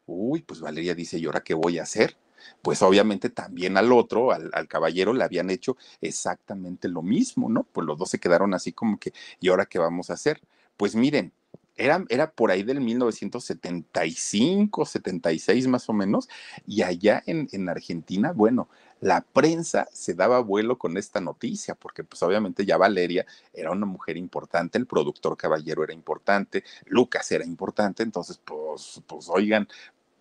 Uy, 0.06 0.42
pues 0.42 0.60
Valeria 0.60 0.94
dice, 0.94 1.18
¿y 1.18 1.26
ahora 1.26 1.42
qué 1.42 1.54
voy 1.54 1.78
a 1.78 1.84
hacer? 1.84 2.16
Pues 2.60 2.82
obviamente 2.82 3.30
también 3.30 3.76
al 3.76 3.92
otro, 3.92 4.32
al, 4.32 4.50
al, 4.52 4.66
caballero, 4.66 5.12
le 5.12 5.22
habían 5.22 5.48
hecho 5.48 5.76
exactamente 6.00 6.88
lo 6.88 7.02
mismo, 7.02 7.48
¿no? 7.48 7.62
Pues 7.62 7.86
los 7.86 7.96
dos 7.96 8.10
se 8.10 8.18
quedaron 8.18 8.52
así 8.52 8.72
como 8.72 8.98
que, 8.98 9.12
¿y 9.40 9.48
ahora 9.48 9.66
qué 9.66 9.78
vamos 9.78 10.10
a 10.10 10.14
hacer? 10.14 10.40
Pues 10.76 10.96
miren, 10.96 11.32
era, 11.76 12.04
era, 12.08 12.30
por 12.30 12.50
ahí 12.50 12.62
del 12.62 12.80
1975, 12.80 14.84
76 14.84 15.68
más 15.68 15.88
o 15.88 15.92
menos, 15.92 16.28
y 16.66 16.82
allá 16.82 17.22
en, 17.26 17.48
en 17.52 17.68
Argentina, 17.68 18.32
bueno, 18.32 18.68
la 19.00 19.20
prensa 19.20 19.88
se 19.92 20.14
daba 20.14 20.38
vuelo 20.40 20.78
con 20.78 20.96
esta 20.96 21.20
noticia, 21.20 21.74
porque 21.74 22.04
pues 22.04 22.22
obviamente 22.22 22.64
ya 22.64 22.76
Valeria 22.76 23.26
era 23.52 23.72
una 23.72 23.84
mujer 23.84 24.16
importante, 24.16 24.78
el 24.78 24.86
productor 24.86 25.36
caballero 25.36 25.82
era 25.82 25.92
importante, 25.92 26.62
Lucas 26.86 27.32
era 27.32 27.44
importante, 27.44 28.04
entonces 28.04 28.40
pues, 28.44 29.02
pues 29.06 29.28
oigan, 29.28 29.66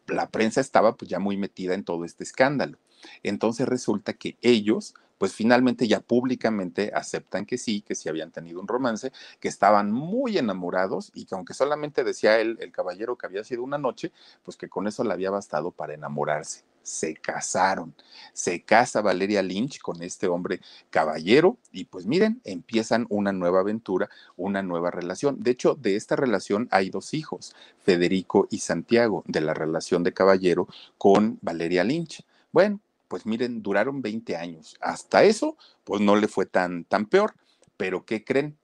la 0.07 0.29
prensa 0.29 0.61
estaba 0.61 0.95
pues 0.95 1.09
ya 1.09 1.19
muy 1.19 1.37
metida 1.37 1.75
en 1.75 1.83
todo 1.83 2.05
este 2.05 2.23
escándalo. 2.23 2.77
Entonces 3.23 3.67
resulta 3.67 4.13
que 4.13 4.37
ellos 4.41 4.93
pues 5.21 5.35
finalmente 5.35 5.87
ya 5.87 5.99
públicamente 5.99 6.91
aceptan 6.95 7.45
que 7.45 7.59
sí, 7.59 7.83
que 7.83 7.93
sí 7.93 8.09
habían 8.09 8.31
tenido 8.31 8.59
un 8.59 8.67
romance, 8.67 9.11
que 9.39 9.49
estaban 9.49 9.91
muy 9.91 10.39
enamorados 10.39 11.11
y 11.13 11.25
que 11.25 11.35
aunque 11.35 11.53
solamente 11.53 12.03
decía 12.03 12.39
él, 12.39 12.57
el 12.59 12.71
caballero 12.71 13.15
que 13.15 13.27
había 13.27 13.43
sido 13.43 13.61
una 13.61 13.77
noche, 13.77 14.11
pues 14.41 14.57
que 14.57 14.67
con 14.67 14.87
eso 14.87 15.03
le 15.03 15.13
había 15.13 15.29
bastado 15.29 15.69
para 15.69 15.93
enamorarse 15.93 16.63
se 16.81 17.13
casaron. 17.13 17.93
Se 18.33 18.63
casa 18.63 19.03
Valeria 19.03 19.43
Lynch 19.43 19.79
con 19.79 20.01
este 20.01 20.27
hombre 20.27 20.59
caballero 20.89 21.59
y 21.71 21.85
pues 21.85 22.07
miren, 22.07 22.41
empiezan 22.43 23.05
una 23.09 23.31
nueva 23.31 23.59
aventura, 23.59 24.09
una 24.37 24.63
nueva 24.63 24.89
relación. 24.89 25.39
De 25.39 25.51
hecho, 25.51 25.75
de 25.75 25.97
esta 25.97 26.15
relación 26.15 26.67
hay 26.71 26.89
dos 26.89 27.13
hijos, 27.13 27.55
Federico 27.77 28.47
y 28.49 28.57
Santiago, 28.57 29.23
de 29.27 29.41
la 29.41 29.53
relación 29.53 30.01
de 30.01 30.13
caballero 30.13 30.67
con 30.97 31.37
Valeria 31.43 31.83
Lynch. 31.83 32.25
Bueno, 32.51 32.79
pues 33.11 33.25
miren, 33.25 33.61
duraron 33.61 34.01
20 34.01 34.37
años. 34.37 34.77
Hasta 34.79 35.25
eso, 35.25 35.57
pues 35.83 35.99
no 35.99 36.15
le 36.15 36.29
fue 36.29 36.45
tan, 36.45 36.85
tan 36.85 37.07
peor. 37.07 37.33
Pero 37.75 38.05
¿qué 38.05 38.23
creen? 38.23 38.57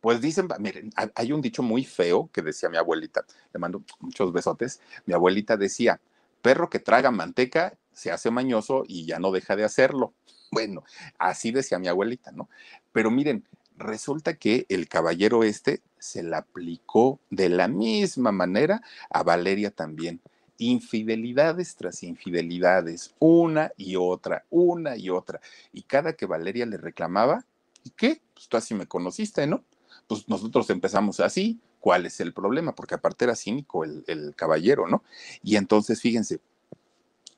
Pues 0.00 0.20
dicen, 0.20 0.48
miren, 0.58 0.90
hay 1.14 1.30
un 1.30 1.40
dicho 1.40 1.62
muy 1.62 1.84
feo 1.84 2.28
que 2.32 2.42
decía 2.42 2.68
mi 2.68 2.78
abuelita, 2.78 3.24
le 3.52 3.60
mando 3.60 3.84
muchos 4.00 4.32
besotes, 4.32 4.80
mi 5.04 5.14
abuelita 5.14 5.56
decía, 5.56 6.00
perro 6.42 6.68
que 6.68 6.80
traga 6.80 7.12
manteca 7.12 7.78
se 7.92 8.10
hace 8.10 8.32
mañoso 8.32 8.82
y 8.88 9.06
ya 9.06 9.20
no 9.20 9.30
deja 9.30 9.54
de 9.54 9.62
hacerlo. 9.62 10.12
Bueno, 10.50 10.82
así 11.16 11.52
decía 11.52 11.78
mi 11.78 11.86
abuelita, 11.86 12.32
¿no? 12.32 12.48
Pero 12.90 13.12
miren, 13.12 13.44
resulta 13.76 14.34
que 14.34 14.66
el 14.68 14.88
caballero 14.88 15.44
este 15.44 15.80
se 16.00 16.24
la 16.24 16.38
aplicó 16.38 17.20
de 17.30 17.50
la 17.50 17.68
misma 17.68 18.32
manera 18.32 18.82
a 19.10 19.22
Valeria 19.22 19.70
también. 19.70 20.20
Infidelidades 20.58 21.76
tras 21.76 22.02
infidelidades, 22.02 23.14
una 23.18 23.72
y 23.76 23.96
otra, 23.96 24.44
una 24.50 24.96
y 24.96 25.10
otra. 25.10 25.40
Y 25.72 25.82
cada 25.82 26.14
que 26.14 26.26
Valeria 26.26 26.66
le 26.66 26.76
reclamaba, 26.76 27.44
¿y 27.84 27.90
qué? 27.90 28.20
Pues 28.34 28.48
tú 28.48 28.56
así 28.56 28.74
me 28.74 28.86
conociste, 28.86 29.46
¿no? 29.46 29.64
Pues 30.06 30.28
nosotros 30.28 30.70
empezamos 30.70 31.20
así, 31.20 31.60
cuál 31.80 32.04
es 32.06 32.20
el 32.20 32.32
problema, 32.32 32.74
porque 32.74 32.96
aparte 32.96 33.24
era 33.24 33.36
cínico 33.36 33.84
el, 33.84 34.34
caballero, 34.34 34.88
¿no? 34.88 35.04
Y 35.42 35.56
entonces, 35.56 36.00
fíjense, 36.00 36.40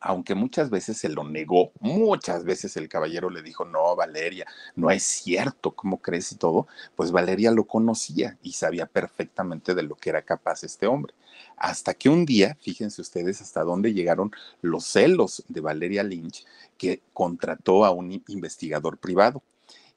aunque 0.01 0.35
muchas 0.35 0.71
veces 0.71 0.97
se 0.99 1.09
lo 1.09 1.25
negó, 1.25 1.73
muchas 1.81 2.45
veces 2.45 2.77
el 2.77 2.89
caballero 2.89 3.31
le 3.31 3.43
dijo, 3.43 3.65
no, 3.65 3.97
Valeria, 3.97 4.47
no 4.77 4.91
es 4.91 5.03
cierto, 5.03 5.73
¿cómo 5.73 6.01
crees 6.01 6.33
y 6.33 6.37
todo? 6.37 6.69
Pues 6.95 7.11
Valeria 7.11 7.51
lo 7.51 7.65
conocía 7.65 8.39
y 8.43 8.53
sabía 8.53 8.87
perfectamente 8.87 9.75
de 9.75 9.83
lo 9.83 9.97
que 9.97 10.11
era 10.11 10.23
capaz 10.23 10.63
este 10.65 10.87
hombre. 10.87 11.15
Hasta 11.57 11.95
que 11.95 12.09
un 12.09 12.25
día, 12.25 12.57
fíjense 12.61 13.01
ustedes 13.01 13.41
hasta 13.41 13.65
dónde 13.65 13.93
llegaron 13.93 14.31
los 14.63 14.85
celos 14.85 15.45
de 15.49 15.61
Valeria 15.61 16.05
Lynch, 16.05 16.47
que 16.77 17.03
contrató 17.13 17.85
a 17.85 17.91
un 17.91 18.23
investigador 18.29 18.99
privado. 18.99 19.43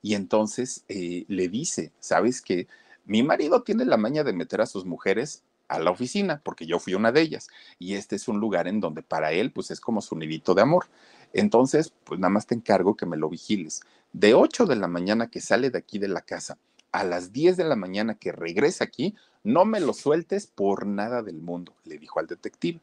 Y 0.02 0.16
entonces 0.16 0.84
eh, 0.88 1.26
le 1.28 1.48
dice, 1.48 1.92
¿sabes 2.00 2.42
qué? 2.42 2.68
Mi 3.06 3.22
marido 3.22 3.62
tiene 3.62 3.86
la 3.86 3.98
maña 3.98 4.24
de 4.24 4.34
meter 4.34 4.62
a 4.62 4.66
sus 4.66 4.86
mujeres 4.86 5.44
a 5.72 5.80
la 5.80 5.90
oficina, 5.90 6.42
porque 6.44 6.66
yo 6.66 6.80
fui 6.80 6.96
una 6.96 7.14
de 7.14 7.22
ellas, 7.22 7.48
y 7.80 7.96
este 7.96 8.18
es 8.18 8.28
un 8.28 8.42
lugar 8.42 8.68
en 8.68 8.82
donde 8.82 9.04
para 9.04 9.32
él, 9.32 9.52
pues 9.54 9.72
es 9.72 9.80
como 9.80 10.02
su 10.02 10.18
nidito 10.18 10.54
de 10.54 10.62
amor. 10.62 10.88
Entonces, 11.32 11.94
pues 12.04 12.20
nada 12.20 12.30
más 12.30 12.46
te 12.46 12.56
encargo 12.56 12.98
que 12.98 13.06
me 13.06 13.16
lo 13.16 13.30
vigiles. 13.30 13.82
De 14.12 14.34
8 14.34 14.66
de 14.66 14.76
la 14.76 14.90
mañana 14.90 15.30
que 15.30 15.40
sale 15.40 15.70
de 15.70 15.78
aquí 15.78 15.98
de 15.98 16.10
la 16.10 16.22
casa 16.22 16.58
a 16.92 17.06
las 17.06 17.32
10 17.32 17.56
de 17.56 17.64
la 17.64 17.78
mañana 17.78 18.16
que 18.16 18.34
regresa 18.34 18.84
aquí, 18.84 19.16
no 19.44 19.64
me 19.64 19.80
lo 19.80 19.94
sueltes 19.94 20.46
por 20.46 20.86
nada 20.86 21.24
del 21.24 21.42
mundo, 21.42 21.74
le 21.86 21.98
dijo 21.98 22.20
al 22.20 22.28
detective. 22.28 22.82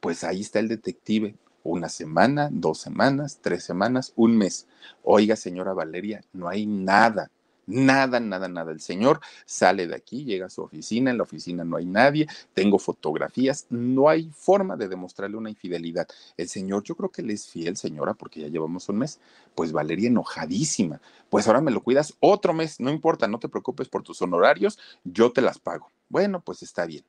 Pues 0.00 0.24
ahí 0.24 0.40
está 0.40 0.58
el 0.58 0.68
detective, 0.68 1.36
una 1.62 1.90
semana, 1.90 2.48
dos 2.50 2.78
semanas, 2.78 3.40
tres 3.42 3.62
semanas, 3.62 4.14
un 4.16 4.38
mes. 4.38 4.66
Oiga, 5.02 5.36
señora 5.36 5.74
Valeria, 5.74 6.22
no 6.32 6.48
hay 6.48 6.64
nada, 6.66 7.30
Nada, 7.68 8.20
nada, 8.20 8.46
nada. 8.46 8.70
El 8.70 8.80
señor 8.80 9.20
sale 9.44 9.88
de 9.88 9.96
aquí, 9.96 10.24
llega 10.24 10.46
a 10.46 10.50
su 10.50 10.62
oficina, 10.62 11.10
en 11.10 11.16
la 11.16 11.24
oficina 11.24 11.64
no 11.64 11.76
hay 11.76 11.84
nadie, 11.84 12.28
tengo 12.54 12.78
fotografías, 12.78 13.66
no 13.70 14.08
hay 14.08 14.30
forma 14.30 14.76
de 14.76 14.86
demostrarle 14.86 15.36
una 15.36 15.50
infidelidad. 15.50 16.06
El 16.36 16.48
señor, 16.48 16.84
yo 16.84 16.94
creo 16.94 17.10
que 17.10 17.22
le 17.22 17.32
es 17.32 17.48
fiel, 17.48 17.76
señora, 17.76 18.14
porque 18.14 18.40
ya 18.40 18.46
llevamos 18.46 18.88
un 18.88 18.98
mes. 18.98 19.18
Pues 19.56 19.72
Valeria 19.72 20.06
enojadísima. 20.08 21.00
Pues 21.28 21.48
ahora 21.48 21.60
me 21.60 21.72
lo 21.72 21.82
cuidas 21.82 22.14
otro 22.20 22.54
mes, 22.54 22.78
no 22.78 22.90
importa, 22.90 23.26
no 23.26 23.40
te 23.40 23.48
preocupes 23.48 23.88
por 23.88 24.04
tus 24.04 24.22
honorarios, 24.22 24.78
yo 25.02 25.32
te 25.32 25.40
las 25.42 25.58
pago. 25.58 25.90
Bueno, 26.08 26.42
pues 26.42 26.62
está 26.62 26.86
bien. 26.86 27.04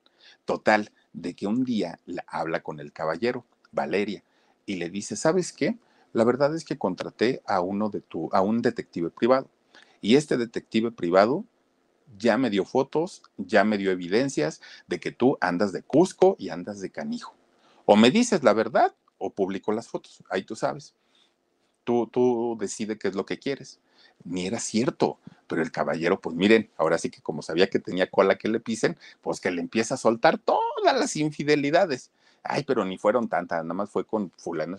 Total, 0.45 0.91
de 1.13 1.35
que 1.35 1.45
un 1.45 1.63
día 1.65 1.99
la 2.07 2.25
habla 2.27 2.63
con 2.63 2.79
el 2.79 2.91
caballero, 2.93 3.45
Valeria, 3.71 4.23
y 4.65 4.77
le 4.77 4.89
dice, 4.89 5.15
¿sabes 5.15 5.53
qué? 5.53 5.77
La 6.13 6.23
verdad 6.23 6.55
es 6.55 6.65
que 6.65 6.79
contraté 6.79 7.43
a 7.45 7.61
uno 7.61 7.89
de 7.89 8.01
tu, 8.01 8.29
a 8.33 8.41
un 8.41 8.63
detective 8.63 9.11
privado 9.11 9.49
y 10.01 10.15
este 10.15 10.37
detective 10.37 10.91
privado 10.91 11.45
ya 12.17 12.37
me 12.37 12.49
dio 12.49 12.65
fotos, 12.65 13.21
ya 13.37 13.63
me 13.63 13.77
dio 13.77 13.91
evidencias 13.91 14.61
de 14.87 14.99
que 14.99 15.11
tú 15.11 15.37
andas 15.41 15.71
de 15.71 15.83
Cusco 15.83 16.35
y 16.39 16.49
andas 16.49 16.79
de 16.79 16.89
canijo. 16.89 17.35
O 17.85 17.95
me 17.95 18.11
dices 18.11 18.43
la 18.43 18.53
verdad 18.53 18.95
o 19.17 19.31
publico 19.31 19.71
las 19.71 19.87
fotos, 19.87 20.23
ahí 20.29 20.43
tú 20.43 20.55
sabes. 20.55 20.93
Tú, 21.83 22.07
tú 22.07 22.57
decides 22.59 22.97
qué 22.97 23.07
es 23.07 23.15
lo 23.15 23.25
que 23.25 23.39
quieres. 23.39 23.79
Ni 24.23 24.45
era 24.45 24.59
cierto, 24.59 25.19
pero 25.47 25.61
el 25.61 25.71
caballero, 25.71 26.19
pues 26.19 26.35
miren, 26.35 26.69
ahora 26.77 26.97
sí 26.97 27.09
que 27.09 27.21
como 27.21 27.41
sabía 27.41 27.69
que 27.69 27.79
tenía 27.79 28.09
cola 28.09 28.37
que 28.37 28.49
le 28.49 28.59
pisen, 28.59 28.97
pues 29.21 29.39
que 29.39 29.51
le 29.51 29.61
empieza 29.61 29.93
a 29.93 29.97
soltar 29.97 30.37
todas 30.37 30.97
las 30.97 31.15
infidelidades 31.15 32.11
ay, 32.47 32.63
pero 32.63 32.85
ni 32.85 32.97
fueron 32.97 33.27
tantas, 33.27 33.63
nada 33.63 33.73
más 33.73 33.89
fue 33.89 34.05
con 34.05 34.31
fulano, 34.37 34.77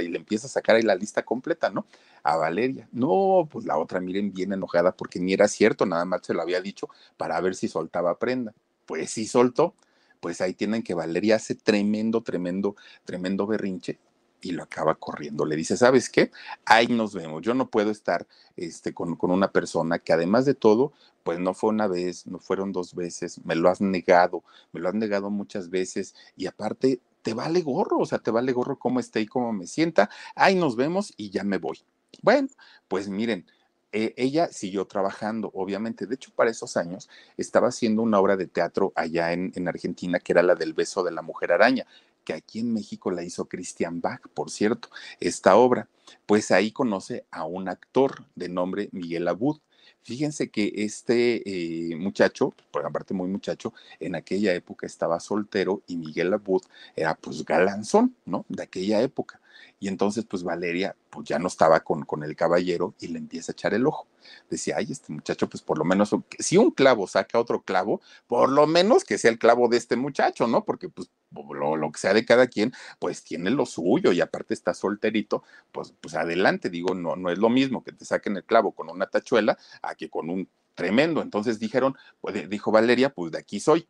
y 0.00 0.08
le 0.08 0.18
empieza 0.18 0.46
a 0.46 0.50
sacar 0.50 0.76
ahí 0.76 0.82
la 0.82 0.94
lista 0.94 1.24
completa, 1.24 1.70
¿no? 1.70 1.86
A 2.22 2.36
Valeria. 2.36 2.88
No, 2.92 3.48
pues 3.50 3.64
la 3.66 3.76
otra, 3.78 4.00
miren, 4.00 4.32
bien 4.32 4.52
enojada 4.52 4.92
porque 4.92 5.20
ni 5.20 5.32
era 5.32 5.48
cierto, 5.48 5.86
nada 5.86 6.04
más 6.04 6.22
se 6.24 6.34
lo 6.34 6.42
había 6.42 6.60
dicho 6.60 6.88
para 7.16 7.40
ver 7.40 7.54
si 7.54 7.68
soltaba 7.68 8.18
prenda. 8.18 8.54
Pues 8.86 9.10
sí 9.10 9.26
soltó, 9.26 9.74
pues 10.20 10.40
ahí 10.40 10.54
tienen 10.54 10.82
que 10.82 10.94
Valeria 10.94 11.36
hace 11.36 11.54
tremendo, 11.54 12.22
tremendo, 12.22 12.76
tremendo 13.04 13.46
berrinche 13.46 13.98
y 14.44 14.52
lo 14.52 14.62
acaba 14.62 14.94
corriendo. 14.94 15.44
Le 15.44 15.56
dice, 15.56 15.76
¿sabes 15.76 16.10
qué? 16.10 16.30
Ahí 16.64 16.86
nos 16.88 17.14
vemos. 17.14 17.42
Yo 17.42 17.54
no 17.54 17.68
puedo 17.68 17.90
estar 17.90 18.26
este, 18.56 18.92
con, 18.92 19.16
con, 19.16 19.30
una 19.30 19.50
persona 19.50 19.98
que 19.98 20.12
además 20.12 20.44
de 20.44 20.54
todo, 20.54 20.92
pues 21.24 21.40
no 21.40 21.54
fue 21.54 21.70
una 21.70 21.88
vez, 21.88 22.26
no 22.26 22.38
fueron 22.38 22.70
dos 22.72 22.94
veces, 22.94 23.44
me 23.44 23.56
lo 23.56 23.68
has 23.68 23.80
negado, 23.80 24.44
me 24.72 24.80
lo 24.80 24.88
has 24.88 24.94
negado 24.94 25.30
muchas 25.30 25.70
veces 25.70 26.14
y 26.36 26.46
aparte 26.46 27.00
te 27.22 27.34
vale 27.34 27.62
gorro, 27.62 27.98
o 27.98 28.06
sea, 28.06 28.18
te 28.18 28.30
vale 28.30 28.52
gorro 28.52 28.78
cómo 28.78 29.00
esté 29.00 29.22
y 29.22 29.26
cómo 29.26 29.52
me 29.52 29.66
sienta. 29.66 30.10
Ahí 30.36 30.54
nos 30.54 30.76
vemos 30.76 31.12
y 31.16 31.30
ya 31.30 31.42
me 31.42 31.56
voy. 31.56 31.80
Bueno, 32.22 32.48
pues 32.86 33.08
miren, 33.08 33.46
eh, 33.92 34.12
ella 34.16 34.48
siguió 34.48 34.86
trabajando, 34.86 35.50
obviamente. 35.54 36.06
De 36.06 36.16
hecho, 36.16 36.32
para 36.36 36.50
esos 36.50 36.76
años 36.76 37.08
estaba 37.38 37.68
haciendo 37.68 38.02
una 38.02 38.20
obra 38.20 38.36
de 38.36 38.46
teatro 38.46 38.92
allá 38.94 39.32
en, 39.32 39.52
en, 39.54 39.68
Argentina, 39.68 40.20
que 40.20 40.32
era 40.32 40.42
la 40.42 40.54
del 40.54 40.74
beso 40.74 41.02
de 41.02 41.12
la 41.12 41.22
mujer 41.22 41.52
araña, 41.52 41.86
que 42.24 42.34
aquí 42.34 42.58
en 42.58 42.74
México 42.74 43.10
la 43.10 43.22
hizo 43.22 43.46
Christian 43.46 44.00
Bach, 44.00 44.20
por 44.34 44.50
cierto, 44.50 44.88
esta 45.20 45.56
obra. 45.56 45.88
Pues 46.26 46.50
ahí 46.50 46.72
conoce 46.72 47.24
a 47.30 47.44
un 47.44 47.68
actor 47.68 48.26
de 48.34 48.48
nombre 48.48 48.88
Miguel 48.92 49.28
Abud. 49.28 49.60
Fíjense 50.04 50.50
que 50.50 50.70
este 50.76 51.42
eh, 51.46 51.96
muchacho, 51.96 52.54
por 52.70 52.84
aparte 52.84 53.14
muy 53.14 53.26
muchacho, 53.26 53.72
en 54.00 54.14
aquella 54.14 54.52
época 54.52 54.86
estaba 54.86 55.18
soltero 55.18 55.82
y 55.86 55.96
Miguel 55.96 56.34
Abud 56.34 56.62
era 56.94 57.14
pues 57.14 57.42
galanzón, 57.42 58.14
¿no? 58.26 58.44
De 58.50 58.62
aquella 58.62 59.00
época. 59.00 59.40
Y 59.80 59.88
entonces 59.88 60.24
pues 60.24 60.42
Valeria 60.42 60.96
pues 61.10 61.28
ya 61.28 61.38
no 61.38 61.48
estaba 61.48 61.80
con, 61.80 62.04
con 62.04 62.22
el 62.22 62.36
caballero 62.36 62.94
y 63.00 63.08
le 63.08 63.18
empieza 63.18 63.52
a 63.52 63.54
echar 63.54 63.74
el 63.74 63.86
ojo. 63.86 64.06
Decía, 64.48 64.76
ay, 64.78 64.88
este 64.90 65.12
muchacho 65.12 65.48
pues 65.48 65.62
por 65.62 65.78
lo 65.78 65.84
menos, 65.84 66.14
si 66.38 66.56
un 66.56 66.70
clavo 66.70 67.06
saca 67.06 67.38
otro 67.38 67.62
clavo, 67.62 68.00
por 68.26 68.50
lo 68.50 68.66
menos 68.66 69.04
que 69.04 69.18
sea 69.18 69.30
el 69.30 69.38
clavo 69.38 69.68
de 69.68 69.76
este 69.76 69.96
muchacho, 69.96 70.46
¿no? 70.46 70.64
Porque 70.64 70.88
pues 70.88 71.10
lo, 71.32 71.76
lo, 71.76 71.92
que 71.92 71.98
sea 71.98 72.14
de 72.14 72.24
cada 72.24 72.46
quien, 72.46 72.72
pues 72.98 73.24
tiene 73.24 73.50
lo 73.50 73.66
suyo 73.66 74.12
y 74.12 74.20
aparte 74.20 74.54
está 74.54 74.74
solterito, 74.74 75.42
pues, 75.72 75.92
pues 76.00 76.14
adelante, 76.14 76.70
digo, 76.70 76.94
no, 76.94 77.16
no 77.16 77.30
es 77.30 77.38
lo 77.38 77.48
mismo 77.48 77.82
que 77.82 77.92
te 77.92 78.04
saquen 78.04 78.36
el 78.36 78.44
clavo 78.44 78.72
con 78.72 78.88
una 78.88 79.06
tachuela 79.06 79.58
a 79.82 79.94
que 79.94 80.08
con 80.08 80.30
un 80.30 80.48
tremendo. 80.74 81.22
Entonces 81.22 81.58
dijeron, 81.58 81.96
pues, 82.20 82.48
dijo 82.48 82.70
Valeria, 82.70 83.10
pues 83.10 83.32
de 83.32 83.38
aquí 83.38 83.60
soy. 83.60 83.88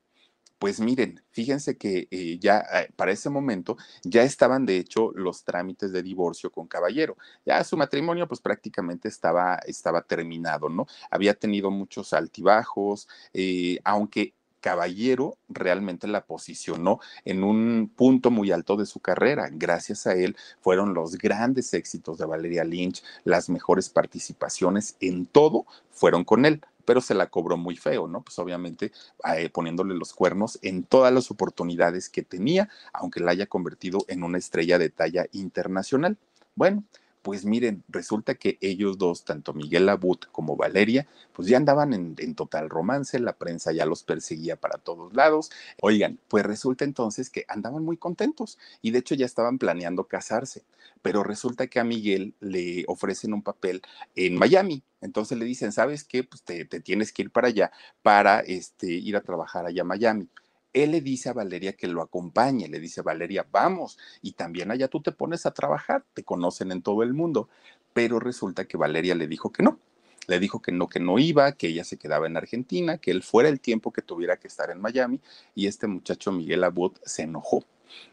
Pues 0.58 0.80
miren, 0.80 1.22
fíjense 1.30 1.76
que 1.76 2.08
eh, 2.10 2.38
ya 2.38 2.60
eh, 2.72 2.88
para 2.96 3.12
ese 3.12 3.28
momento 3.28 3.76
ya 4.02 4.22
estaban 4.22 4.64
de 4.64 4.78
hecho 4.78 5.10
los 5.14 5.44
trámites 5.44 5.92
de 5.92 6.02
divorcio 6.02 6.50
con 6.50 6.66
Caballero. 6.68 7.16
Ya 7.44 7.62
su 7.64 7.76
matrimonio 7.76 8.26
pues 8.28 8.40
prácticamente 8.40 9.08
estaba, 9.08 9.56
estaba 9.66 10.02
terminado, 10.02 10.68
¿no? 10.68 10.86
Había 11.10 11.34
tenido 11.34 11.70
muchos 11.70 12.12
altibajos, 12.12 13.08
eh, 13.34 13.78
aunque 13.84 14.32
Caballero 14.64 15.36
realmente 15.50 16.06
la 16.06 16.24
posicionó 16.24 16.98
en 17.26 17.44
un 17.44 17.92
punto 17.94 18.30
muy 18.30 18.50
alto 18.50 18.78
de 18.78 18.86
su 18.86 19.00
carrera. 19.00 19.50
Gracias 19.52 20.06
a 20.06 20.14
él 20.14 20.36
fueron 20.62 20.94
los 20.94 21.18
grandes 21.18 21.74
éxitos 21.74 22.16
de 22.16 22.24
Valeria 22.24 22.64
Lynch, 22.64 23.02
las 23.24 23.50
mejores 23.50 23.90
participaciones 23.90 24.96
en 25.00 25.26
todo 25.26 25.66
fueron 25.90 26.24
con 26.24 26.46
él 26.46 26.62
pero 26.84 27.00
se 27.00 27.14
la 27.14 27.28
cobró 27.28 27.56
muy 27.56 27.76
feo, 27.76 28.06
¿no? 28.06 28.22
Pues 28.22 28.38
obviamente 28.38 28.92
eh, 29.36 29.48
poniéndole 29.50 29.94
los 29.94 30.12
cuernos 30.12 30.58
en 30.62 30.84
todas 30.84 31.12
las 31.12 31.30
oportunidades 31.30 32.08
que 32.08 32.22
tenía, 32.22 32.68
aunque 32.92 33.20
la 33.20 33.32
haya 33.32 33.46
convertido 33.46 34.04
en 34.08 34.22
una 34.22 34.38
estrella 34.38 34.78
de 34.78 34.90
talla 34.90 35.26
internacional. 35.32 36.18
Bueno, 36.54 36.84
pues 37.24 37.46
miren, 37.46 37.82
resulta 37.88 38.34
que 38.34 38.58
ellos 38.60 38.98
dos, 38.98 39.24
tanto 39.24 39.54
Miguel 39.54 39.88
Abut 39.88 40.26
como 40.30 40.56
Valeria, 40.56 41.08
pues 41.32 41.48
ya 41.48 41.56
andaban 41.56 41.94
en, 41.94 42.34
total 42.34 42.68
romance, 42.68 43.18
la 43.18 43.38
prensa 43.38 43.72
ya 43.72 43.86
los 43.86 44.02
perseguía 44.02 44.56
para 44.56 44.76
todos 44.76 45.14
lados. 45.14 45.50
Oigan, 45.80 46.20
pues 46.28 46.44
resulta 46.44 46.84
entonces 46.84 47.30
que 47.30 47.46
andaban 47.48 47.82
muy 47.82 47.96
contentos 47.96 48.58
y 48.82 48.90
de 48.90 48.98
hecho 48.98 49.14
ya 49.14 49.24
estaban 49.24 49.56
planeando 49.56 50.04
casarse, 50.04 50.64
pero 51.00 51.24
resulta 51.24 51.66
que 51.66 51.80
a 51.80 51.84
Miguel 51.84 52.34
le 52.40 52.84
ofrecen 52.88 53.32
un 53.32 53.42
papel 53.42 53.80
en 54.16 54.36
Miami. 54.36 54.82
Entonces 55.00 55.38
le 55.38 55.46
dicen, 55.46 55.72
¿sabes 55.72 56.04
qué? 56.04 56.24
Pues 56.24 56.42
te, 56.42 56.66
te 56.66 56.80
tienes 56.80 57.10
que 57.10 57.22
ir 57.22 57.30
para 57.30 57.48
allá 57.48 57.72
para 58.02 58.40
este, 58.40 58.88
ir 58.88 59.16
a 59.16 59.22
trabajar 59.22 59.64
allá 59.64 59.80
a 59.80 59.86
Miami 59.86 60.28
él 60.74 60.90
le 60.90 61.00
dice 61.00 61.30
a 61.30 61.32
Valeria 61.32 61.72
que 61.72 61.86
lo 61.86 62.02
acompañe, 62.02 62.68
le 62.68 62.80
dice, 62.80 63.00
Valeria, 63.00 63.46
vamos, 63.50 63.96
y 64.20 64.32
también 64.32 64.70
allá 64.70 64.88
tú 64.88 65.00
te 65.00 65.12
pones 65.12 65.46
a 65.46 65.52
trabajar, 65.52 66.04
te 66.12 66.24
conocen 66.24 66.72
en 66.72 66.82
todo 66.82 67.02
el 67.02 67.14
mundo, 67.14 67.48
pero 67.92 68.18
resulta 68.18 68.66
que 68.66 68.76
Valeria 68.76 69.14
le 69.14 69.28
dijo 69.28 69.52
que 69.52 69.62
no, 69.62 69.78
le 70.26 70.40
dijo 70.40 70.60
que 70.60 70.72
no, 70.72 70.88
que 70.88 71.00
no 71.00 71.18
iba, 71.18 71.52
que 71.52 71.68
ella 71.68 71.84
se 71.84 71.96
quedaba 71.96 72.26
en 72.26 72.36
Argentina, 72.36 72.98
que 72.98 73.12
él 73.12 73.22
fuera 73.22 73.48
el 73.48 73.60
tiempo 73.60 73.92
que 73.92 74.02
tuviera 74.02 74.36
que 74.36 74.48
estar 74.48 74.70
en 74.70 74.80
Miami, 74.80 75.20
y 75.54 75.68
este 75.68 75.86
muchacho 75.86 76.32
Miguel 76.32 76.64
Abud 76.64 76.92
se 77.04 77.22
enojó. 77.22 77.64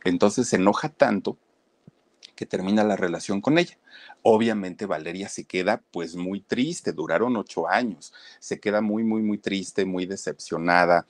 Entonces 0.03 0.47
se 0.47 0.57
enoja 0.57 0.89
tanto 0.89 1.37
que 2.35 2.45
termina 2.45 2.83
la 2.83 2.95
relación 2.95 3.41
con 3.41 3.57
ella. 3.57 3.77
Obviamente 4.21 4.85
Valeria 4.85 5.29
se 5.29 5.45
queda 5.45 5.81
pues 5.91 6.15
muy 6.15 6.41
triste, 6.41 6.93
duraron 6.93 7.35
ocho 7.37 7.67
años, 7.67 8.13
se 8.39 8.59
queda 8.59 8.81
muy, 8.81 9.03
muy, 9.03 9.21
muy 9.21 9.37
triste, 9.37 9.85
muy 9.85 10.05
decepcionada, 10.05 11.07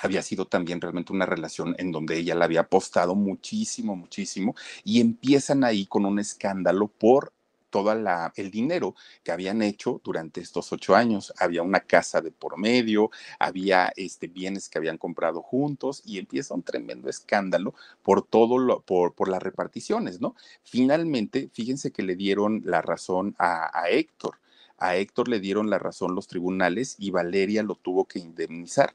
había 0.00 0.22
sido 0.22 0.46
también 0.46 0.80
realmente 0.80 1.12
una 1.12 1.26
relación 1.26 1.74
en 1.78 1.92
donde 1.92 2.16
ella 2.18 2.34
la 2.34 2.46
había 2.46 2.60
apostado 2.60 3.14
muchísimo, 3.14 3.96
muchísimo, 3.96 4.54
y 4.84 5.00
empiezan 5.00 5.64
ahí 5.64 5.86
con 5.86 6.06
un 6.06 6.18
escándalo 6.18 6.88
por 6.88 7.32
todo 7.72 7.90
el 7.90 8.50
dinero 8.50 8.94
que 9.24 9.32
habían 9.32 9.62
hecho 9.62 10.00
durante 10.04 10.42
estos 10.42 10.72
ocho 10.72 10.94
años. 10.94 11.32
Había 11.38 11.62
una 11.62 11.80
casa 11.80 12.20
de 12.20 12.30
por 12.30 12.58
medio, 12.58 13.10
había 13.38 13.92
este, 13.96 14.28
bienes 14.28 14.68
que 14.68 14.78
habían 14.78 14.98
comprado 14.98 15.40
juntos 15.42 16.02
y 16.04 16.18
empieza 16.18 16.54
un 16.54 16.62
tremendo 16.62 17.08
escándalo 17.08 17.74
por 18.02 18.22
todo 18.26 18.58
lo, 18.58 18.80
por, 18.82 19.14
por 19.14 19.28
las 19.28 19.42
reparticiones, 19.42 20.20
¿no? 20.20 20.36
Finalmente, 20.62 21.48
fíjense 21.52 21.92
que 21.92 22.02
le 22.02 22.14
dieron 22.14 22.62
la 22.66 22.82
razón 22.82 23.34
a, 23.38 23.70
a 23.76 23.88
Héctor. 23.88 24.38
A 24.76 24.96
Héctor 24.96 25.28
le 25.28 25.40
dieron 25.40 25.70
la 25.70 25.78
razón 25.78 26.14
los 26.14 26.26
tribunales 26.26 26.96
y 26.98 27.10
Valeria 27.10 27.62
lo 27.62 27.76
tuvo 27.76 28.04
que 28.04 28.18
indemnizar. 28.18 28.94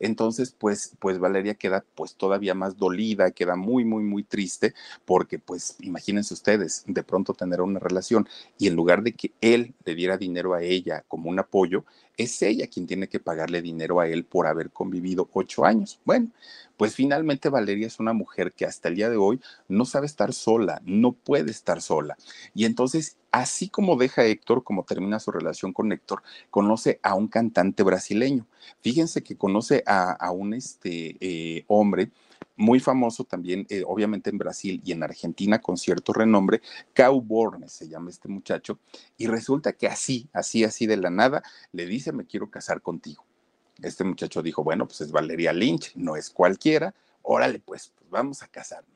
Entonces, 0.00 0.54
pues, 0.58 0.94
pues 0.98 1.18
Valeria 1.18 1.54
queda 1.54 1.84
pues 1.94 2.14
todavía 2.14 2.54
más 2.54 2.76
dolida, 2.76 3.30
queda 3.30 3.56
muy, 3.56 3.84
muy, 3.84 4.02
muy 4.04 4.22
triste, 4.22 4.74
porque 5.04 5.38
pues 5.38 5.76
imagínense 5.80 6.34
ustedes, 6.34 6.84
de 6.86 7.02
pronto 7.02 7.34
tener 7.34 7.60
una 7.60 7.80
relación 7.80 8.28
y 8.58 8.68
en 8.68 8.76
lugar 8.76 9.02
de 9.02 9.12
que 9.12 9.32
él 9.40 9.74
le 9.84 9.94
diera 9.94 10.18
dinero 10.18 10.54
a 10.54 10.62
ella 10.62 11.04
como 11.08 11.30
un 11.30 11.38
apoyo, 11.38 11.84
es 12.16 12.40
ella 12.42 12.66
quien 12.66 12.86
tiene 12.86 13.08
que 13.08 13.20
pagarle 13.20 13.62
dinero 13.62 14.00
a 14.00 14.08
él 14.08 14.24
por 14.24 14.46
haber 14.46 14.70
convivido 14.70 15.28
ocho 15.32 15.64
años. 15.64 16.00
Bueno, 16.04 16.30
pues 16.76 16.94
finalmente 16.94 17.48
Valeria 17.48 17.86
es 17.86 18.00
una 18.00 18.12
mujer 18.12 18.52
que 18.52 18.66
hasta 18.66 18.88
el 18.88 18.96
día 18.96 19.10
de 19.10 19.16
hoy 19.16 19.40
no 19.68 19.84
sabe 19.84 20.06
estar 20.06 20.32
sola, 20.32 20.80
no 20.84 21.12
puede 21.12 21.50
estar 21.50 21.80
sola. 21.80 22.16
Y 22.54 22.64
entonces, 22.64 23.16
así 23.36 23.68
como 23.68 23.96
deja 23.96 24.22
a 24.22 24.24
Héctor, 24.24 24.64
como 24.64 24.84
termina 24.84 25.20
su 25.20 25.30
relación 25.30 25.74
con 25.74 25.92
Héctor, 25.92 26.22
conoce 26.48 27.00
a 27.02 27.14
un 27.14 27.28
cantante 27.28 27.82
brasileño. 27.82 28.46
Fíjense 28.80 29.22
que 29.22 29.36
conoce 29.36 29.84
a, 29.86 30.30
un 30.30 30.54
este, 30.54 31.18
eh, 31.20 31.64
hombre 31.66 32.10
muy 32.56 32.80
famoso 32.80 33.24
también, 33.24 33.66
eh, 33.68 33.82
obviamente 33.86 34.30
en 34.30 34.38
Brasil 34.38 34.80
y 34.82 34.92
en 34.92 35.02
Argentina 35.02 35.60
con 35.60 35.76
cierto 35.76 36.14
renombre, 36.14 36.62
Cau 36.94 37.22
se 37.66 37.88
llama 37.88 38.08
este 38.08 38.28
muchacho, 38.28 38.78
y 39.18 39.26
resulta 39.26 39.74
que 39.74 39.86
así, 39.86 40.30
así, 40.32 40.64
así 40.64 40.86
de 40.86 40.96
la 40.96 41.10
nada, 41.10 41.42
le 41.72 41.84
dice, 41.84 42.12
me 42.12 42.24
quiero 42.24 42.50
casar 42.50 42.80
contigo. 42.80 43.26
Este 43.82 44.02
muchacho 44.04 44.42
dijo, 44.42 44.64
bueno, 44.64 44.86
pues 44.86 45.02
es 45.02 45.12
Valeria 45.12 45.52
Lynch, 45.52 45.94
no 45.94 46.16
es 46.16 46.30
cualquiera, 46.30 46.94
órale, 47.20 47.58
pues, 47.58 47.92
pues 47.98 48.08
vamos 48.08 48.42
a 48.42 48.48
casarnos. 48.48 48.95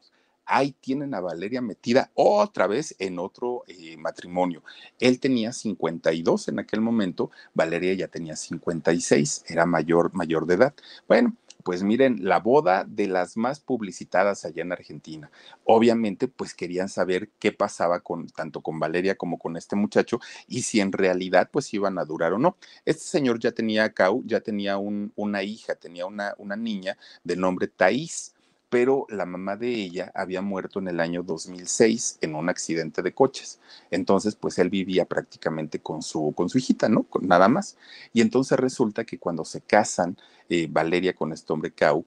Ahí 0.52 0.72
tienen 0.80 1.14
a 1.14 1.20
Valeria 1.20 1.60
metida 1.62 2.10
otra 2.14 2.66
vez 2.66 2.96
en 2.98 3.20
otro 3.20 3.62
eh, 3.68 3.96
matrimonio. 3.96 4.64
Él 4.98 5.20
tenía 5.20 5.52
52 5.52 6.48
en 6.48 6.58
aquel 6.58 6.80
momento, 6.80 7.30
Valeria 7.54 7.94
ya 7.94 8.08
tenía 8.08 8.34
56, 8.34 9.44
era 9.46 9.64
mayor, 9.64 10.12
mayor 10.12 10.46
de 10.46 10.54
edad. 10.54 10.74
Bueno, 11.06 11.36
pues 11.62 11.84
miren, 11.84 12.24
la 12.24 12.40
boda 12.40 12.84
de 12.84 13.06
las 13.06 13.36
más 13.36 13.60
publicitadas 13.60 14.44
allá 14.44 14.62
en 14.62 14.72
Argentina. 14.72 15.30
Obviamente, 15.64 16.26
pues 16.26 16.52
querían 16.52 16.88
saber 16.88 17.28
qué 17.38 17.52
pasaba 17.52 18.00
con 18.00 18.26
tanto 18.28 18.60
con 18.60 18.80
Valeria 18.80 19.14
como 19.14 19.38
con 19.38 19.56
este 19.56 19.76
muchacho 19.76 20.18
y 20.48 20.62
si 20.62 20.80
en 20.80 20.90
realidad 20.90 21.48
pues 21.52 21.72
iban 21.74 21.98
a 21.98 22.04
durar 22.04 22.32
o 22.32 22.38
no. 22.38 22.56
Este 22.84 23.04
señor 23.04 23.38
ya 23.38 23.52
tenía 23.52 23.92
Cau, 23.92 24.24
ya 24.26 24.40
tenía 24.40 24.78
una 24.78 25.42
hija, 25.44 25.76
tenía 25.76 26.06
una, 26.06 26.34
una 26.38 26.56
niña 26.56 26.96
de 27.22 27.36
nombre 27.36 27.68
Thais 27.68 28.34
pero 28.70 29.06
la 29.10 29.26
mamá 29.26 29.56
de 29.56 29.68
ella 29.74 30.12
había 30.14 30.40
muerto 30.40 30.78
en 30.78 30.88
el 30.88 31.00
año 31.00 31.24
2006 31.24 32.18
en 32.20 32.36
un 32.36 32.48
accidente 32.48 33.02
de 33.02 33.12
coches. 33.12 33.58
Entonces, 33.90 34.36
pues 34.36 34.58
él 34.58 34.70
vivía 34.70 35.04
prácticamente 35.04 35.80
con 35.80 36.02
su, 36.02 36.32
con 36.36 36.48
su 36.48 36.58
hijita, 36.58 36.88
¿no? 36.88 37.02
Con, 37.02 37.26
nada 37.26 37.48
más. 37.48 37.76
Y 38.12 38.20
entonces 38.20 38.58
resulta 38.58 39.04
que 39.04 39.18
cuando 39.18 39.44
se 39.44 39.60
casan 39.60 40.16
eh, 40.48 40.68
Valeria 40.70 41.14
con 41.14 41.32
este 41.32 41.52
hombre 41.52 41.72
Cau, 41.72 42.06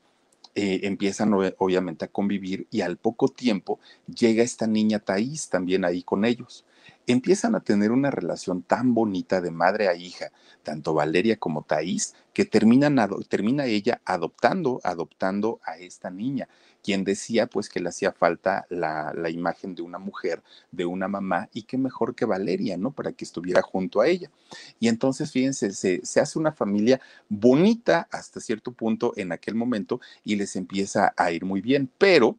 eh, 0.56 0.82
empiezan 0.84 1.34
obviamente 1.34 2.06
a 2.06 2.08
convivir 2.08 2.68
y 2.72 2.82
al 2.82 2.98
poco 2.98 3.28
tiempo 3.28 3.80
llega 4.08 4.44
esta 4.44 4.68
niña 4.68 5.00
Thais 5.00 5.50
también 5.50 5.84
ahí 5.84 6.04
con 6.04 6.26
ellos 6.26 6.64
empiezan 7.08 7.56
a 7.56 7.60
tener 7.60 7.92
una 7.92 8.12
relación 8.12 8.64
tan 8.64 8.94
bonita 8.94 9.42
de 9.42 9.52
madre 9.52 9.88
a 9.88 9.96
hija, 9.96 10.32
tanto 10.64 10.94
Valeria 10.94 11.38
como 11.38 11.64
Thais, 11.64 12.16
que 12.34 12.46
termina 12.46 13.66
ella 13.66 14.02
adoptando, 14.06 14.80
adoptando 14.84 15.60
a 15.66 15.78
esta 15.78 16.10
niña, 16.10 16.48
quien 16.82 17.04
decía 17.04 17.48
pues 17.48 17.70
que 17.70 17.80
le 17.80 17.90
hacía 17.90 18.12
falta 18.12 18.66
la, 18.70 19.14
la, 19.16 19.30
imagen 19.30 19.76
de 19.76 19.82
una 19.82 20.00
mujer, 20.00 20.42
de 20.72 20.86
una 20.86 21.08
mamá, 21.08 21.50
y 21.54 21.64
qué 21.64 21.78
mejor 21.78 22.16
que 22.16 22.26
Valeria, 22.26 22.78
¿no? 22.78 22.92
Para 22.92 23.12
que 23.12 23.26
estuviera 23.26 23.62
junto 23.62 24.02
a 24.02 24.08
ella. 24.08 24.32
Y 24.80 24.88
entonces, 24.88 25.32
fíjense, 25.32 25.72
se, 25.72 26.06
se 26.06 26.20
hace 26.20 26.40
una 26.40 26.52
familia 26.52 27.00
bonita 27.30 28.08
hasta 28.12 28.40
cierto 28.40 28.72
punto 28.72 29.14
en 29.16 29.32
aquel 29.32 29.56
momento 29.56 30.02
y 30.24 30.36
les 30.36 30.56
empieza 30.56 31.14
a 31.16 31.32
ir 31.32 31.46
muy 31.46 31.62
bien, 31.62 31.90
pero 31.98 32.38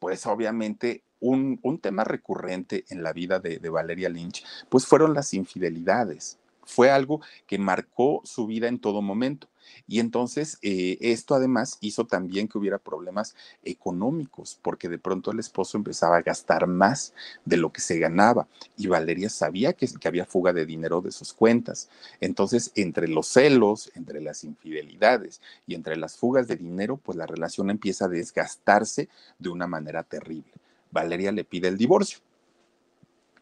pues 0.00 0.26
obviamente 0.26 1.04
un, 1.20 1.60
tema 1.80 2.02
recurrente 2.02 2.84
en 2.88 3.04
la 3.04 3.12
vida 3.12 3.38
de, 3.38 3.58
Valeria 3.68 4.08
Lynch, 4.08 4.44
pues 4.68 4.86
fueron 4.86 5.14
las 5.14 5.32
infidelidades. 5.34 6.39
Fue 6.70 6.90
algo 6.90 7.20
que 7.48 7.58
marcó 7.58 8.22
su 8.24 8.46
vida 8.46 8.68
en 8.68 8.78
todo 8.78 9.02
momento. 9.02 9.48
Y 9.88 9.98
entonces 9.98 10.58
eh, 10.62 10.98
esto 11.00 11.34
además 11.34 11.78
hizo 11.80 12.06
también 12.06 12.48
que 12.48 12.58
hubiera 12.58 12.78
problemas 12.78 13.34
económicos, 13.64 14.58
porque 14.62 14.88
de 14.88 14.98
pronto 14.98 15.32
el 15.32 15.40
esposo 15.40 15.76
empezaba 15.76 16.16
a 16.16 16.22
gastar 16.22 16.66
más 16.66 17.12
de 17.44 17.56
lo 17.56 17.72
que 17.72 17.80
se 17.80 17.98
ganaba 17.98 18.46
y 18.76 18.86
Valeria 18.86 19.28
sabía 19.28 19.72
que, 19.72 19.88
que 19.88 20.08
había 20.08 20.26
fuga 20.26 20.52
de 20.52 20.64
dinero 20.64 21.00
de 21.00 21.10
sus 21.10 21.32
cuentas. 21.32 21.88
Entonces, 22.20 22.72
entre 22.76 23.08
los 23.08 23.26
celos, 23.26 23.90
entre 23.94 24.20
las 24.20 24.44
infidelidades 24.44 25.40
y 25.66 25.74
entre 25.74 25.96
las 25.96 26.16
fugas 26.16 26.46
de 26.46 26.56
dinero, 26.56 26.96
pues 26.96 27.18
la 27.18 27.26
relación 27.26 27.70
empieza 27.70 28.04
a 28.04 28.08
desgastarse 28.08 29.08
de 29.38 29.48
una 29.48 29.66
manera 29.66 30.04
terrible. 30.04 30.52
Valeria 30.92 31.32
le 31.32 31.44
pide 31.44 31.68
el 31.68 31.76
divorcio. 31.76 32.20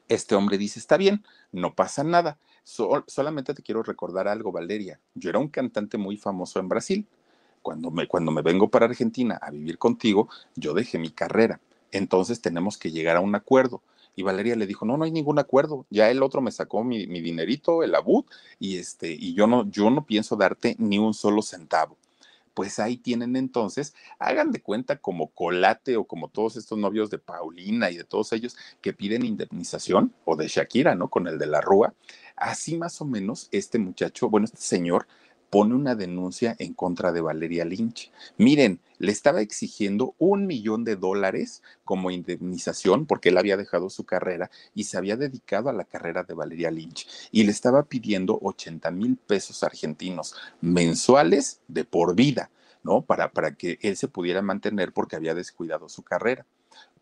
Este 0.08 0.34
hombre 0.34 0.56
dice, 0.56 0.78
está 0.78 0.96
bien, 0.96 1.22
no 1.52 1.74
pasa 1.74 2.02
nada. 2.02 2.38
Solamente 3.06 3.54
te 3.54 3.62
quiero 3.62 3.82
recordar 3.82 4.28
algo, 4.28 4.52
Valeria. 4.52 5.00
Yo 5.14 5.30
era 5.30 5.38
un 5.38 5.48
cantante 5.48 5.96
muy 5.96 6.16
famoso 6.16 6.60
en 6.60 6.68
Brasil. 6.68 7.06
Cuando 7.62 7.90
me, 7.90 8.06
cuando 8.06 8.30
me 8.30 8.42
vengo 8.42 8.68
para 8.68 8.86
Argentina 8.86 9.38
a 9.40 9.50
vivir 9.50 9.78
contigo, 9.78 10.28
yo 10.54 10.74
dejé 10.74 10.98
mi 10.98 11.10
carrera. 11.10 11.60
Entonces 11.90 12.40
tenemos 12.40 12.76
que 12.76 12.90
llegar 12.90 13.16
a 13.16 13.20
un 13.20 13.34
acuerdo. 13.34 13.82
Y 14.14 14.22
Valeria 14.22 14.56
le 14.56 14.66
dijo, 14.66 14.84
no, 14.84 14.96
no 14.96 15.04
hay 15.04 15.10
ningún 15.10 15.38
acuerdo. 15.38 15.86
Ya 15.90 16.10
el 16.10 16.22
otro 16.22 16.40
me 16.40 16.50
sacó 16.50 16.84
mi, 16.84 17.06
mi 17.06 17.20
dinerito, 17.20 17.82
el 17.82 17.94
abud, 17.94 18.24
y, 18.58 18.76
este, 18.78 19.12
y 19.12 19.34
yo, 19.34 19.46
no, 19.46 19.68
yo 19.70 19.90
no 19.90 20.04
pienso 20.04 20.36
darte 20.36 20.76
ni 20.78 20.98
un 20.98 21.14
solo 21.14 21.40
centavo 21.42 21.96
pues 22.58 22.80
ahí 22.80 22.96
tienen 22.96 23.36
entonces, 23.36 23.94
hagan 24.18 24.50
de 24.50 24.60
cuenta 24.60 24.96
como 24.96 25.28
Colate 25.28 25.96
o 25.96 26.02
como 26.08 26.26
todos 26.26 26.56
estos 26.56 26.76
novios 26.76 27.08
de 27.08 27.18
Paulina 27.18 27.88
y 27.88 27.96
de 27.96 28.02
todos 28.02 28.32
ellos 28.32 28.56
que 28.80 28.92
piden 28.92 29.24
indemnización, 29.24 30.12
o 30.24 30.34
de 30.34 30.48
Shakira, 30.48 30.96
¿no? 30.96 31.08
Con 31.08 31.28
el 31.28 31.38
de 31.38 31.46
la 31.46 31.60
Rúa. 31.60 31.94
Así 32.34 32.76
más 32.76 33.00
o 33.00 33.04
menos 33.04 33.46
este 33.52 33.78
muchacho, 33.78 34.28
bueno, 34.28 34.46
este 34.46 34.60
señor 34.60 35.06
pone 35.50 35.76
una 35.76 35.94
denuncia 35.94 36.56
en 36.58 36.74
contra 36.74 37.12
de 37.12 37.20
Valeria 37.20 37.64
Lynch. 37.64 38.10
Miren, 38.38 38.80
le 38.98 39.12
estaba 39.12 39.40
exigiendo 39.40 40.14
un 40.18 40.46
millón 40.46 40.84
de 40.84 40.96
dólares 40.96 41.62
como 41.84 42.10
indemnización 42.10 43.06
porque 43.06 43.30
él 43.30 43.38
había 43.38 43.56
dejado 43.56 43.90
su 43.90 44.04
carrera 44.04 44.50
y 44.74 44.84
se 44.84 44.98
había 44.98 45.16
dedicado 45.16 45.68
a 45.68 45.72
la 45.72 45.84
carrera 45.84 46.24
de 46.24 46.34
Valeria 46.34 46.70
Lynch 46.70 47.08
y 47.30 47.44
le 47.44 47.50
estaba 47.50 47.84
pidiendo 47.84 48.38
80 48.42 48.90
mil 48.90 49.16
pesos 49.16 49.62
argentinos 49.62 50.34
mensuales 50.60 51.60
de 51.68 51.84
por 51.84 52.14
vida, 52.14 52.50
¿no? 52.82 53.02
Para, 53.02 53.30
para 53.30 53.54
que 53.54 53.78
él 53.82 53.96
se 53.96 54.08
pudiera 54.08 54.42
mantener 54.42 54.92
porque 54.92 55.16
había 55.16 55.34
descuidado 55.34 55.88
su 55.88 56.02
carrera. 56.02 56.46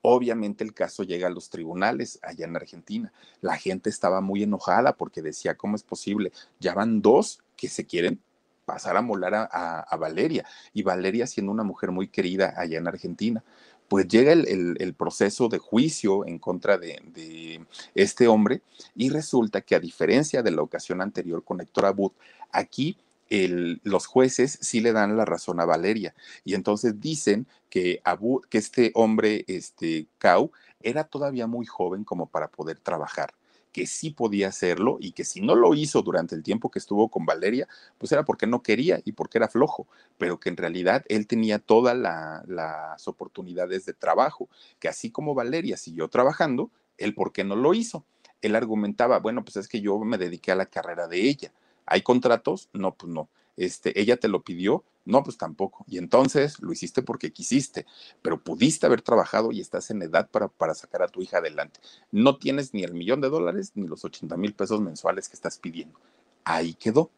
Obviamente 0.03 0.63
el 0.63 0.73
caso 0.73 1.03
llega 1.03 1.27
a 1.27 1.31
los 1.31 1.51
tribunales 1.51 2.21
allá 2.23 2.45
en 2.45 2.55
Argentina. 2.55 3.13
La 3.41 3.57
gente 3.57 3.91
estaba 3.91 4.21
muy 4.21 4.43
enojada 4.43 4.97
porque 4.97 5.23
decía, 5.23 5.57
¿cómo 5.57 5.75
es 5.75 5.83
posible? 5.83 6.33
Ya 6.61 6.75
van 6.75 7.03
dos 7.03 7.41
que 7.57 7.69
se 7.69 7.87
quieren 7.87 8.21
pasar 8.67 8.97
a 8.97 9.01
molar 9.01 9.49
a, 9.51 9.97
Valeria, 9.97 10.45
y 10.75 10.83
Valeria 10.83 11.27
siendo 11.27 11.53
una 11.53 11.63
mujer 11.63 11.91
muy 11.93 12.09
querida 12.09 12.53
allá 12.57 12.77
en 12.77 12.89
Argentina. 12.89 13.43
Pues 13.89 14.09
llega 14.09 14.33
el, 14.33 14.95
proceso 14.99 15.49
de 15.49 15.59
juicio 15.59 16.27
en 16.27 16.39
contra 16.39 16.77
de, 16.77 17.65
este 17.95 18.27
hombre 18.27 18.61
y 18.97 19.09
resulta 19.09 19.61
que 19.61 19.77
a 19.77 19.81
diferencia 19.81 20.43
de 20.43 20.51
la 20.51 20.63
ocasión 20.63 21.01
anterior 21.01 21.45
con 21.45 21.61
Héctor 21.61 21.87
Abud, 21.87 22.13
aquí 22.51 22.99
los 23.31 24.07
jueces 24.07 24.59
sí 24.61 24.81
le 24.81 24.93
dan 24.93 25.17
la 25.17 25.25
razón 25.25 25.59
a 25.61 25.65
Valeria 25.65 26.15
y 26.45 26.55
entonces 26.55 27.01
dicen 27.01 27.47
que, 27.71 28.01
Abud, 28.05 28.45
que 28.49 28.59
este 28.59 28.91
hombre, 28.95 29.45
este 29.49 30.07
Cau, 30.19 30.51
era 30.81 31.05
todavía 31.05 31.47
muy 31.47 31.67
joven 31.67 32.05
como 32.05 32.27
para 32.27 32.49
poder 32.49 32.79
trabajar 32.79 33.35
que 33.77 33.87
sí 33.87 34.09
podía 34.09 34.49
hacerlo 34.49 34.97
y 35.01 35.13
que 35.13 35.23
si 35.23 35.43
no 35.43 35.55
lo 35.55 35.75
hizo 35.75 36.01
durante 36.01 36.35
el 36.35 36.43
tiempo 36.43 36.71
que 36.71 36.79
estuvo 36.79 37.11
con 37.11 37.27
Valeria, 37.27 37.69
pues 37.99 38.11
era 38.11 38.25
porque 38.25 38.47
no 38.47 38.63
quería 38.63 39.03
y 39.05 39.13
porque 39.13 39.37
era 39.37 39.49
flojo, 39.49 39.87
pero 40.17 40.41
que 40.41 40.49
en 40.49 40.57
realidad 40.57 41.05
él 41.11 41.27
tenía 41.27 41.59
todas 41.59 41.95
las 41.95 43.07
oportunidades 43.07 43.85
de 43.85 43.93
trabajo, 43.93 44.49
que 44.79 44.89
así 44.89 45.11
como 45.11 45.35
Valeria 45.35 45.77
siguió 45.77 46.09
trabajando, 46.09 46.71
él 46.97 47.13
por 47.13 47.35
qué 47.35 47.45
no 47.45 47.55
lo 47.55 47.75
hizo. 47.75 48.07
Él 48.41 48.57
argumentaba, 48.57 49.19
bueno, 49.19 49.45
pues 49.45 49.59
es 49.59 49.69
que 49.69 49.83
yo 49.83 49.99
me 49.99 50.17
dediqué 50.17 50.53
a 50.53 50.57
la 50.57 50.65
carrera 50.65 51.07
de 51.07 51.29
ella. 51.29 51.53
¿Hay 51.85 52.01
contratos? 52.01 52.71
No, 52.73 52.95
pues 52.95 53.13
no. 53.13 53.29
Este, 53.57 53.99
ella 54.01 54.17
te 54.17 54.29
lo 54.29 54.43
pidió, 54.43 54.85
no, 55.05 55.23
pues 55.23 55.39
tampoco. 55.39 55.85
Y 55.87 55.99
entonces 55.99 56.61
lo 56.61 56.73
hiciste 56.73 57.03
porque 57.03 57.33
quisiste, 57.33 57.87
pero 58.23 58.43
pudiste 58.43 58.87
haber 58.87 59.03
trabajado 59.03 59.53
y 59.53 59.61
estás 59.61 59.91
en 59.91 60.03
edad 60.03 60.29
para, 60.31 60.49
para 60.49 60.75
sacar 60.75 61.03
a 61.03 61.09
tu 61.09 61.23
hija 61.23 61.39
adelante. 61.39 61.81
No 62.11 62.37
tienes 62.39 62.75
ni 62.75 62.83
el 62.83 62.93
millón 62.93 63.21
de 63.21 63.29
dólares 63.29 63.73
ni 63.75 63.87
los 63.87 64.05
80 64.05 64.37
mil 64.37 64.53
pesos 64.55 64.81
mensuales 64.81 65.29
que 65.29 65.37
estás 65.37 65.59
pidiendo. 65.59 65.99
Ahí 66.45 66.75
quedó. 66.75 67.11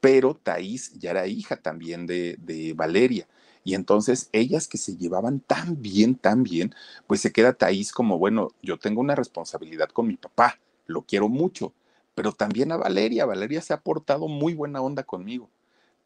Pero 0.00 0.34
Thais 0.34 0.92
ya 0.98 1.10
era 1.10 1.26
hija 1.26 1.56
también 1.56 2.06
de, 2.06 2.36
de 2.38 2.72
Valeria. 2.74 3.26
Y 3.64 3.74
entonces 3.74 4.28
ellas 4.32 4.68
que 4.68 4.78
se 4.78 4.96
llevaban 4.96 5.40
tan 5.40 5.82
bien, 5.82 6.14
tan 6.14 6.42
bien, 6.42 6.74
pues 7.06 7.20
se 7.20 7.32
queda 7.32 7.54
Thais 7.54 7.92
como, 7.92 8.18
bueno, 8.18 8.50
yo 8.62 8.78
tengo 8.78 9.00
una 9.00 9.16
responsabilidad 9.16 9.88
con 9.88 10.06
mi 10.06 10.16
papá, 10.16 10.60
lo 10.86 11.02
quiero 11.02 11.28
mucho, 11.28 11.72
pero 12.14 12.32
también 12.32 12.70
a 12.70 12.76
Valeria, 12.76 13.26
Valeria 13.26 13.60
se 13.60 13.74
ha 13.74 13.80
portado 13.80 14.28
muy 14.28 14.54
buena 14.54 14.80
onda 14.80 15.02
conmigo. 15.02 15.50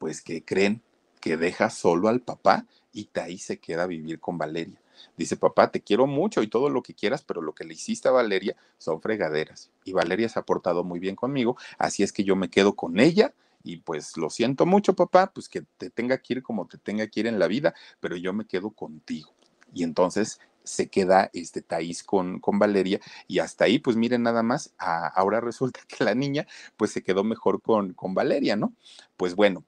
Pues 0.01 0.23
que 0.23 0.43
creen 0.43 0.81
que 1.21 1.37
deja 1.37 1.69
solo 1.69 2.09
al 2.09 2.21
papá 2.21 2.65
y 2.91 3.05
Taí 3.05 3.37
se 3.37 3.59
queda 3.59 3.83
a 3.83 3.87
vivir 3.87 4.19
con 4.19 4.39
Valeria. 4.39 4.81
Dice, 5.17 5.37
papá, 5.37 5.71
te 5.71 5.83
quiero 5.83 6.07
mucho 6.07 6.43
y 6.43 6.49
todo 6.49 6.71
lo 6.71 6.83
que 6.83 6.95
quieras, 6.95 7.23
pero 7.23 7.43
lo 7.43 7.55
que 7.55 7.65
le 7.65 7.75
hiciste 7.75 8.09
a 8.09 8.13
Valeria 8.13 8.57
son 8.79 9.03
fregaderas. 9.03 9.71
Y 9.85 9.93
Valeria 9.93 10.31
se 10.31 10.39
ha 10.39 10.43
portado 10.43 10.85
muy 10.85 11.01
bien 11.01 11.17
conmigo, 11.17 11.59
así 11.77 12.03
es 12.03 12.13
que 12.13 12.25
yo 12.25 12.35
me 12.35 12.49
quedo 12.49 12.75
con 12.75 12.99
ella 12.99 13.35
y 13.63 13.77
pues 13.77 14.17
lo 14.17 14.31
siento 14.31 14.65
mucho, 14.65 14.95
papá, 14.95 15.31
pues 15.35 15.51
que 15.51 15.65
te 15.77 15.91
tenga 15.91 16.17
que 16.17 16.33
ir 16.35 16.43
como 16.43 16.67
te 16.67 16.79
tenga 16.79 17.07
que 17.09 17.21
ir 17.21 17.27
en 17.27 17.39
la 17.39 17.47
vida, 17.47 17.75
pero 18.01 18.17
yo 18.17 18.33
me 18.33 18.47
quedo 18.47 18.71
contigo. 18.71 19.35
Y 19.75 19.85
entonces 19.85 20.41
se 20.65 20.89
queda 20.89 21.31
este 21.35 21.61
Taís 21.63 22.03
con, 22.03 22.39
con 22.41 22.59
Valeria 22.59 23.01
y 23.27 23.41
hasta 23.41 23.65
ahí, 23.65 23.79
pues 23.79 23.97
miren 23.97 24.23
nada 24.23 24.43
más, 24.43 24.73
ahora 24.79 25.41
resulta 25.41 25.81
que 25.89 26.05
la 26.05 26.15
niña 26.15 26.47
pues 26.77 26.93
se 26.93 27.03
quedó 27.03 27.25
mejor 27.25 27.61
con, 27.61 27.93
con 27.93 28.15
Valeria, 28.15 28.57
¿no? 28.57 28.73
Pues 29.17 29.35
bueno, 29.35 29.65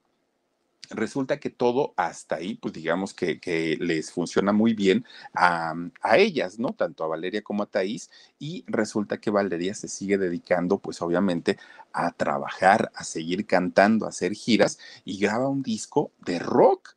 resulta 0.89 1.39
que 1.39 1.49
todo 1.49 1.93
hasta 1.97 2.35
ahí, 2.35 2.55
pues 2.55 2.73
digamos 2.73 3.13
que, 3.13 3.39
que 3.39 3.77
les 3.79 4.11
funciona 4.11 4.51
muy 4.51 4.73
bien 4.73 5.05
a, 5.33 5.73
a, 6.01 6.17
ellas, 6.17 6.59
¿no? 6.59 6.73
Tanto 6.73 7.03
a 7.03 7.07
Valeria 7.07 7.41
como 7.41 7.63
a 7.63 7.65
Thais, 7.67 8.09
y 8.39 8.63
resulta 8.67 9.19
que 9.19 9.31
Valeria 9.31 9.73
se 9.73 9.87
sigue 9.87 10.17
dedicando, 10.17 10.79
pues 10.79 11.01
obviamente, 11.01 11.57
a 11.93 12.11
trabajar, 12.11 12.91
a 12.95 13.03
seguir 13.03 13.45
cantando, 13.45 14.05
a 14.05 14.09
hacer 14.09 14.33
giras, 14.33 14.79
y 15.05 15.17
graba 15.19 15.47
un 15.47 15.63
disco 15.63 16.11
de 16.25 16.39
rock. 16.39 16.95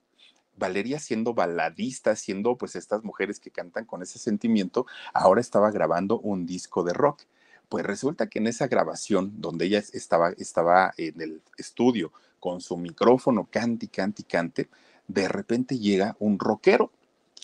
Valeria 0.58 0.98
siendo 0.98 1.34
baladista, 1.34 2.16
siendo 2.16 2.56
pues 2.56 2.76
estas 2.76 3.04
mujeres 3.04 3.40
que 3.40 3.50
cantan 3.50 3.84
con 3.84 4.02
ese 4.02 4.18
sentimiento, 4.18 4.86
ahora 5.12 5.42
estaba 5.42 5.70
grabando 5.70 6.18
un 6.20 6.46
disco 6.46 6.82
de 6.82 6.94
rock. 6.94 7.24
Pues 7.68 7.84
resulta 7.84 8.28
que 8.28 8.38
en 8.38 8.46
esa 8.46 8.66
grabación, 8.66 9.34
donde 9.40 9.66
ella 9.66 9.80
estaba, 9.92 10.30
estaba 10.30 10.94
en 10.96 11.20
el 11.20 11.42
estudio 11.58 12.10
con 12.46 12.60
su 12.60 12.76
micrófono, 12.76 13.48
cante, 13.50 13.88
cante, 13.88 14.22
cante, 14.22 14.68
de 15.08 15.26
repente 15.26 15.80
llega 15.80 16.14
un 16.20 16.38
rockero 16.38 16.92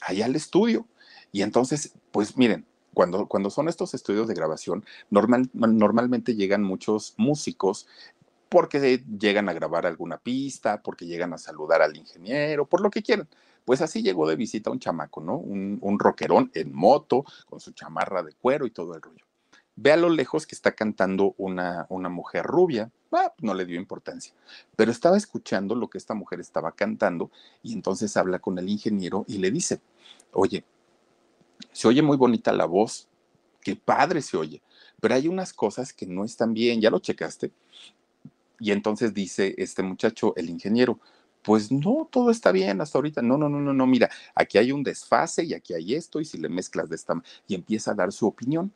allá 0.01 0.27
al 0.27 0.37
estudio. 0.37 0.87
Y 1.33 1.43
entonces, 1.43 1.95
pues 2.13 2.37
miren, 2.37 2.65
cuando, 2.95 3.27
cuando 3.27 3.51
son 3.51 3.69
estos 3.69 3.95
estudios 3.95 4.29
de 4.29 4.35
grabación, 4.35 4.85
normal, 5.11 5.51
normalmente 5.55 6.37
llegan 6.37 6.63
muchos 6.63 7.15
músicos 7.17 7.89
porque 8.49 9.03
llegan 9.19 9.49
a 9.49 9.55
grabar 9.55 9.87
alguna 9.87 10.19
pista, 10.19 10.83
porque 10.83 11.07
llegan 11.07 11.33
a 11.33 11.39
saludar 11.39 11.83
al 11.83 11.97
ingeniero, 11.97 12.65
por 12.67 12.81
lo 12.81 12.89
que 12.89 13.03
quieran. 13.03 13.29
Pues 13.65 13.81
así 13.81 14.03
llegó 14.03 14.29
de 14.29 14.37
visita 14.37 14.71
un 14.71 14.79
chamaco, 14.79 15.21
¿no? 15.21 15.37
Un, 15.37 15.79
un 15.81 15.99
rockerón 15.99 16.53
en 16.55 16.73
moto, 16.73 17.25
con 17.47 17.59
su 17.59 17.73
chamarra 17.73 18.23
de 18.23 18.35
cuero 18.35 18.67
y 18.67 18.71
todo 18.71 18.95
el 18.95 19.03
rollo. 19.03 19.25
Ve 19.77 19.93
a 19.93 19.97
lo 19.97 20.11
lejos 20.11 20.47
que 20.47 20.55
está 20.55 20.73
cantando 20.73 21.35
una, 21.39 21.87
una 21.89 22.09
mujer 22.09 22.45
rubia. 22.45 22.91
No 23.41 23.55
le 23.55 23.67
dio 23.67 23.77
importancia. 23.79 24.33
Pero 24.77 24.91
estaba 24.91 25.17
escuchando 25.17 25.75
lo 25.75 25.89
que 25.89 25.99
esta 25.99 26.15
mujer 26.15 26.41
estaba 26.41 26.73
cantando 26.73 27.31
y 27.63 27.75
entonces 27.75 28.17
habla 28.17 28.39
con 28.39 28.59
el 28.59 28.69
ingeniero 28.69 29.25
y 29.29 29.39
le 29.39 29.51
dice, 29.51 29.81
oye, 30.33 30.65
se 31.73 31.89
oye 31.89 32.03
muy 32.03 32.17
bonita 32.17 32.53
la 32.53 32.65
voz, 32.65 33.09
qué 33.61 33.77
padre 33.77 34.23
se 34.23 34.37
oye, 34.37 34.63
pero 35.01 35.15
hay 35.15 35.29
unas 35.29 35.53
cosas 35.53 35.93
que 35.93 36.07
no 36.07 36.25
están 36.25 36.55
bien, 36.55 36.81
¿ya 36.81 36.91
lo 36.91 37.01
checaste? 37.01 37.53
Y 38.59 38.71
entonces 38.73 39.13
dice 39.13 39.55
este 39.59 39.83
muchacho, 39.83 40.35
el 40.37 40.49
ingeniero, 40.49 40.99
pues 41.43 41.73
no, 41.73 42.09
todo 42.11 42.31
está 42.31 42.53
bien 42.53 42.81
hasta 42.81 42.99
ahorita. 42.99 43.21
No, 43.21 43.37
no, 43.37 43.49
no, 43.49 43.61
no, 43.61 43.73
no, 43.73 43.87
mira, 43.87 44.09
aquí 44.35 44.59
hay 44.59 44.71
un 44.71 44.85
desfase 44.85 45.45
y 45.45 45.55
aquí 45.55 45.75
hay 45.75 45.95
esto 45.95 46.21
y 46.21 46.25
si 46.25 46.39
le 46.39 46.49
mezclas 46.49 46.89
de 46.89 46.97
esta 46.97 47.21
y 47.49 47.57
empieza 47.57 47.91
a 47.91 47.95
dar 47.95 48.13
su 48.13 48.27
opinión 48.27 48.73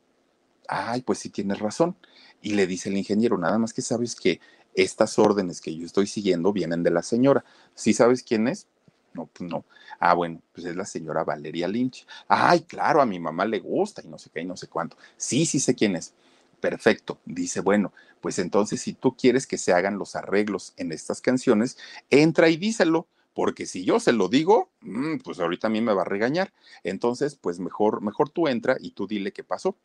ay, 0.69 1.03
pues 1.03 1.19
sí 1.19 1.31
tienes 1.31 1.59
razón. 1.59 1.97
Y 2.43 2.55
le 2.55 2.67
dice 2.67 2.89
el 2.89 2.97
ingeniero, 2.97 3.39
nada 3.39 3.59
más 3.59 3.73
que 3.73 3.83
sabes 3.83 4.15
que 4.15 4.41
estas 4.75 5.19
órdenes 5.19 5.61
que 5.61 5.75
yo 5.77 5.87
estoy 5.87 6.07
siguiendo 6.07 6.53
vienen 6.53 6.83
de 6.83 6.91
la 6.91 7.03
señora. 7.03 7.45
¿Sí 7.75 7.93
sabes 7.95 8.23
quién 8.23 8.49
es? 8.49 8.67
No, 9.15 9.27
pues 9.33 9.49
no. 9.51 9.65
Ah, 9.99 10.15
bueno, 10.15 10.43
pues 10.53 10.67
es 10.67 10.77
la 10.77 10.85
señora 10.85 11.25
Valeria 11.25 11.69
Lynch. 11.69 12.07
Ay, 12.29 12.61
claro, 12.63 13.01
a 13.01 13.07
mi 13.07 13.19
mamá 13.19 13.47
le 13.47 13.61
gusta 13.61 14.03
y 14.05 14.09
no 14.09 14.19
sé 14.19 14.31
qué 14.33 14.43
y 14.43 14.45
no 14.45 14.57
sé 14.57 14.69
cuánto. 14.69 14.97
Sí, 15.17 15.47
sí 15.47 15.59
sé 15.59 15.75
quién 15.75 15.97
es. 15.97 16.13
Perfecto. 16.61 17.19
Dice, 17.25 17.61
bueno, 17.61 17.93
pues 18.21 18.39
entonces 18.39 18.81
si 18.81 18.93
tú 18.93 19.17
quieres 19.17 19.47
que 19.47 19.59
se 19.59 19.73
hagan 19.73 19.99
los 19.99 20.17
arreglos 20.17 20.75
en 20.77 20.93
estas 20.93 21.21
canciones, 21.21 21.79
entra 22.11 22.49
y 22.51 22.57
díselo 22.57 23.07
porque 23.35 23.67
si 23.67 23.85
yo 23.85 24.01
se 24.01 24.13
lo 24.13 24.29
digo, 24.29 24.71
mm, 24.81 25.19
pues 25.19 25.39
ahorita 25.41 25.67
a 25.67 25.71
mí 25.71 25.81
me 25.83 25.93
va 25.95 26.03
a 26.03 26.05
regañar. 26.07 26.53
Entonces, 26.85 27.37
pues 27.37 27.59
mejor, 27.61 28.01
mejor 28.03 28.31
tú 28.31 28.49
entra 28.49 28.77
y 28.81 28.93
tú 28.93 29.07
dile 29.07 29.33
qué 29.33 29.45
pasó. 29.45 29.77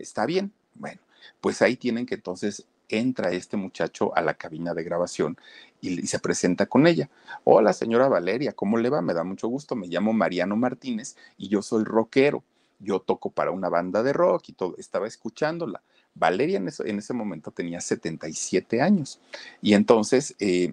¿Está 0.00 0.26
bien? 0.26 0.52
Bueno, 0.74 1.00
pues 1.40 1.62
ahí 1.62 1.76
tienen 1.76 2.06
que 2.06 2.14
entonces 2.14 2.66
entra 2.88 3.30
este 3.30 3.56
muchacho 3.56 4.16
a 4.16 4.22
la 4.22 4.34
cabina 4.34 4.74
de 4.74 4.82
grabación 4.82 5.36
y, 5.80 6.06
se 6.06 6.18
presenta 6.18 6.66
con 6.66 6.86
ella. 6.86 7.08
Hola, 7.44 7.72
señora 7.72 8.08
Valeria, 8.08 8.52
¿cómo 8.52 8.78
le 8.78 8.90
va? 8.90 9.02
Me 9.02 9.14
da 9.14 9.24
mucho 9.24 9.48
gusto. 9.48 9.76
Me 9.76 9.86
llamo 9.86 10.12
Mariano 10.12 10.56
Martínez 10.56 11.16
y 11.38 11.48
yo 11.48 11.62
soy 11.62 11.84
rockero. 11.84 12.42
Yo 12.78 13.00
toco 13.00 13.30
para 13.30 13.50
una 13.50 13.68
banda 13.68 14.02
de 14.02 14.12
rock 14.12 14.48
y 14.48 14.52
todo. 14.52 14.74
Estaba 14.78 15.06
escuchándola. 15.06 15.82
Valeria 16.14 16.56
en, 16.56 16.68
en 16.86 16.98
ese 16.98 17.12
momento 17.12 17.50
tenía 17.50 17.80
77 17.80 18.80
años. 18.80 19.20
Y 19.62 19.74
entonces, 19.74 20.34
eh, 20.40 20.72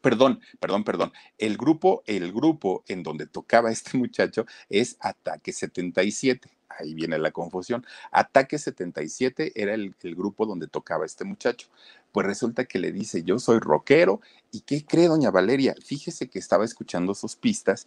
perdón, 0.00 0.40
perdón, 0.60 0.84
perdón. 0.84 1.12
El 1.38 1.56
grupo, 1.56 2.02
el 2.06 2.32
grupo 2.32 2.84
en 2.86 3.02
donde 3.02 3.26
tocaba 3.26 3.70
este 3.70 3.98
muchacho 3.98 4.46
es 4.68 4.96
Ataque 5.00 5.52
77 5.52 6.55
ahí 6.78 6.94
viene 6.94 7.18
la 7.18 7.30
confusión. 7.30 7.84
Ataque 8.10 8.58
77 8.58 9.52
era 9.54 9.74
el, 9.74 9.94
grupo 10.14 10.46
donde 10.46 10.66
tocaba 10.68 11.04
este 11.04 11.24
muchacho. 11.24 11.68
Pues 12.12 12.26
resulta 12.26 12.64
que 12.64 12.78
le 12.78 12.92
dice, 12.92 13.22
yo 13.22 13.38
soy 13.38 13.58
rockero. 13.58 14.20
¿Y 14.50 14.60
qué 14.60 14.84
cree, 14.84 15.08
doña 15.08 15.30
Valeria? 15.30 15.74
Fíjese 15.84 16.28
que 16.28 16.38
estaba 16.38 16.64
escuchando 16.64 17.14
sus 17.14 17.36
pistas 17.36 17.86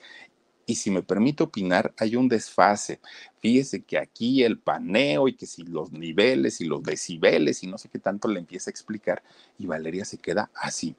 y 0.69 0.75
si 0.75 0.91
me 0.91 1.01
permite 1.01 1.41
opinar, 1.41 1.95
hay 1.97 2.15
un 2.15 2.29
desfase. 2.29 2.99
Fíjese 3.39 3.81
que 3.81 3.97
aquí 3.97 4.43
el 4.43 4.59
paneo 4.59 5.27
y 5.27 5.33
que 5.33 5.47
si 5.47 5.63
los 5.63 5.91
niveles 5.91 6.61
y 6.61 6.65
los 6.65 6.83
decibeles 6.83 7.63
y 7.63 7.67
no 7.67 7.79
sé 7.79 7.89
qué 7.89 7.97
tanto 7.97 8.27
le 8.27 8.39
empieza 8.39 8.69
a 8.69 8.73
explicar 8.73 9.23
y 9.57 9.65
Valeria 9.65 10.05
se 10.05 10.19
queda 10.19 10.51
así. 10.53 10.95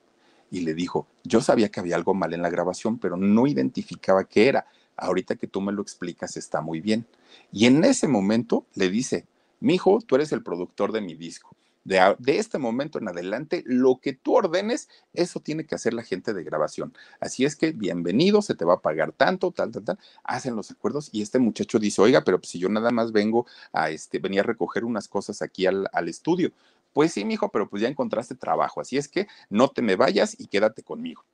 Y 0.51 0.63
le 0.63 0.75
dijo, 0.75 1.07
yo 1.23 1.41
sabía 1.41 1.69
que 1.69 1.79
había 1.79 1.95
algo 1.95 2.15
mal 2.15 2.35
en 2.35 2.43
la 2.43 2.51
grabación, 2.51 2.99
pero 2.99 3.17
no 3.17 3.47
identificaba 3.47 4.25
qué 4.25 4.49
era 4.49 4.67
ahorita 5.01 5.37
que 5.37 5.47
tú 5.47 5.61
me 5.61 5.73
lo 5.73 5.83
explicas 5.83 6.37
está 6.37 6.61
muy 6.61 6.81
bien. 6.81 7.07
Y 7.53 7.67
en 7.67 7.85
ese 7.85 8.07
momento 8.07 8.67
le 8.75 8.91
dice, 8.91 9.27
mi 9.59 9.75
hijo, 9.75 9.99
tú 10.07 10.15
eres 10.15 10.33
el 10.33 10.43
productor 10.43 10.93
de 10.93 11.01
mi 11.01 11.15
disco. 11.15 11.57
De, 11.83 12.15
de, 12.19 12.39
este 12.39 12.59
momento 12.59 12.99
en 12.99 13.09
adelante, 13.09 13.63
lo 13.67 14.01
que 14.01 14.13
tú 14.13 14.37
ordenes, 14.37 14.91
eso 15.15 15.41
tiene 15.41 15.65
que 15.65 15.75
hacer 15.75 15.95
la 15.95 16.03
gente 16.03 16.35
de 16.35 16.45
grabación. 16.45 16.93
Así 17.21 17.47
es 17.47 17.57
que 17.57 17.73
bienvenido, 17.73 18.43
se 18.43 18.55
te 18.55 18.67
va 18.67 18.75
a 18.75 18.81
pagar 18.81 19.13
tanto, 19.13 19.51
tal, 19.51 19.71
tal, 19.73 19.85
tal. 19.85 19.99
Hacen 20.23 20.55
los 20.57 20.71
acuerdos 20.71 21.09
y 21.11 21.23
este 21.23 21.39
muchacho 21.39 21.79
dice, 21.79 22.03
oiga, 22.03 22.23
pero 22.23 22.39
si 22.43 22.59
yo 22.59 22.69
nada 22.69 22.91
más 22.91 23.13
vengo 23.13 23.47
a 23.73 23.91
este, 23.91 24.19
venía 24.19 24.43
a 24.43 24.45
recoger 24.45 24.85
unas 24.85 25.09
cosas 25.09 25.41
aquí 25.41 25.67
al, 25.67 25.89
al 25.93 26.09
estudio. 26.09 26.53
Pues 26.93 27.13
sí, 27.13 27.25
mi 27.25 27.35
hijo, 27.35 27.51
pero 27.51 27.69
pues 27.69 27.83
ya 27.83 27.89
encontraste 27.89 28.35
trabajo. 28.35 28.81
Así 28.81 28.99
es 28.99 29.09
que 29.09 29.27
no 29.49 29.69
te 29.69 29.81
me 29.81 29.97
vayas 29.97 30.39
y 30.39 30.49
quédate 30.49 30.83
conmigo 30.83 31.25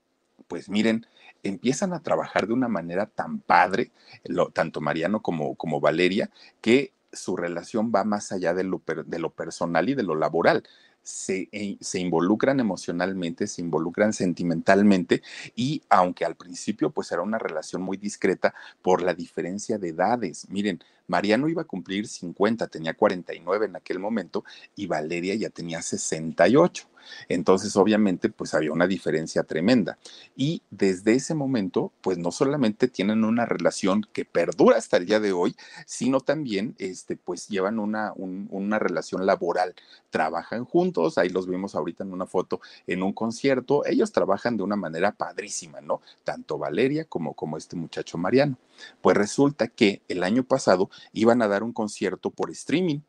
pues 0.49 0.69
miren, 0.69 1.07
empiezan 1.43 1.93
a 1.93 2.03
trabajar 2.03 2.47
de 2.47 2.53
una 2.53 2.69
manera 2.69 3.07
tan 3.07 3.39
padre, 3.39 3.91
tanto 4.53 4.81
Mariano 4.81 5.23
como, 5.23 5.55
como 5.55 5.81
Valeria, 5.81 6.31
que 6.61 6.93
su 7.13 7.37
relación 7.37 7.93
va 7.95 8.05
más 8.05 8.33
allá 8.33 8.55
de 8.55 8.65
lo, 8.65 8.83
de 9.07 9.19
lo 9.19 9.31
personal 9.31 9.89
y 9.89 9.95
de 9.95 10.03
lo 10.03 10.15
laboral. 10.15 10.65
Se, 11.03 11.49
eh, 11.53 11.77
se, 11.81 12.01
involucran 12.01 12.59
emocionalmente, 12.59 13.47
se 13.47 13.63
involucran 13.63 14.13
sentimentalmente 14.13 15.23
y 15.55 15.83
aunque 15.89 16.25
al 16.25 16.35
principio 16.35 16.91
pues 16.91 17.13
era 17.13 17.23
una 17.23 17.39
relación 17.39 17.81
muy 17.81 17.97
discreta 17.97 18.55
por 18.83 19.03
la 19.03 19.15
diferencia 19.15 19.79
de 19.79 19.91
edades, 19.91 20.49
miren, 20.51 20.83
Mariano 21.07 21.49
iba 21.49 21.63
a 21.63 21.67
cumplir 21.67 22.07
50, 22.07 22.67
tenía 22.69 22.95
49 22.95 23.67
en 23.67 23.77
aquel 23.77 23.99
momento 23.99 24.45
y 24.75 24.87
Valeria 24.87 25.35
ya 25.35 25.51
tenía 25.51 25.83
68. 25.83 26.89
Entonces, 27.29 27.77
obviamente, 27.77 28.29
pues 28.29 28.55
había 28.55 28.73
una 28.73 28.87
diferencia 28.87 29.43
tremenda. 29.43 29.99
Y 30.37 30.63
desde 30.71 31.15
ese 31.15 31.35
momento, 31.35 31.93
pues 32.01 32.19
no 32.19 32.33
solamente 32.33 32.89
tienen 32.89 33.25
una 33.25 33.47
relación 33.47 34.07
que 34.13 34.25
perdura 34.25 34.77
hasta 34.77 34.97
el 34.97 35.07
día 35.07 35.21
de 35.21 35.33
hoy, 35.33 35.57
sino 35.87 36.21
también, 36.21 36.75
este, 36.79 37.17
pues 37.17 37.49
llevan 37.49 37.79
una, 37.79 38.13
una 38.17 38.79
relación 38.79 39.27
laboral. 39.27 39.75
Trabajan 40.11 40.65
juntos, 40.65 41.19
ahí 41.19 41.29
los 41.29 41.47
vimos 41.47 41.75
ahorita 41.75 42.05
en 42.05 42.13
una 42.13 42.27
foto 42.27 42.61
en 42.87 43.03
un 43.03 43.13
concierto. 43.13 43.85
Ellos 43.87 44.13
trabajan 44.13 44.57
de 44.57 44.63
una 44.63 44.77
manera 44.77 45.13
padrísima, 45.13 45.81
¿no? 45.81 46.01
Tanto 46.25 46.59
Valeria 46.59 47.05
como, 47.05 47.35
como 47.35 47.57
este 47.57 47.77
muchacho 47.77 48.19
Mariano. 48.19 48.57
Pues 49.01 49.17
resulta 49.17 49.69
que 49.69 50.03
el 50.09 50.23
año 50.23 50.45
pasado 50.45 50.91
iban 51.13 51.43
a 51.43 51.49
dar 51.49 51.63
un 51.63 51.73
concierto 51.73 52.31
por 52.31 52.51
streaming 52.51 53.01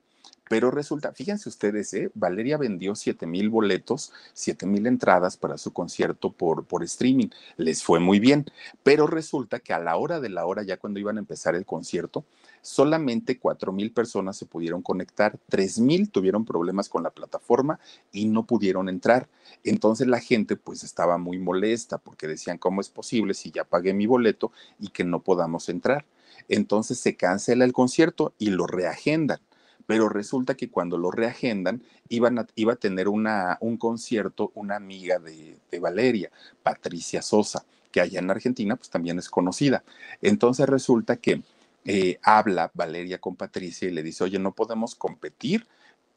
pero 0.49 0.71
resulta, 0.71 1.11
fíjense 1.13 1.49
ustedes, 1.49 1.93
¿eh? 1.93 2.09
Valeria 2.13 2.57
vendió 2.57 2.95
7 2.95 3.25
mil 3.27 3.49
boletos, 3.49 4.13
7 4.33 4.65
mil 4.65 4.87
entradas 4.87 5.37
para 5.37 5.57
su 5.57 5.73
concierto 5.73 6.31
por, 6.31 6.65
por 6.65 6.83
streaming. 6.83 7.29
Les 7.57 7.83
fue 7.83 7.99
muy 7.99 8.19
bien. 8.19 8.45
Pero 8.83 9.07
resulta 9.07 9.59
que 9.59 9.73
a 9.73 9.79
la 9.79 9.97
hora 9.97 10.19
de 10.19 10.29
la 10.29 10.45
hora, 10.45 10.63
ya 10.63 10.77
cuando 10.77 10.99
iban 10.99 11.17
a 11.17 11.19
empezar 11.19 11.55
el 11.55 11.65
concierto, 11.65 12.25
solamente 12.61 13.39
4 13.39 13.71
mil 13.71 13.91
personas 13.91 14.37
se 14.37 14.45
pudieron 14.45 14.81
conectar, 14.81 15.37
3 15.49 15.79
mil 15.79 16.09
tuvieron 16.11 16.45
problemas 16.45 16.89
con 16.89 17.03
la 17.03 17.11
plataforma 17.11 17.79
y 18.11 18.25
no 18.25 18.45
pudieron 18.45 18.89
entrar. 18.89 19.27
Entonces 19.63 20.07
la 20.07 20.19
gente 20.19 20.55
pues 20.55 20.83
estaba 20.83 21.17
muy 21.17 21.39
molesta 21.39 21.97
porque 21.97 22.27
decían, 22.27 22.57
¿cómo 22.57 22.81
es 22.81 22.89
posible 22.89 23.33
si 23.33 23.51
ya 23.51 23.65
pagué 23.65 23.93
mi 23.93 24.05
boleto 24.05 24.51
y 24.79 24.89
que 24.89 25.03
no 25.03 25.21
podamos 25.23 25.67
entrar? 25.69 26.05
Entonces 26.49 26.99
se 26.99 27.15
cancela 27.15 27.65
el 27.65 27.73
concierto 27.73 28.33
y 28.37 28.51
lo 28.51 28.67
reagendan 28.67 29.39
pero 29.87 30.09
resulta 30.09 30.55
que 30.55 30.69
cuando 30.69 30.99
lo 30.99 31.09
reagendan, 31.09 31.81
iban 32.09 32.37
a, 32.37 32.47
iba 32.55 32.73
a 32.73 32.75
tener 32.75 33.07
una, 33.07 33.57
un 33.61 33.77
concierto 33.77 34.51
una 34.53 34.75
amiga 34.75 35.17
de, 35.17 35.57
Valeria, 35.79 36.29
Patricia 36.61 37.21
Sosa, 37.21 37.65
que 37.91 38.01
allá 38.01 38.19
en 38.19 38.29
Argentina 38.29 38.75
pues 38.75 38.89
también 38.89 39.17
es 39.17 39.29
conocida. 39.29 39.83
Entonces 40.21 40.67
resulta 40.67 41.15
que 41.17 41.41
eh, 41.85 42.19
habla 42.21 42.69
Valeria 42.73 43.17
con 43.19 43.35
Patricia 43.37 43.87
y 43.87 43.91
le 43.91 44.03
dice, 44.03 44.25
oye, 44.25 44.37
no 44.37 44.51
podemos 44.51 44.93
competir 44.93 45.65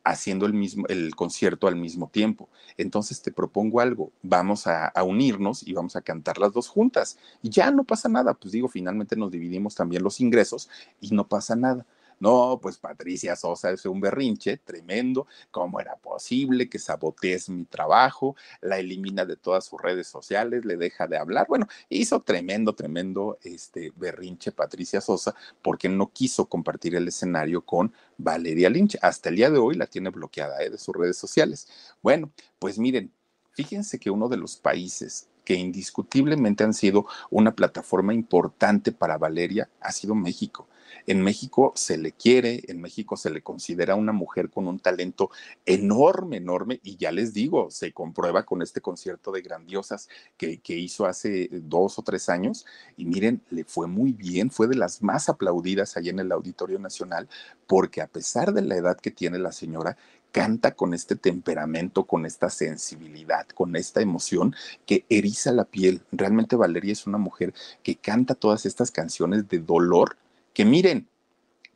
haciendo 0.03 0.47
el 0.47 0.55
mismo 0.55 0.87
el 0.89 1.15
concierto 1.15 1.69
al 1.69 1.77
mismo 1.77 2.09
tiempo. 2.09 2.49
Entonces 2.77 3.23
te 3.23 3.31
propongo 3.31 3.81
algo, 3.81 4.11
vamos 4.23 4.67
a, 4.67 4.87
a, 4.87 5.05
unirnos 5.05 5.63
y 5.63 5.75
vamos 5.75 5.95
a 5.95 6.01
cantar 6.03 6.39
las 6.39 6.53
dos 6.53 6.69
juntas. 6.69 7.19
Y 7.43 7.51
ya 7.51 7.71
no 7.71 7.85
pasa 7.85 8.09
nada, 8.09 8.35
pues 8.35 8.51
digo, 8.51 8.67
finalmente 8.67 9.15
nos 9.15 9.31
dividimos 9.31 9.77
también 9.77 10.03
los 10.03 10.21
ingresos 10.21 10.69
y 11.01 11.11
no 11.11 11.29
pasa 11.29 11.55
nada. 11.55 11.87
No, 12.21 12.61
pues 12.61 12.77
Patricia 12.77 13.35
Sosa 13.35 13.71
es 13.71 13.87
un 13.87 13.99
berrinche 13.99 14.59
tremendo. 14.59 15.27
¿Cómo 15.51 15.81
era 15.81 15.97
posible 15.97 16.69
que 16.69 16.79
sabotees 16.79 17.49
mi 17.49 17.65
trabajo? 17.65 18.37
La 18.61 18.79
elimina 18.79 19.25
de 19.25 19.37
todas 19.37 19.65
sus 19.65 19.81
redes 19.81 20.07
sociales, 20.07 20.67
le 20.67 20.77
deja 20.77 21.07
de 21.07 21.17
hablar. 21.17 21.47
Bueno, 21.49 21.67
hizo 21.89 22.21
tremendo, 22.21 22.75
tremendo 22.75 23.39
este 23.43 23.91
berrinche 23.97 24.53
Patricia 24.53 25.01
Sosa 25.01 25.35
porque 25.63 25.89
no 25.89 26.13
quiso 26.13 26.47
compartir 26.47 26.95
el 26.95 27.09
escenario 27.09 27.65
con 27.65 27.95
Valeria 28.19 28.69
Lynch. 28.69 28.99
Hasta 29.01 29.31
el 29.31 29.37
día 29.37 29.51
de 29.51 29.59
hoy 29.59 29.77
la 29.77 29.87
tiene 29.87 30.11
bloqueada 30.11 30.63
¿eh? 30.63 30.69
de 30.69 30.77
sus 30.77 30.95
redes 30.95 31.17
sociales. 31.17 31.69
Bueno, 32.03 32.31
pues 32.59 32.79
miren, 32.79 33.15
fíjense 33.53 33.99
que 33.99 34.11
uno 34.11 34.29
de 34.29 34.37
los 34.37 34.59
países 34.59 35.30
que 35.45 35.55
indiscutiblemente 35.55 36.65
han 36.65 36.75
sido 36.75 37.07
una 37.31 37.55
plataforma 37.55 38.15
importante 38.15 38.93
para 38.93 39.19
Valeria 39.19 39.69
ha 39.81 39.93
sido 39.93 40.15
México. 40.15 40.69
En 41.07 41.23
México 41.23 41.73
se 41.77 41.99
le 41.99 42.13
quiere, 42.13 42.63
en 42.69 42.81
México 42.81 43.17
se 43.17 43.31
le 43.31 43.43
considera 43.43 43.95
una 43.95 44.13
mujer 44.13 44.51
con 44.51 44.67
un 44.67 44.79
talento 44.79 45.31
enorme, 45.67 46.39
enorme, 46.39 46.81
y 46.83 46.97
ya 46.97 47.13
les 47.13 47.33
digo, 47.33 47.71
se 47.71 47.93
comprueba 47.93 48.45
con 48.45 48.63
este 48.63 48.81
concierto 48.81 49.33
de 49.33 49.43
grandiosas 49.43 50.09
que, 50.37 50.59
que 50.59 50.77
hizo 50.77 51.07
hace 51.07 51.49
dos 51.53 51.99
o 51.99 52.03
tres 52.03 52.29
años, 52.29 52.67
y 52.97 53.05
miren, 53.05 53.43
le 53.51 53.65
fue 53.65 53.87
muy 53.87 54.13
bien, 54.13 54.51
fue 54.51 54.69
de 54.69 54.77
las 54.77 55.03
más 55.03 55.29
aplaudidas 55.29 55.97
allá 55.97 56.11
en 56.11 56.21
el 56.21 56.33
Auditorio 56.33 56.79
Nacional, 56.79 57.29
porque 57.67 58.03
a 58.03 58.09
pesar 58.09 58.53
de 58.53 58.63
la 58.63 58.77
edad 58.77 58.99
que 58.99 59.11
tiene 59.11 59.39
la 59.39 59.53
señora, 59.53 59.97
canta 60.33 60.75
con 60.75 60.95
este 60.95 61.17
temperamento, 61.17 62.05
con 62.05 62.27
esta 62.27 62.51
sensibilidad, 62.51 63.47
con 63.49 63.77
esta 63.77 64.01
emoción 64.01 64.55
que 64.87 65.05
eriza 65.09 65.53
la 65.53 65.65
piel. 65.65 66.03
Realmente 66.13 66.57
Valeria 66.57 66.93
es 66.93 67.07
una 67.07 67.19
mujer 67.19 67.53
que 67.83 67.97
canta 67.97 68.35
todas 68.35 68.67
estas 68.67 68.91
canciones 68.91 69.49
de 69.49 69.59
dolor 69.59 70.17
que 70.55 70.65
miren, 70.65 71.09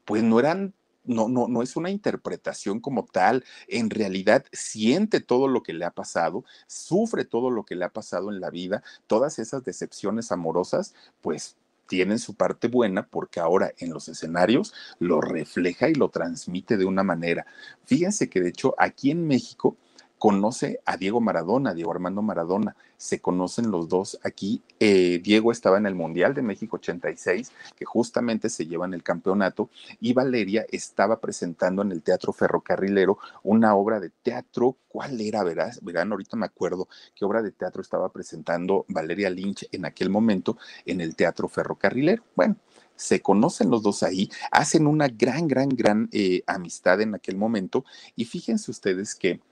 pues 0.04 0.22
no 0.22 0.40
eran 0.40 0.74
no, 1.04 1.28
no, 1.28 1.48
no 1.48 1.62
es 1.62 1.76
una 1.76 1.90
interpretación 1.90 2.80
como 2.80 3.04
tal, 3.04 3.44
en 3.68 3.90
realidad 3.90 4.44
siente 4.52 5.20
todo 5.20 5.48
lo 5.48 5.62
que 5.62 5.74
le 5.74 5.84
ha 5.84 5.90
pasado, 5.90 6.44
sufre 6.66 7.24
todo 7.24 7.50
lo 7.50 7.64
que 7.64 7.74
le 7.74 7.84
ha 7.84 7.90
pasado 7.90 8.30
en 8.30 8.40
la 8.40 8.50
vida, 8.50 8.82
todas 9.06 9.38
esas 9.38 9.64
decepciones 9.64 10.32
amorosas, 10.32 10.94
pues 11.20 11.56
tienen 11.86 12.18
su 12.18 12.34
parte 12.34 12.68
buena 12.68 13.06
porque 13.06 13.40
ahora 13.40 13.72
en 13.78 13.92
los 13.92 14.08
escenarios 14.08 14.74
lo 14.98 15.20
refleja 15.20 15.88
y 15.88 15.94
lo 15.94 16.08
transmite 16.08 16.76
de 16.76 16.84
una 16.84 17.02
manera. 17.02 17.46
Fíjense 17.84 18.28
que 18.28 18.40
de 18.40 18.50
hecho 18.50 18.74
aquí 18.78 19.10
en 19.10 19.26
México 19.26 19.76
conoce 20.24 20.80
a 20.86 20.96
Diego 20.96 21.20
Maradona, 21.20 21.74
Diego 21.74 21.90
Armando 21.90 22.22
Maradona. 22.22 22.74
Se 22.96 23.20
conocen 23.20 23.70
los 23.70 23.90
dos 23.90 24.18
aquí. 24.24 24.62
Eh, 24.80 25.20
Diego 25.22 25.52
estaba 25.52 25.76
en 25.76 25.84
el 25.84 25.94
Mundial 25.94 26.32
de 26.32 26.40
México 26.40 26.76
86, 26.76 27.52
que 27.76 27.84
justamente 27.84 28.48
se 28.48 28.64
llevan 28.66 28.94
el 28.94 29.02
campeonato, 29.02 29.68
y 30.00 30.14
Valeria 30.14 30.64
estaba 30.72 31.20
presentando 31.20 31.82
en 31.82 31.92
el 31.92 32.00
Teatro 32.00 32.32
Ferrocarrilero 32.32 33.18
una 33.42 33.74
obra 33.74 34.00
de 34.00 34.08
teatro. 34.22 34.78
¿Cuál 34.88 35.20
era? 35.20 35.44
Verás, 35.44 35.84
verán, 35.84 36.10
ahorita 36.10 36.38
me 36.38 36.46
acuerdo 36.46 36.88
qué 37.14 37.26
obra 37.26 37.42
de 37.42 37.52
teatro 37.52 37.82
estaba 37.82 38.08
presentando 38.08 38.86
Valeria 38.88 39.28
Lynch 39.28 39.68
en 39.72 39.84
aquel 39.84 40.08
momento 40.08 40.56
en 40.86 41.02
el 41.02 41.16
Teatro 41.16 41.48
Ferrocarrilero. 41.48 42.22
Bueno, 42.34 42.56
se 42.96 43.20
conocen 43.20 43.68
los 43.68 43.82
dos 43.82 44.02
ahí, 44.02 44.30
hacen 44.50 44.86
una 44.86 45.08
gran, 45.08 45.48
gran, 45.48 45.68
gran 45.68 46.08
eh, 46.12 46.42
amistad 46.46 47.02
en 47.02 47.14
aquel 47.14 47.36
momento, 47.36 47.84
y 48.16 48.24
fíjense 48.24 48.70
ustedes 48.70 49.14
que 49.14 49.42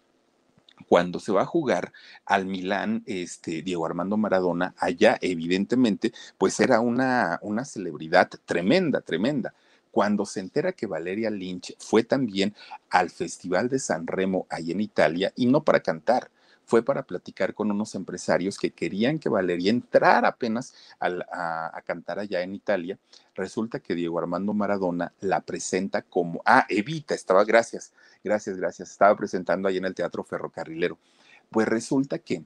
cuando 0.89 1.21
se 1.21 1.33
va 1.33 1.43
a 1.43 1.47
jugar 1.47 1.93
al 2.25 2.47
Milán, 2.47 3.03
este, 3.07 3.63
Diego 3.63 3.87
Armando 3.87 4.17
Maradona, 4.17 4.75
allá 4.79 5.19
evidentemente, 5.21 6.13
pues 6.39 6.59
era 6.61 6.81
una, 6.81 7.39
una 7.43 7.65
celebridad 7.65 8.29
tremenda, 8.45 9.01
tremenda. 9.01 9.55
Cuando 9.91 10.25
se 10.25 10.41
entera 10.41 10.73
que 10.73 10.87
Valeria 10.87 11.31
Lynch 11.31 11.77
fue 11.79 12.03
también 12.03 12.55
al 12.89 13.11
Festival 13.11 13.69
de 13.69 13.79
San 13.79 14.07
Remo 14.07 14.47
ahí 14.49 14.73
en 14.73 14.81
Italia, 14.81 15.33
y 15.37 15.47
no 15.47 15.63
para 15.65 15.81
cantar, 15.81 16.31
fue 16.65 16.83
para 16.83 17.03
platicar 17.03 17.55
con 17.55 17.71
unos 17.71 17.95
empresarios 17.95 18.59
que 18.59 18.71
querían 18.71 19.19
que 19.19 19.29
Valeria 19.29 19.71
entrara 19.71 20.29
apenas 20.29 20.75
a, 21.01 21.81
cantar 21.85 22.19
allá 22.19 22.43
en 22.43 22.55
Italia. 22.55 22.99
Resulta 23.35 23.81
que 23.81 23.95
Diego 23.95 24.19
Armando 24.19 24.55
Maradona 24.55 25.13
la 25.21 25.41
presenta 25.41 26.03
como, 26.03 26.43
ah, 26.45 26.67
Evita, 26.69 27.15
estaba, 27.15 27.45
gracias, 27.45 27.93
gracias, 28.23 28.57
gracias, 28.57 28.91
estaba 28.91 29.17
presentando 29.17 29.69
ahí 29.69 29.77
en 29.77 29.85
el 29.85 29.95
Teatro 29.95 30.25
Ferrocarrilero. 30.25 30.99
Pues 31.51 31.69
resulta 31.69 32.19
que 32.19 32.45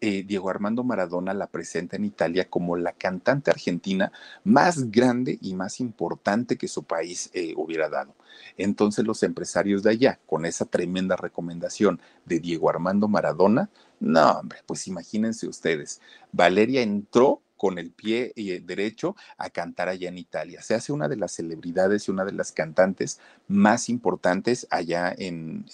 eh, 0.00 0.24
Diego 0.24 0.50
Armando 0.50 0.84
Maradona 0.84 1.32
la 1.32 1.46
presenta 1.46 1.96
en 1.96 2.04
Italia 2.04 2.48
como 2.50 2.76
la 2.76 2.92
cantante 2.92 3.50
argentina 3.50 4.12
más 4.44 4.90
grande 4.90 5.38
y 5.40 5.54
más 5.54 5.80
importante 5.80 6.56
que 6.56 6.68
su 6.68 6.84
país 6.84 7.30
eh, 7.32 7.54
hubiera 7.56 7.88
dado. 7.88 8.14
Entonces 8.56 9.04
los 9.06 9.22
empresarios 9.22 9.82
de 9.82 9.90
allá, 9.90 10.20
con 10.26 10.44
esa 10.44 10.66
tremenda 10.66 11.16
recomendación 11.16 12.00
de 12.26 12.40
Diego 12.40 12.68
Armando 12.68 13.08
Maradona, 13.08 13.70
no, 13.98 14.32
hombre, 14.32 14.58
pues 14.66 14.86
imagínense 14.86 15.48
ustedes, 15.48 16.02
Valeria 16.32 16.82
entró 16.82 17.40
con 17.56 17.78
el 17.78 17.90
pie 17.90 18.32
eh, 18.36 18.60
derecho 18.64 19.16
a 19.38 19.50
cantar 19.50 19.88
allá 19.88 20.08
en 20.08 20.18
Italia. 20.18 20.62
Se 20.62 20.74
hace 20.74 20.92
una 20.92 21.08
de 21.08 21.16
las 21.16 21.32
celebridades 21.32 22.08
y 22.08 22.10
una 22.10 22.24
de 22.24 22.32
las 22.32 22.52
cantantes 22.52 23.20
más 23.48 23.88
importantes 23.88 24.66
allá 24.70 25.14
en, 25.16 25.64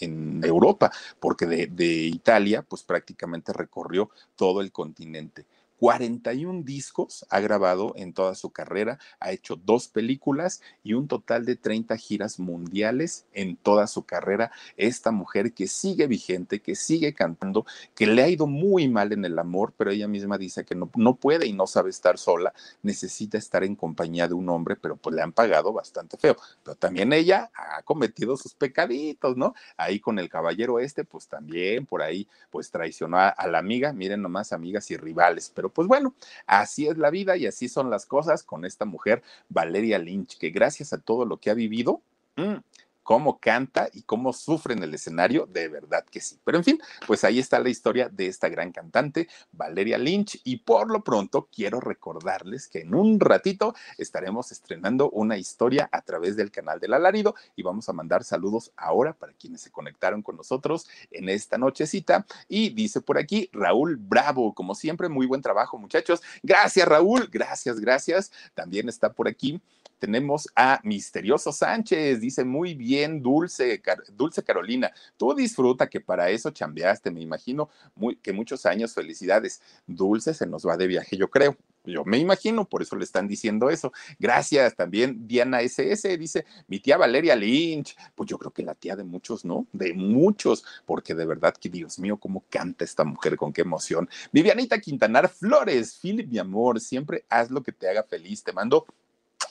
Europa, 0.42 0.90
porque 1.20 1.46
de, 1.46 1.66
de 1.66 1.86
Italia 1.86 2.62
pues 2.62 2.82
prácticamente 2.82 3.52
recorrió 3.52 4.10
todo 4.36 4.60
el 4.60 4.72
continente. 4.72 5.46
41 5.82 6.62
discos 6.62 7.26
ha 7.28 7.40
grabado 7.40 7.92
en 7.96 8.12
toda 8.12 8.36
su 8.36 8.50
carrera, 8.50 9.00
ha 9.18 9.32
hecho 9.32 9.56
dos 9.56 9.88
películas 9.88 10.62
y 10.84 10.92
un 10.92 11.08
total 11.08 11.44
de 11.44 11.56
30 11.56 11.96
giras 11.96 12.38
mundiales 12.38 13.26
en 13.32 13.56
toda 13.56 13.88
su 13.88 14.04
carrera. 14.04 14.52
Esta 14.76 15.10
mujer 15.10 15.52
que 15.52 15.66
sigue 15.66 16.06
vigente, 16.06 16.60
que 16.60 16.76
sigue 16.76 17.14
cantando, 17.14 17.66
que 17.96 18.06
le 18.06 18.22
ha 18.22 18.28
ido 18.28 18.46
muy 18.46 18.86
mal 18.86 19.12
en 19.12 19.24
el 19.24 19.36
amor, 19.36 19.74
pero 19.76 19.90
ella 19.90 20.06
misma 20.06 20.38
dice 20.38 20.64
que 20.64 20.76
no, 20.76 20.88
no 20.94 21.16
puede 21.16 21.48
y 21.48 21.52
no 21.52 21.66
sabe 21.66 21.90
estar 21.90 22.16
sola, 22.16 22.54
necesita 22.84 23.36
estar 23.36 23.64
en 23.64 23.74
compañía 23.74 24.28
de 24.28 24.34
un 24.34 24.48
hombre, 24.50 24.76
pero 24.76 24.94
pues 24.94 25.16
le 25.16 25.22
han 25.22 25.32
pagado 25.32 25.72
bastante 25.72 26.16
feo. 26.16 26.36
Pero 26.62 26.76
también 26.76 27.12
ella 27.12 27.50
ha 27.56 27.82
cometido 27.82 28.36
sus 28.36 28.54
pecaditos, 28.54 29.36
¿no? 29.36 29.56
Ahí 29.76 29.98
con 29.98 30.20
el 30.20 30.28
caballero 30.28 30.78
este, 30.78 31.02
pues 31.02 31.26
también 31.26 31.86
por 31.86 32.02
ahí, 32.02 32.28
pues 32.52 32.70
traicionó 32.70 33.16
a, 33.16 33.30
a 33.30 33.48
la 33.48 33.58
amiga, 33.58 33.92
miren 33.92 34.22
nomás, 34.22 34.52
amigas 34.52 34.88
y 34.92 34.96
rivales, 34.96 35.50
pero 35.52 35.71
pues 35.72 35.88
bueno, 35.88 36.14
así 36.46 36.86
es 36.86 36.98
la 36.98 37.10
vida 37.10 37.36
y 37.36 37.46
así 37.46 37.68
son 37.68 37.90
las 37.90 38.06
cosas 38.06 38.42
con 38.42 38.64
esta 38.64 38.84
mujer, 38.84 39.22
Valeria 39.48 39.98
Lynch, 39.98 40.38
que 40.38 40.50
gracias 40.50 40.92
a 40.92 40.98
todo 40.98 41.24
lo 41.24 41.38
que 41.38 41.50
ha 41.50 41.54
vivido, 41.54 42.02
mm, 42.36 42.56
cómo 43.02 43.38
canta 43.38 43.88
y 43.92 44.02
cómo 44.02 44.32
sufre 44.32 44.74
en 44.74 44.82
el 44.82 44.94
escenario, 44.94 45.46
de 45.46 45.68
verdad 45.68 46.04
que 46.04 46.20
sí. 46.20 46.38
Pero 46.44 46.58
en 46.58 46.64
fin, 46.64 46.80
pues 47.06 47.24
ahí 47.24 47.38
está 47.38 47.58
la 47.58 47.68
historia 47.68 48.08
de 48.08 48.26
esta 48.26 48.48
gran 48.48 48.72
cantante, 48.72 49.28
Valeria 49.52 49.98
Lynch, 49.98 50.40
y 50.44 50.58
por 50.58 50.90
lo 50.90 51.02
pronto 51.02 51.48
quiero 51.52 51.80
recordarles 51.80 52.68
que 52.68 52.80
en 52.80 52.94
un 52.94 53.20
ratito 53.20 53.74
estaremos 53.98 54.52
estrenando 54.52 55.10
una 55.10 55.36
historia 55.36 55.88
a 55.92 56.02
través 56.02 56.36
del 56.36 56.50
canal 56.50 56.80
del 56.80 56.94
alarido 56.94 57.34
y 57.56 57.62
vamos 57.62 57.88
a 57.88 57.92
mandar 57.92 58.24
saludos 58.24 58.72
ahora 58.76 59.12
para 59.12 59.32
quienes 59.32 59.60
se 59.60 59.70
conectaron 59.70 60.22
con 60.22 60.36
nosotros 60.36 60.88
en 61.10 61.28
esta 61.28 61.58
nochecita. 61.58 62.26
Y 62.48 62.70
dice 62.70 63.00
por 63.00 63.18
aquí 63.18 63.48
Raúl 63.52 63.96
Bravo, 63.96 64.54
como 64.54 64.74
siempre, 64.74 65.08
muy 65.08 65.26
buen 65.26 65.42
trabajo 65.42 65.78
muchachos. 65.78 66.22
Gracias 66.42 66.86
Raúl, 66.86 67.28
gracias, 67.30 67.80
gracias. 67.80 68.32
También 68.54 68.88
está 68.88 69.12
por 69.12 69.28
aquí 69.28 69.60
tenemos 70.02 70.48
a 70.56 70.80
Misterioso 70.82 71.52
Sánchez, 71.52 72.20
dice 72.20 72.44
muy 72.44 72.74
bien, 72.74 73.22
Dulce, 73.22 73.80
Dulce 74.12 74.42
Carolina, 74.42 74.90
tú 75.16 75.32
disfruta 75.32 75.88
que 75.88 76.00
para 76.00 76.28
eso 76.28 76.50
chambeaste, 76.50 77.12
me 77.12 77.20
imagino 77.20 77.68
muy, 77.94 78.16
que 78.16 78.32
muchos 78.32 78.66
años, 78.66 78.94
felicidades. 78.94 79.62
Dulce 79.86 80.34
se 80.34 80.44
nos 80.44 80.66
va 80.66 80.76
de 80.76 80.88
viaje, 80.88 81.16
yo 81.16 81.30
creo. 81.30 81.56
Yo 81.84 82.04
me 82.04 82.18
imagino, 82.18 82.68
por 82.68 82.82
eso 82.82 82.96
le 82.96 83.04
están 83.04 83.26
diciendo 83.26 83.68
eso. 83.70 83.92
Gracias 84.18 84.76
también, 84.76 85.26
Diana 85.26 85.62
SS, 85.62 86.16
dice 86.16 86.46
mi 86.68 86.78
tía 86.78 86.96
Valeria 86.96 87.34
Lynch. 87.34 87.96
Pues 88.14 88.28
yo 88.28 88.38
creo 88.38 88.52
que 88.52 88.62
la 88.62 88.74
tía 88.74 88.94
de 88.94 89.04
muchos, 89.04 89.44
¿no? 89.44 89.66
De 89.72 89.92
muchos, 89.92 90.64
porque 90.86 91.14
de 91.14 91.26
verdad 91.26 91.54
que 91.54 91.68
Dios 91.68 91.98
mío, 91.98 92.18
cómo 92.18 92.44
canta 92.50 92.84
esta 92.84 93.04
mujer, 93.04 93.36
con 93.36 93.52
qué 93.52 93.62
emoción. 93.62 94.08
Vivianita 94.32 94.80
Quintanar 94.80 95.28
Flores, 95.28 95.98
Philip, 96.00 96.28
mi 96.28 96.38
amor, 96.38 96.80
siempre 96.80 97.24
haz 97.28 97.50
lo 97.50 97.62
que 97.62 97.72
te 97.72 97.88
haga 97.88 98.04
feliz. 98.04 98.44
Te 98.44 98.52
mando 98.52 98.86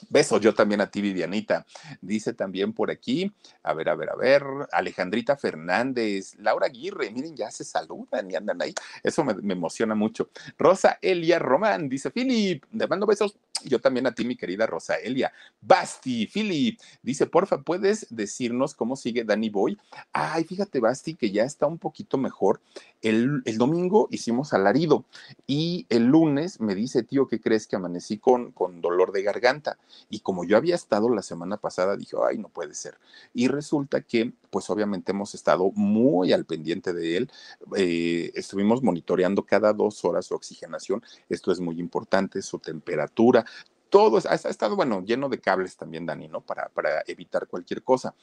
Besos 0.08 0.40
yo 0.40 0.54
también 0.54 0.80
a 0.80 0.90
ti, 0.90 1.00
Vivianita. 1.00 1.66
Dice 2.00 2.32
también 2.32 2.72
por 2.72 2.90
aquí, 2.90 3.32
a 3.62 3.74
ver, 3.74 3.88
a 3.88 3.94
ver, 3.94 4.10
a 4.10 4.16
ver, 4.16 4.42
Alejandrita 4.72 5.36
Fernández, 5.36 6.34
Laura 6.38 6.66
Aguirre, 6.66 7.10
miren, 7.10 7.36
ya 7.36 7.50
se 7.50 7.64
saludan 7.64 8.30
y 8.30 8.36
andan 8.36 8.60
ahí. 8.62 8.74
Eso 9.02 9.24
me, 9.24 9.34
me 9.34 9.54
emociona 9.54 9.94
mucho. 9.94 10.30
Rosa 10.58 10.98
Elia 11.00 11.38
Román, 11.38 11.88
dice 11.88 12.10
Philip, 12.10 12.64
le 12.72 12.86
mando 12.86 13.06
besos 13.06 13.36
yo 13.64 13.80
también 13.80 14.06
a 14.06 14.12
ti, 14.12 14.24
mi 14.24 14.36
querida 14.36 14.66
Rosa 14.66 14.96
Elia. 14.96 15.32
Basti, 15.60 16.26
Philip, 16.26 16.78
dice, 17.02 17.26
porfa, 17.26 17.62
¿puedes 17.62 18.06
decirnos 18.10 18.74
cómo 18.74 18.96
sigue 18.96 19.24
Danny 19.24 19.50
Boy? 19.50 19.78
Ay, 20.12 20.44
fíjate, 20.44 20.80
Basti, 20.80 21.14
que 21.14 21.30
ya 21.30 21.44
está 21.44 21.66
un 21.66 21.78
poquito 21.78 22.18
mejor. 22.18 22.60
El, 23.00 23.42
el, 23.44 23.58
domingo 23.58 24.08
hicimos 24.10 24.52
alarido 24.52 25.04
y 25.46 25.86
el 25.88 26.06
lunes 26.06 26.60
me 26.60 26.74
dice, 26.74 27.02
tío, 27.02 27.26
¿qué 27.26 27.40
crees 27.40 27.66
que 27.66 27.76
amanecí 27.76 28.18
con, 28.18 28.52
con 28.52 28.80
dolor 28.80 29.12
de 29.12 29.22
garganta? 29.22 29.78
Y 30.10 30.20
como 30.20 30.44
yo 30.44 30.56
había 30.56 30.74
estado 30.74 31.08
la 31.08 31.22
semana 31.22 31.56
pasada, 31.56 31.96
dije, 31.96 32.16
ay, 32.28 32.38
no 32.38 32.48
puede 32.48 32.74
ser. 32.74 32.98
Y 33.34 33.48
resulta 33.48 34.02
que, 34.02 34.32
pues 34.50 34.68
obviamente 34.70 35.12
hemos 35.12 35.34
estado 35.34 35.70
muy 35.74 36.32
al 36.32 36.44
pendiente 36.44 36.92
de 36.92 37.16
él. 37.16 37.30
Eh, 37.76 38.30
estuvimos 38.34 38.82
monitoreando 38.82 39.44
cada 39.44 39.72
dos 39.72 40.04
horas 40.04 40.26
su 40.26 40.34
oxigenación. 40.34 41.02
Esto 41.28 41.52
es 41.52 41.60
muy 41.60 41.78
importante, 41.80 42.42
su 42.42 42.58
temperatura, 42.58 43.44
todo 43.92 44.18
ha, 44.26 44.34
estado, 44.34 44.74
bueno, 44.74 45.04
lleno 45.04 45.28
de 45.28 45.38
cables 45.38 45.76
también, 45.76 46.06
Dani, 46.06 46.26
¿no? 46.26 46.40
Para, 46.40 46.70
para 46.70 47.02
evitar 47.06 47.46
cualquier 47.46 47.82
cosa 47.82 48.14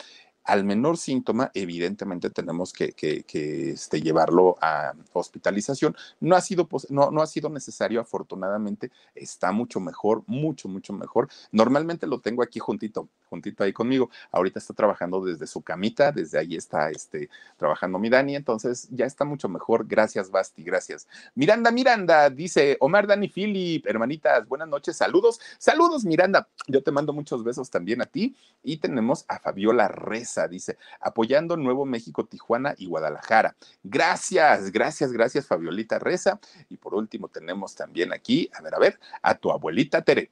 al 0.43 0.63
menor 0.63 0.97
síntoma, 0.97 1.51
evidentemente 1.53 2.29
tenemos 2.29 2.73
que, 2.73 2.93
este, 3.31 4.01
llevarlo 4.01 4.57
a 4.61 4.93
hospitalización. 5.13 5.95
No 6.19 6.35
ha, 6.35 6.41
sido, 6.41 6.67
no, 6.89 7.11
no 7.11 7.21
ha 7.21 7.27
sido 7.27 7.49
necesario, 7.49 8.01
afortunadamente, 8.01 8.91
está 9.13 9.51
mucho 9.51 9.79
mejor, 9.79 10.23
mucho, 10.25 10.67
mucho 10.67 10.93
mejor. 10.93 11.29
Normalmente 11.51 12.07
lo 12.07 12.19
tengo 12.19 12.41
aquí 12.41 12.59
juntito, 12.59 13.09
juntito 13.29 13.63
ahí 13.63 13.73
conmigo. 13.73 14.09
Ahorita 14.31 14.59
está 14.59 14.73
trabajando 14.73 15.23
desde 15.23 15.47
su 15.47 15.61
camita, 15.61 16.11
desde 16.11 16.39
ahí 16.39 16.55
está 16.55 16.89
este, 16.89 17.29
trabajando 17.57 17.99
mi 17.99 18.09
Dani, 18.09 18.35
entonces 18.35 18.87
ya 18.91 19.05
está 19.05 19.25
mucho 19.25 19.47
mejor. 19.47 19.87
Gracias, 19.87 20.31
Basti, 20.31 20.63
gracias. 20.63 21.07
Miranda, 21.35 21.71
Miranda, 21.71 22.29
dice 22.29 22.77
Omar 22.79 23.07
Dani 23.07 23.27
Philip, 23.27 23.85
hermanitas, 23.87 24.47
buenas 24.47 24.67
noches, 24.67 24.97
saludos, 24.97 25.39
saludos, 25.57 26.05
Miranda. 26.05 26.47
Yo 26.67 26.83
te 26.83 26.91
mando 26.91 27.13
muchos 27.13 27.43
besos 27.43 27.69
también 27.69 28.01
a 28.01 28.05
ti 28.05 28.35
y 28.63 28.77
tenemos 28.77 29.25
a 29.27 29.39
Fabiola 29.39 29.87
Reza 29.87 30.47
dice, 30.47 30.77
apoyando 30.99 31.57
Nuevo 31.57 31.85
México, 31.85 32.25
Tijuana 32.25 32.75
y 32.77 32.87
Guadalajara. 32.87 33.55
Gracias, 33.83 34.71
gracias, 34.71 35.11
gracias, 35.11 35.47
Fabiolita 35.47 35.99
Reza. 35.99 36.39
Y 36.69 36.77
por 36.77 36.95
último 36.95 37.27
tenemos 37.29 37.75
también 37.75 38.13
aquí, 38.13 38.49
a 38.53 38.61
ver, 38.61 38.75
a 38.75 38.79
ver, 38.79 38.99
a 39.21 39.35
tu 39.35 39.51
abuelita 39.51 40.01
Tere. 40.01 40.31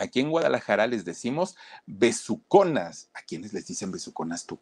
Aquí 0.00 0.20
en 0.20 0.30
Guadalajara 0.30 0.86
les 0.86 1.04
decimos 1.04 1.56
besuconas. 1.86 3.10
¿A 3.14 3.20
quiénes 3.20 3.52
les 3.52 3.66
dicen 3.66 3.92
besuconas 3.92 4.46
tú? 4.46 4.58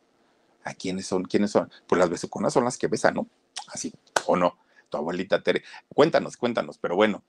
¿A 0.64 0.74
quiénes 0.74 1.06
son? 1.06 1.24
¿Quiénes 1.24 1.52
son? 1.52 1.70
Pues 1.86 1.98
las 1.98 2.10
besuconas 2.10 2.52
son 2.52 2.64
las 2.64 2.76
que 2.76 2.88
besan, 2.88 3.14
¿no? 3.14 3.28
Así, 3.68 3.94
¿o 4.26 4.36
no? 4.36 4.58
Tu 4.88 4.96
abuelita 4.96 5.40
Tere. 5.42 5.62
Cuéntanos, 5.94 6.36
cuéntanos, 6.36 6.78
pero 6.78 6.96
bueno, 6.96 7.22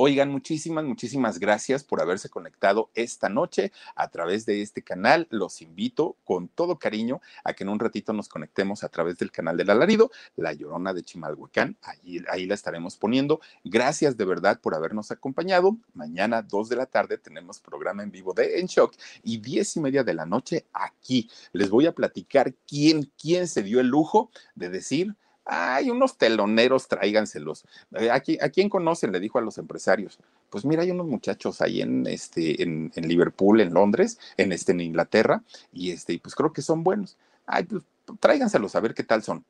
Oigan, 0.00 0.30
muchísimas, 0.30 0.84
muchísimas 0.84 1.40
gracias 1.40 1.82
por 1.82 2.00
haberse 2.00 2.28
conectado 2.28 2.88
esta 2.94 3.28
noche 3.28 3.72
a 3.96 4.08
través 4.10 4.46
de 4.46 4.62
este 4.62 4.80
canal. 4.80 5.26
Los 5.28 5.60
invito 5.60 6.14
con 6.22 6.46
todo 6.46 6.78
cariño 6.78 7.20
a 7.42 7.52
que 7.52 7.64
en 7.64 7.70
un 7.70 7.80
ratito 7.80 8.12
nos 8.12 8.28
conectemos 8.28 8.84
a 8.84 8.90
través 8.90 9.18
del 9.18 9.32
canal 9.32 9.56
del 9.56 9.70
alarido, 9.70 10.12
La 10.36 10.52
Llorona 10.52 10.94
de 10.94 11.02
Chimalhuacán. 11.02 11.76
Ahí, 11.82 12.46
la 12.46 12.54
estaremos 12.54 12.96
poniendo. 12.96 13.40
Gracias 13.64 14.16
de 14.16 14.24
verdad 14.24 14.60
por 14.60 14.76
habernos 14.76 15.10
acompañado. 15.10 15.76
Mañana, 15.94 16.42
dos 16.42 16.68
de 16.68 16.76
la 16.76 16.86
tarde, 16.86 17.18
tenemos 17.18 17.58
programa 17.58 18.04
en 18.04 18.12
vivo 18.12 18.32
de 18.34 18.60
En 18.60 18.66
Shock 18.68 18.94
y 19.24 19.38
diez 19.38 19.76
y 19.76 19.80
media 19.80 20.04
de 20.04 20.14
la 20.14 20.26
noche 20.26 20.66
aquí. 20.72 21.28
Les 21.50 21.70
voy 21.70 21.86
a 21.86 21.92
platicar 21.92 22.54
quién, 22.68 23.10
quién 23.20 23.48
se 23.48 23.64
dio 23.64 23.80
el 23.80 23.88
lujo 23.88 24.30
de 24.54 24.68
decir 24.68 25.16
hay 25.48 25.90
unos 25.90 26.18
teloneros, 26.18 26.88
tráiganselos. 26.88 27.64
Eh, 27.98 28.10
¿A, 28.10 28.20
quién, 28.20 28.42
¿A 28.42 28.50
quién 28.50 28.68
conocen? 28.68 29.12
Le 29.12 29.18
dijo 29.18 29.38
a 29.38 29.42
los 29.42 29.56
empresarios. 29.56 30.18
Pues 30.50 30.64
mira, 30.66 30.82
hay 30.82 30.90
unos 30.90 31.06
muchachos 31.06 31.62
ahí 31.62 31.80
en, 31.80 32.06
este, 32.06 32.62
en, 32.62 32.92
en 32.94 33.08
Liverpool, 33.08 33.60
en 33.60 33.72
Londres, 33.72 34.18
en, 34.36 34.52
este, 34.52 34.72
en 34.72 34.80
Inglaterra, 34.80 35.42
y 35.72 35.90
este, 35.90 36.18
pues 36.18 36.34
creo 36.34 36.52
que 36.52 36.60
son 36.60 36.84
buenos. 36.84 37.16
Ay, 37.46 37.64
pues 37.64 37.82
tráiganselos 38.20 38.76
a 38.76 38.80
ver 38.80 38.92
qué 38.92 39.04
tal 39.04 39.22
son. 39.22 39.44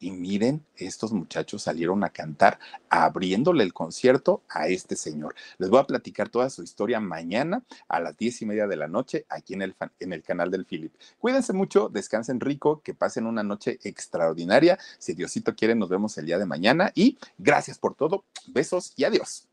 Y 0.00 0.12
miren, 0.12 0.64
estos 0.76 1.12
muchachos 1.12 1.62
salieron 1.62 2.04
a 2.04 2.10
cantar 2.10 2.58
abriéndole 2.88 3.64
el 3.64 3.72
concierto 3.72 4.42
a 4.48 4.68
este 4.68 4.94
señor. 4.94 5.34
Les 5.58 5.70
voy 5.70 5.80
a 5.80 5.86
platicar 5.86 6.28
toda 6.28 6.50
su 6.50 6.62
historia 6.62 7.00
mañana 7.00 7.64
a 7.88 7.98
las 7.98 8.16
diez 8.16 8.40
y 8.42 8.46
media 8.46 8.68
de 8.68 8.76
la 8.76 8.86
noche 8.86 9.26
aquí 9.28 9.54
en 9.54 9.62
el, 9.62 9.74
en 9.98 10.12
el 10.12 10.22
canal 10.22 10.50
del 10.50 10.66
Philip. 10.66 10.94
Cuídense 11.18 11.52
mucho, 11.52 11.88
descansen 11.88 12.38
rico, 12.38 12.80
que 12.82 12.94
pasen 12.94 13.26
una 13.26 13.42
noche 13.42 13.78
extraordinaria. 13.82 14.78
Si 14.98 15.14
Diosito 15.14 15.54
quiere, 15.54 15.74
nos 15.74 15.88
vemos 15.88 16.16
el 16.18 16.26
día 16.26 16.38
de 16.38 16.46
mañana 16.46 16.92
y 16.94 17.18
gracias 17.36 17.78
por 17.78 17.94
todo. 17.94 18.24
Besos 18.46 18.92
y 18.96 19.04
adiós. 19.04 19.48